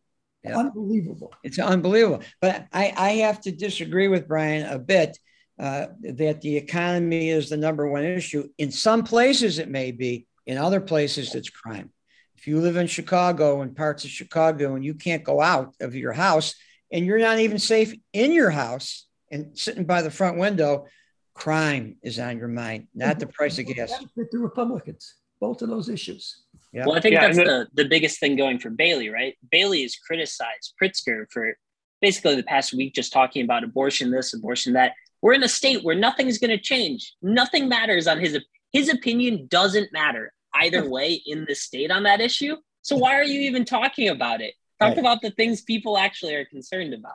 Yeah. 0.42 0.58
Unbelievable. 0.58 1.32
it's 1.42 1.58
unbelievable. 1.58 2.22
But 2.40 2.66
I, 2.72 2.92
I 2.96 3.10
have 3.26 3.40
to 3.42 3.52
disagree 3.52 4.08
with 4.08 4.28
Brian 4.28 4.66
a 4.66 4.78
bit 4.78 5.18
uh, 5.58 5.86
that 6.00 6.40
the 6.40 6.56
economy 6.56 7.30
is 7.30 7.48
the 7.48 7.56
number 7.56 7.88
one 7.88 8.04
issue. 8.04 8.48
In 8.58 8.70
some 8.72 9.04
places, 9.04 9.58
it 9.58 9.68
may 9.68 9.92
be. 9.92 10.26
In 10.46 10.58
other 10.58 10.80
places, 10.80 11.34
it's 11.34 11.48
crime. 11.48 11.90
If 12.36 12.46
you 12.48 12.60
live 12.60 12.76
in 12.76 12.86
Chicago 12.86 13.62
and 13.62 13.74
parts 13.74 14.04
of 14.04 14.10
Chicago 14.10 14.74
and 14.74 14.84
you 14.84 14.94
can't 14.94 15.24
go 15.24 15.40
out 15.40 15.74
of 15.80 15.94
your 15.94 16.12
house 16.12 16.54
and 16.92 17.06
you're 17.06 17.18
not 17.20 17.38
even 17.38 17.58
safe 17.58 17.94
in 18.12 18.32
your 18.32 18.50
house 18.50 19.06
and 19.30 19.56
sitting 19.58 19.84
by 19.84 20.02
the 20.02 20.10
front 20.10 20.36
window, 20.38 20.86
crime 21.34 21.96
is 22.02 22.18
on 22.18 22.38
your 22.38 22.48
mind, 22.48 22.86
not 22.94 23.18
the 23.18 23.26
price 23.26 23.58
of 23.58 23.66
gas. 23.66 23.90
Benefit 23.98 24.30
the 24.30 24.38
Republicans, 24.38 25.14
both 25.40 25.62
of 25.62 25.68
those 25.68 25.88
issues. 25.88 26.42
Yeah. 26.72 26.86
Well, 26.86 26.96
I 26.96 27.00
think 27.00 27.14
Yeah, 27.14 27.26
that's 27.26 27.36
the, 27.38 27.68
the 27.74 27.84
biggest 27.88 28.20
thing 28.20 28.36
going 28.36 28.58
for 28.58 28.70
Bailey, 28.70 29.08
right? 29.10 29.36
Bailey 29.50 29.82
has 29.82 29.96
criticized 29.96 30.74
Pritzker 30.80 31.26
for 31.30 31.56
basically 32.00 32.36
the 32.36 32.42
past 32.44 32.72
week 32.74 32.94
just 32.94 33.12
talking 33.12 33.44
about 33.44 33.64
abortion 33.64 34.10
this, 34.10 34.34
abortion 34.34 34.72
that. 34.74 34.92
We're 35.22 35.34
in 35.34 35.42
a 35.42 35.48
state 35.48 35.82
where 35.84 35.94
nothing's 35.96 36.38
going 36.38 36.50
to 36.50 36.62
change. 36.62 37.14
Nothing 37.22 37.68
matters 37.68 38.06
on 38.06 38.20
his 38.20 38.38
his 38.72 38.88
opinion 38.88 39.46
doesn't 39.48 39.92
matter 39.92 40.32
either 40.54 40.88
way 40.96 41.22
in 41.26 41.44
the 41.48 41.54
state 41.54 41.90
on 41.90 42.02
that 42.02 42.20
issue. 42.20 42.56
So 42.82 42.96
why 42.96 43.14
are 43.14 43.24
you 43.24 43.40
even 43.42 43.64
talking 43.64 44.08
about 44.08 44.40
it? 44.40 44.54
Talk 44.80 44.90
Right. 44.90 44.98
about 44.98 45.22
the 45.22 45.30
things 45.30 45.62
people 45.62 45.96
actually 45.96 46.34
are 46.34 46.44
concerned 46.44 46.92
about. 46.92 47.14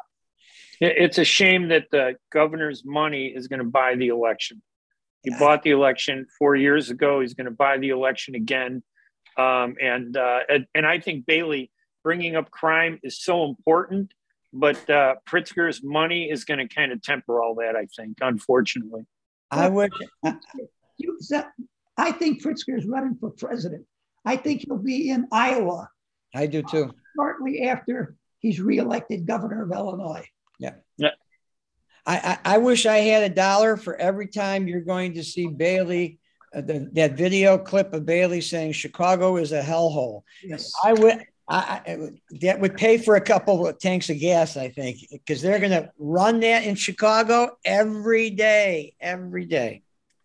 It- 0.79 0.97
It's 0.97 1.17
a 1.17 1.23
shame 1.25 1.67
that 1.69 1.89
the 1.91 2.15
governor's 2.31 2.83
money 2.85 3.27
is 3.27 3.47
going 3.47 3.59
to 3.59 3.65
buy 3.65 3.95
the 3.95 4.07
election. 4.07 4.61
He 5.23 5.31
Yeah. 5.31 5.39
bought 5.39 5.63
the 5.63 5.71
election 5.71 6.25
four 6.37 6.55
years 6.55 6.89
ago. 6.89 7.19
He's 7.19 7.33
going 7.33 7.45
to 7.45 7.51
buy 7.51 7.77
the 7.77 7.89
election 7.89 8.35
again. 8.35 8.83
Um, 9.37 9.75
and, 9.81 10.15
uh, 10.17 10.39
and 10.49 10.65
and 10.73 10.85
I 10.85 10.99
think 10.99 11.25
Bailey 11.25 11.71
bringing 12.03 12.35
up 12.35 12.49
crime 12.51 12.99
is 13.03 13.21
so 13.21 13.45
important, 13.45 14.13
but 14.53 14.89
uh, 14.89 15.15
Pritzker's 15.27 15.83
money 15.83 16.29
is 16.29 16.43
going 16.45 16.59
to 16.65 16.73
kind 16.73 16.91
of 16.91 17.01
temper 17.01 17.41
all 17.41 17.55
that. 17.55 17.75
I 17.75 17.85
think, 17.95 18.17
unfortunately. 18.21 19.05
I 19.51 19.67
would. 19.69 19.91
I 21.97 22.11
think 22.13 22.41
Pritzker 22.41 22.77
is 22.77 22.85
running 22.85 23.15
for 23.19 23.29
president. 23.31 23.85
I 24.25 24.35
think 24.37 24.61
he'll 24.65 24.77
be 24.77 25.09
in 25.09 25.27
Iowa 25.31 25.89
I 26.35 26.45
do 26.47 26.61
too. 26.61 26.93
shortly 27.15 27.63
after 27.63 28.15
he's 28.39 28.59
reelected 28.61 29.25
governor 29.25 29.63
of 29.63 29.71
Illinois. 29.71 30.25
I, 32.05 32.37
I, 32.43 32.55
I 32.55 32.57
wish 32.57 32.85
I 32.85 32.97
had 32.97 33.23
a 33.23 33.33
dollar 33.33 33.77
for 33.77 33.95
every 33.95 34.27
time 34.27 34.67
you're 34.67 34.81
going 34.81 35.13
to 35.13 35.23
see 35.23 35.47
Bailey, 35.47 36.19
uh, 36.53 36.61
the, 36.61 36.89
that 36.93 37.17
video 37.17 37.57
clip 37.57 37.93
of 37.93 38.05
Bailey 38.05 38.41
saying 38.41 38.73
Chicago 38.73 39.37
is 39.37 39.51
a 39.51 39.61
hellhole. 39.61 40.23
Yes. 40.43 40.71
I 40.83 40.93
would 40.93 41.23
I, 41.49 41.81
I, 41.87 42.09
that 42.41 42.59
would 42.59 42.77
pay 42.77 42.99
for 42.99 43.15
a 43.15 43.21
couple 43.21 43.67
of 43.67 43.79
tanks 43.79 44.09
of 44.11 44.19
gas, 44.19 44.55
I 44.55 44.69
think, 44.69 44.99
because 45.11 45.41
they're 45.41 45.57
going 45.59 45.71
to 45.71 45.91
run 45.97 46.41
that 46.41 46.63
in 46.63 46.75
Chicago 46.75 47.57
every 47.65 48.29
day, 48.29 48.93
every 49.01 49.45
day. 49.45 49.81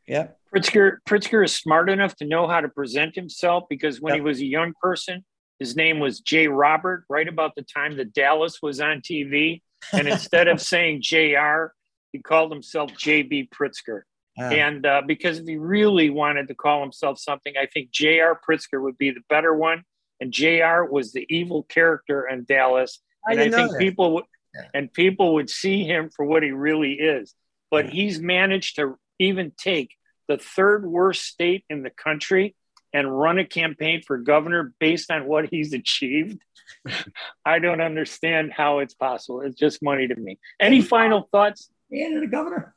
Yep. 0.07 0.39
Pritzker, 0.55 0.99
Pritzker 1.09 1.43
is 1.43 1.55
smart 1.55 1.89
enough 1.89 2.15
to 2.17 2.27
know 2.27 2.47
how 2.47 2.61
to 2.61 2.69
present 2.69 3.15
himself 3.15 3.65
because 3.71 4.03
when 4.03 4.13
yep. 4.13 4.21
he 4.21 4.21
was 4.21 4.41
a 4.41 4.45
young 4.45 4.75
person, 4.81 5.25
his 5.59 5.75
name 5.77 5.99
was 5.99 6.21
Jay 6.21 6.47
Robert, 6.47 7.05
right 7.09 7.27
about 7.27 7.55
the 7.55 7.63
time 7.63 7.97
that 7.97 8.13
Dallas 8.13 8.61
was 8.61 8.81
on 8.81 9.01
TV. 9.01 9.63
And 9.93 10.09
instead 10.09 10.49
of 10.49 10.61
saying 10.61 11.03
JR, 11.03 11.73
he 12.13 12.21
called 12.21 12.53
himself 12.53 12.91
JB 12.93 13.51
Pritzker. 13.51 14.03
Uh, 14.39 14.45
and 14.45 14.85
uh, 14.85 15.03
because 15.07 15.39
if 15.39 15.47
he 15.47 15.57
really 15.57 16.11
wanted 16.11 16.49
to 16.49 16.55
call 16.55 16.81
himself 16.81 17.19
something, 17.19 17.55
I 17.61 17.67
think 17.67 17.91
JR 17.91 18.33
Pritzker 18.49 18.83
would 18.83 18.99
be 18.99 19.11
the 19.11 19.23
better 19.29 19.55
one. 19.55 19.85
And 20.21 20.33
JR 20.33 20.85
was 20.85 21.13
the 21.13 21.27
evil 21.29 21.65
character 21.65 22.27
in 22.27 22.45
Dallas. 22.45 23.01
And 23.27 23.41
I, 23.41 23.45
I 23.45 23.51
think 23.51 23.79
people 23.79 24.15
would, 24.15 24.25
yeah. 24.55 24.69
and 24.75 24.93
people 24.93 25.35
would 25.35 25.51
see 25.51 25.85
him 25.85 26.11
for 26.15 26.25
what 26.25 26.43
he 26.43 26.51
really 26.51 26.95
is. 26.95 27.35
But 27.71 27.87
yeah. 27.87 27.91
he's 27.93 28.21
managed 28.21 28.77
to 28.77 28.97
even 29.19 29.53
take 29.57 29.91
the 30.29 30.39
third 30.39 30.87
worst 30.87 31.25
state 31.25 31.65
in 31.69 31.83
the 31.83 31.91
country 31.91 32.55
and 32.93 33.17
run 33.17 33.39
a 33.39 33.45
campaign 33.45 34.03
for 34.07 34.19
governor 34.19 34.73
based 34.79 35.11
on 35.11 35.27
what 35.27 35.49
he's 35.51 35.73
achieved. 35.81 36.41
I 37.45 37.59
don't 37.59 37.81
understand 37.81 38.53
how 38.53 38.79
it's 38.79 38.95
possible. 38.95 39.41
It's 39.41 39.59
just 39.59 39.83
money 39.83 40.09
to 40.09 40.17
me. 40.17 40.39
Any 40.61 40.79
mm-hmm. 40.79 40.89
final 40.89 41.29
thoughts? 41.31 41.71
And 41.91 42.23
the 42.23 42.27
governor. 42.27 42.75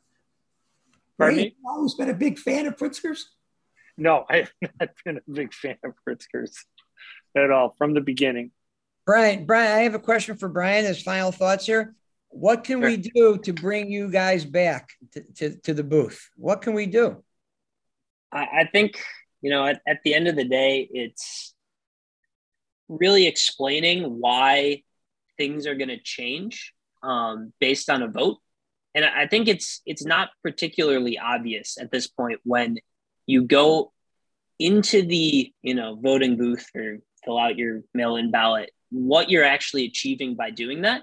Pardon 1.18 1.38
me? 1.38 1.56
always 1.66 1.94
been 1.94 2.10
a 2.10 2.14
big 2.14 2.38
fan 2.38 2.66
of 2.66 2.76
Pritzker's? 2.76 3.28
No, 3.96 4.24
I 4.30 4.36
have 4.36 4.52
not 4.80 4.90
been 5.04 5.16
a 5.18 5.30
big 5.30 5.52
fan 5.52 5.76
of 5.84 5.94
Pritzker's 6.06 6.64
at 7.36 7.50
all 7.50 7.74
from 7.76 7.94
the 7.94 8.00
beginning. 8.00 8.52
Brian, 9.04 9.46
Brian, 9.46 9.72
I 9.72 9.80
have 9.80 9.94
a 9.94 9.98
question 9.98 10.36
for 10.36 10.48
Brian. 10.48 10.84
His 10.84 11.02
final 11.02 11.32
thoughts 11.32 11.66
here. 11.66 11.94
What 12.28 12.64
can 12.64 12.80
sure. 12.80 12.90
we 12.90 12.96
do 12.98 13.38
to 13.38 13.52
bring 13.52 13.90
you 13.90 14.10
guys 14.10 14.44
back 14.44 14.90
to, 15.12 15.22
to, 15.36 15.56
to 15.60 15.74
the 15.74 15.82
booth? 15.82 16.28
What 16.36 16.60
can 16.60 16.74
we 16.74 16.86
do? 16.86 17.24
I, 18.30 18.42
I 18.42 18.68
think, 18.70 19.02
you 19.40 19.50
know, 19.50 19.66
at, 19.66 19.80
at 19.86 20.00
the 20.04 20.14
end 20.14 20.28
of 20.28 20.36
the 20.36 20.44
day, 20.44 20.86
it's 20.92 21.54
really 22.88 23.26
explaining 23.26 24.04
why 24.20 24.82
things 25.36 25.66
are 25.66 25.74
going 25.74 25.88
to 25.88 26.00
change 26.00 26.72
um, 27.02 27.52
based 27.60 27.90
on 27.90 28.02
a 28.02 28.08
vote. 28.08 28.38
And 28.94 29.04
I 29.04 29.26
think 29.26 29.48
it's 29.48 29.80
it's 29.86 30.04
not 30.04 30.30
particularly 30.42 31.18
obvious 31.18 31.78
at 31.80 31.90
this 31.90 32.08
point 32.08 32.40
when 32.44 32.78
you 33.26 33.44
go 33.44 33.92
into 34.58 35.02
the 35.02 35.52
you 35.62 35.74
know 35.74 35.94
voting 35.94 36.36
booth 36.36 36.66
or 36.74 36.98
fill 37.24 37.38
out 37.38 37.56
your 37.56 37.82
mail-in 37.94 38.30
ballot 38.30 38.70
what 38.90 39.28
you're 39.30 39.44
actually 39.44 39.84
achieving 39.84 40.34
by 40.34 40.50
doing 40.50 40.82
that. 40.82 41.02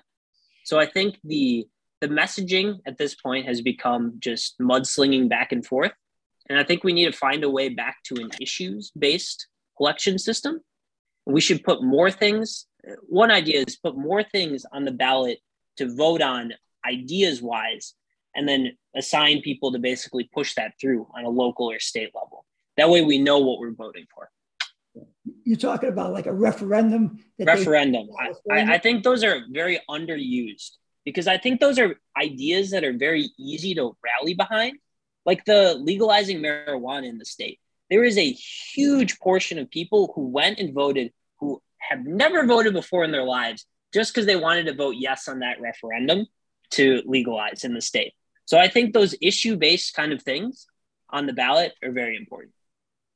So 0.63 0.79
I 0.79 0.87
think 0.87 1.17
the 1.23 1.67
the 2.01 2.07
messaging 2.07 2.79
at 2.85 2.97
this 2.97 3.15
point 3.15 3.47
has 3.47 3.61
become 3.61 4.15
just 4.19 4.59
mudslinging 4.59 5.29
back 5.29 5.51
and 5.51 5.65
forth. 5.65 5.93
And 6.49 6.59
I 6.59 6.63
think 6.63 6.83
we 6.83 6.93
need 6.93 7.05
to 7.05 7.17
find 7.17 7.43
a 7.43 7.49
way 7.49 7.69
back 7.69 7.97
to 8.05 8.15
an 8.15 8.31
issues 8.41 8.91
based 8.97 9.47
election 9.79 10.17
system. 10.19 10.59
We 11.25 11.41
should 11.41 11.63
put 11.63 11.83
more 11.83 12.11
things. 12.11 12.67
One 13.07 13.31
idea 13.31 13.63
is 13.65 13.77
put 13.77 13.97
more 13.97 14.23
things 14.23 14.65
on 14.71 14.85
the 14.85 14.91
ballot 14.91 15.39
to 15.77 15.93
vote 15.93 16.21
on 16.21 16.53
ideas 16.85 17.41
wise, 17.41 17.93
and 18.35 18.47
then 18.47 18.77
assign 18.95 19.41
people 19.41 19.71
to 19.71 19.79
basically 19.79 20.29
push 20.33 20.53
that 20.55 20.73
through 20.79 21.07
on 21.15 21.25
a 21.25 21.29
local 21.29 21.71
or 21.71 21.79
state 21.79 22.11
level. 22.13 22.45
That 22.77 22.89
way 22.89 23.01
we 23.01 23.17
know 23.17 23.39
what 23.39 23.59
we're 23.59 23.73
voting 23.73 24.05
for. 24.13 24.29
You're 25.43 25.57
talking 25.57 25.89
about 25.89 26.13
like 26.13 26.27
a 26.27 26.33
referendum? 26.33 27.19
referendum. 27.39 28.07
I, 28.49 28.75
I 28.75 28.77
think 28.77 29.03
those 29.03 29.23
are 29.23 29.41
very 29.49 29.79
underused 29.89 30.71
because 31.03 31.27
I 31.27 31.37
think 31.37 31.59
those 31.59 31.79
are 31.79 31.95
ideas 32.17 32.71
that 32.71 32.83
are 32.83 32.93
very 32.93 33.29
easy 33.37 33.75
to 33.75 33.95
rally 34.03 34.33
behind 34.33 34.77
like 35.25 35.43
the 35.45 35.75
legalizing 35.75 36.39
marijuana 36.39 37.07
in 37.07 37.17
the 37.17 37.25
state. 37.25 37.59
There 37.89 38.03
is 38.03 38.17
a 38.17 38.31
huge 38.31 39.19
portion 39.19 39.59
of 39.59 39.69
people 39.69 40.11
who 40.15 40.27
went 40.27 40.59
and 40.59 40.73
voted 40.73 41.11
who 41.39 41.61
have 41.77 42.05
never 42.05 42.45
voted 42.45 42.73
before 42.73 43.03
in 43.03 43.11
their 43.11 43.23
lives 43.23 43.65
just 43.93 44.13
because 44.13 44.25
they 44.25 44.35
wanted 44.35 44.65
to 44.65 44.73
vote 44.73 44.95
yes 44.97 45.27
on 45.27 45.39
that 45.39 45.61
referendum 45.61 46.25
to 46.71 47.01
legalize 47.05 47.63
in 47.63 47.73
the 47.73 47.81
state. 47.81 48.13
So 48.45 48.57
I 48.57 48.67
think 48.67 48.93
those 48.93 49.15
issue 49.21 49.55
based 49.55 49.93
kind 49.93 50.11
of 50.11 50.21
things 50.21 50.65
on 51.09 51.25
the 51.25 51.33
ballot 51.33 51.73
are 51.83 51.91
very 51.91 52.17
important. 52.17 52.53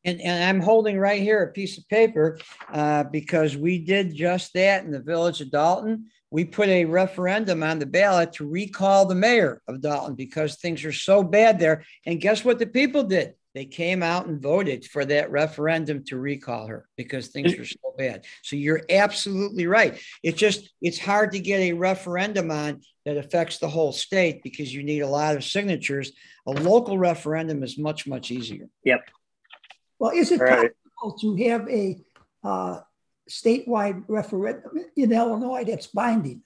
And, 0.05 0.21
and 0.21 0.43
I'm 0.43 0.61
holding 0.61 0.97
right 0.97 1.21
here 1.21 1.43
a 1.43 1.51
piece 1.51 1.77
of 1.77 1.87
paper 1.89 2.39
uh, 2.71 3.03
because 3.03 3.57
we 3.57 3.79
did 3.79 4.15
just 4.15 4.53
that 4.53 4.85
in 4.85 4.91
the 4.91 5.01
village 5.01 5.41
of 5.41 5.51
Dolton 5.51 6.09
we 6.31 6.45
put 6.45 6.69
a 6.69 6.85
referendum 6.85 7.63
on 7.63 7.79
the 7.79 7.85
ballot 7.85 8.33
to 8.33 8.47
recall 8.47 9.05
the 9.05 9.15
mayor 9.15 9.61
of 9.67 9.81
Dolton 9.81 10.15
because 10.15 10.55
things 10.55 10.85
are 10.85 10.93
so 10.93 11.23
bad 11.23 11.59
there. 11.59 11.83
And 12.05 12.21
guess 12.21 12.45
what 12.45 12.59
the 12.59 12.67
people 12.67 13.03
did? 13.03 13.33
They 13.55 13.65
came 13.65 14.03
out 14.03 14.27
and 14.27 14.41
voted 14.41 14.85
for 14.85 15.03
that 15.05 15.31
referendum 15.31 16.03
to 16.05 16.17
recall 16.17 16.67
her 16.67 16.87
because 16.95 17.27
things 17.27 17.57
were 17.57 17.65
so 17.65 17.95
bad. 17.97 18.25
So 18.43 18.55
you're 18.55 18.83
absolutely 18.89 19.65
right. 19.65 19.99
It's 20.21 20.37
just 20.37 20.69
it's 20.81 20.99
hard 20.99 21.31
to 21.31 21.39
get 21.39 21.59
a 21.59 21.73
referendum 21.73 22.51
on 22.51 22.81
that 23.05 23.17
affects 23.17 23.57
the 23.57 23.67
whole 23.67 23.91
state 23.91 24.43
because 24.43 24.73
you 24.73 24.83
need 24.83 24.99
a 24.99 25.07
lot 25.07 25.35
of 25.35 25.43
signatures. 25.43 26.11
A 26.47 26.51
local 26.51 26.97
referendum 26.97 27.63
is 27.63 27.77
much 27.77 28.05
much 28.05 28.29
easier. 28.29 28.69
Yep. 28.83 29.01
Well, 29.97 30.11
is 30.11 30.31
it 30.31 30.39
right. 30.39 30.71
possible 31.01 31.17
to 31.19 31.49
have 31.49 31.67
a 31.69 31.97
uh, 32.43 32.79
statewide 33.29 34.03
referendum 34.07 34.71
in 34.95 35.11
Illinois 35.11 35.63
that's 35.63 35.87
binding. 35.87 36.41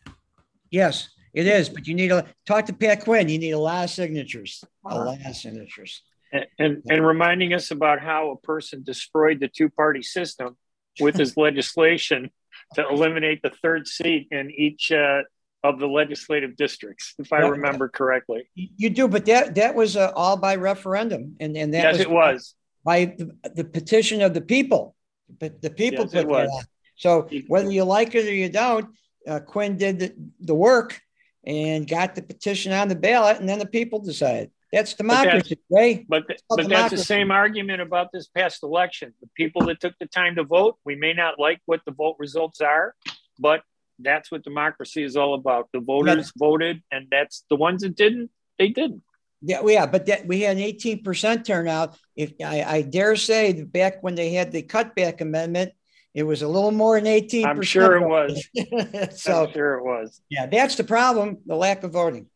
Yes, 0.70 1.10
it 1.34 1.47
is. 1.47 1.70
But 1.70 1.88
you 1.88 1.95
need 1.95 2.10
to 2.10 2.26
talk 2.45 2.66
to 2.66 2.74
Pat 2.74 3.04
Quinn. 3.04 3.30
You 3.30 3.39
need 3.39 3.51
a 3.51 3.60
lot 3.60 3.86
of 3.86 3.89
signatures. 3.89 4.64
A 4.86 4.97
lot 4.97 5.26
of 5.26 5.36
signatures. 5.36 6.01
And, 6.34 6.47
and, 6.57 6.84
and 6.89 7.05
reminding 7.05 7.53
us 7.53 7.69
about 7.69 8.01
how 8.01 8.31
a 8.31 8.38
person 8.38 8.84
destroyed 8.84 9.39
the 9.39 9.47
two 9.47 9.69
party 9.69 10.01
system 10.01 10.57
with 10.99 11.15
his 11.15 11.38
legislation 11.38 12.31
to 12.73 12.88
eliminate 12.88 13.41
the 13.43 13.51
third 13.61 13.88
seat 13.88 14.27
in 14.31 14.51
each 14.51 14.91
uh, 14.91 15.21
of 15.63 15.79
the 15.79 15.88
legislative 15.88 16.57
districts, 16.57 17.13
if 17.19 17.31
I 17.31 17.38
remember 17.38 17.88
correctly. 17.88 18.49
You 18.55 18.89
do, 18.89 19.07
but 19.07 19.25
that 19.27 19.55
that 19.55 19.75
was 19.75 19.95
uh, 19.95 20.11
all 20.15 20.36
by 20.36 20.55
referendum, 20.55 21.38
and 21.39 21.55
and 21.55 21.73
that 21.73 21.84
yes, 21.84 21.93
was 21.93 22.01
it 22.01 22.09
was 22.09 22.55
by 22.84 23.05
the, 23.05 23.31
the 23.55 23.63
petition 23.63 24.21
of 24.21 24.34
the 24.34 24.41
people. 24.41 24.95
But 25.39 25.61
the 25.61 25.69
people 25.69 26.05
yes, 26.05 26.13
put 26.13 26.27
that 26.27 26.49
on. 26.49 26.63
So 26.95 27.29
whether 27.47 27.71
you 27.71 27.86
like 27.86 28.13
it 28.13 28.27
or 28.27 28.34
you 28.34 28.49
don't, 28.49 28.88
uh, 29.27 29.39
Quinn 29.39 29.77
did 29.77 29.99
the, 29.99 30.13
the, 30.41 30.53
work 30.53 30.99
and 31.45 31.88
got 31.88 32.13
the 32.13 32.21
petition 32.21 32.71
on 32.71 32.88
the 32.88 32.95
ballot, 32.95 33.39
and 33.39 33.49
then 33.49 33.59
the 33.59 33.65
people 33.65 33.99
decided. 33.99 34.51
That's 34.74 34.95
democracy, 34.95 35.59
but 35.69 35.78
that's, 35.78 35.99
But, 36.09 36.28
th- 36.28 36.39
but 36.49 36.67
that's 36.67 36.89
the 36.89 36.97
same 36.97 37.30
argument 37.30 37.80
about 37.80 38.11
this 38.11 38.28
past 38.28 38.63
election. 38.63 39.13
The 39.21 39.30
people 39.38 39.67
that 39.67 39.80
took 39.80 39.93
the 39.99 40.07
time 40.07 40.36
to 40.38 40.43
vote, 40.43 40.78
we 40.84 40.95
may 40.95 41.13
not 41.13 41.38
like 41.38 41.61
what 41.67 41.82
the 41.86 41.91
vote 41.91 42.15
results 42.17 42.59
are, 42.59 42.95
but 43.38 43.61
that's 43.99 44.32
what 44.32 44.43
democracy 44.43 45.03
is 45.03 45.15
all 45.15 45.36
about. 45.36 45.69
The 45.74 45.80
voters 45.80 46.32
yeah. 46.36 46.47
voted, 46.47 46.82
and 46.91 47.07
that's 47.11 47.45
the 47.51 47.55
ones 47.55 47.84
that 47.84 47.95
didn't, 47.95 48.32
they 48.57 48.69
didn't. 48.69 49.03
Yeah, 49.43 49.61
well, 49.61 49.74
yeah, 49.74 49.86
but 49.86 50.07
that, 50.07 50.26
we 50.26 50.41
had 50.41 50.57
an 50.57 50.63
18% 50.63 51.45
turnout. 51.45 51.95
If 52.15 52.34
I, 52.43 52.63
I 52.63 52.82
dare 52.82 53.15
say 53.15 53.51
that 53.51 53.71
back 53.71 54.01
when 54.01 54.15
they 54.15 54.32
had 54.32 54.51
the 54.51 54.63
cutback 54.63 55.21
amendment, 55.21 55.74
it 56.15 56.24
was 56.24 56.41
a 56.41 56.47
little 56.47 56.71
more 56.71 56.97
than 56.97 57.07
18 57.07 57.45
I'm 57.45 57.61
sure 57.61 57.97
it 57.97 58.07
was. 58.07 58.47
so 59.21 59.45
I'm 59.45 59.53
sure 59.53 59.74
it 59.76 59.84
was. 59.84 60.19
Yeah, 60.30 60.47
that's 60.47 60.76
the 60.76 60.84
problem, 60.84 61.39
the 61.45 61.55
lack 61.55 61.84
of 61.84 61.91
voting. 61.91 62.28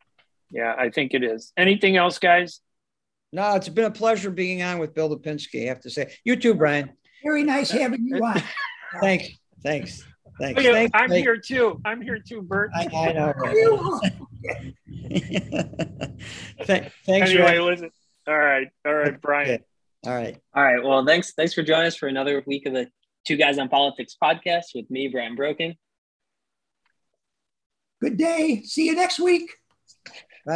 Yeah, 0.50 0.74
I 0.76 0.90
think 0.90 1.14
it 1.14 1.22
is. 1.22 1.52
Anything 1.56 1.96
else, 1.96 2.18
guys? 2.18 2.60
No, 3.32 3.54
it's 3.56 3.68
been 3.68 3.84
a 3.84 3.90
pleasure 3.90 4.30
being 4.30 4.62
on 4.62 4.78
with 4.78 4.94
Bill 4.94 5.14
Lipinski, 5.14 5.64
I 5.64 5.68
have 5.68 5.80
to 5.80 5.90
say. 5.90 6.14
You 6.24 6.36
too, 6.36 6.54
Brian. 6.54 6.90
Very 7.22 7.42
nice 7.44 7.70
having 7.70 8.06
you 8.06 8.24
on. 8.24 8.42
thanks. 9.00 9.28
Thanks. 9.62 10.02
Thanks. 10.40 10.62
Yeah, 10.62 10.72
thanks. 10.72 10.92
I'm 10.94 11.08
thanks. 11.10 11.24
here 11.24 11.36
too. 11.36 11.80
I'm 11.84 12.00
here 12.00 12.18
too, 12.20 12.42
Burt. 12.42 12.70
I, 12.74 12.88
I 12.94 13.12
know. 13.12 13.32
Th- 15.08 15.32
thanks. 16.66 16.92
Anyway, 17.06 17.58
listen. 17.58 17.90
All 18.26 18.38
right. 18.38 18.68
All 18.86 18.94
right, 18.94 19.20
Brian. 19.20 19.64
All 20.06 20.14
right. 20.14 20.38
All 20.54 20.62
right. 20.62 20.82
Well, 20.82 21.04
thanks. 21.04 21.32
Thanks 21.32 21.54
for 21.54 21.62
joining 21.62 21.86
us 21.86 21.96
for 21.96 22.06
another 22.06 22.42
week 22.46 22.66
of 22.66 22.72
the 22.72 22.88
Two 23.26 23.36
Guys 23.36 23.58
on 23.58 23.68
Politics 23.68 24.16
podcast 24.22 24.66
with 24.74 24.88
me, 24.90 25.08
Brian 25.08 25.34
Broking. 25.34 25.74
Good 28.00 28.16
day. 28.16 28.62
See 28.62 28.86
you 28.86 28.94
next 28.94 29.18
week. 29.18 29.50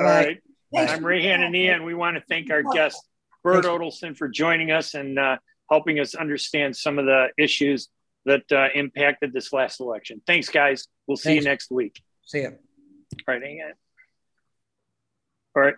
Bye. 0.00 0.38
Right. 0.74 0.88
I'm 0.88 1.04
Ray 1.04 1.22
Hanania, 1.22 1.74
and 1.74 1.84
we 1.84 1.92
want 1.92 2.16
to 2.16 2.22
thank 2.26 2.50
our 2.50 2.62
guest, 2.62 3.06
Burt 3.42 3.66
Odelson, 3.66 4.16
for 4.16 4.26
joining 4.26 4.70
us 4.70 4.94
and 4.94 5.18
uh, 5.18 5.36
helping 5.70 6.00
us 6.00 6.14
understand 6.14 6.74
some 6.74 6.98
of 6.98 7.04
the 7.04 7.28
issues 7.36 7.88
that 8.24 8.50
uh, 8.50 8.68
impacted 8.74 9.34
this 9.34 9.52
last 9.52 9.80
election. 9.80 10.22
Thanks, 10.26 10.48
guys. 10.48 10.88
We'll 11.06 11.18
see 11.18 11.30
Thanks. 11.30 11.44
you 11.44 11.50
next 11.50 11.70
week. 11.70 12.00
See 12.24 12.38
you. 12.38 12.46
All 12.46 12.54
right, 13.28 13.42
hang 13.42 13.60
on. 13.60 13.72
All 15.54 15.62
right. 15.62 15.70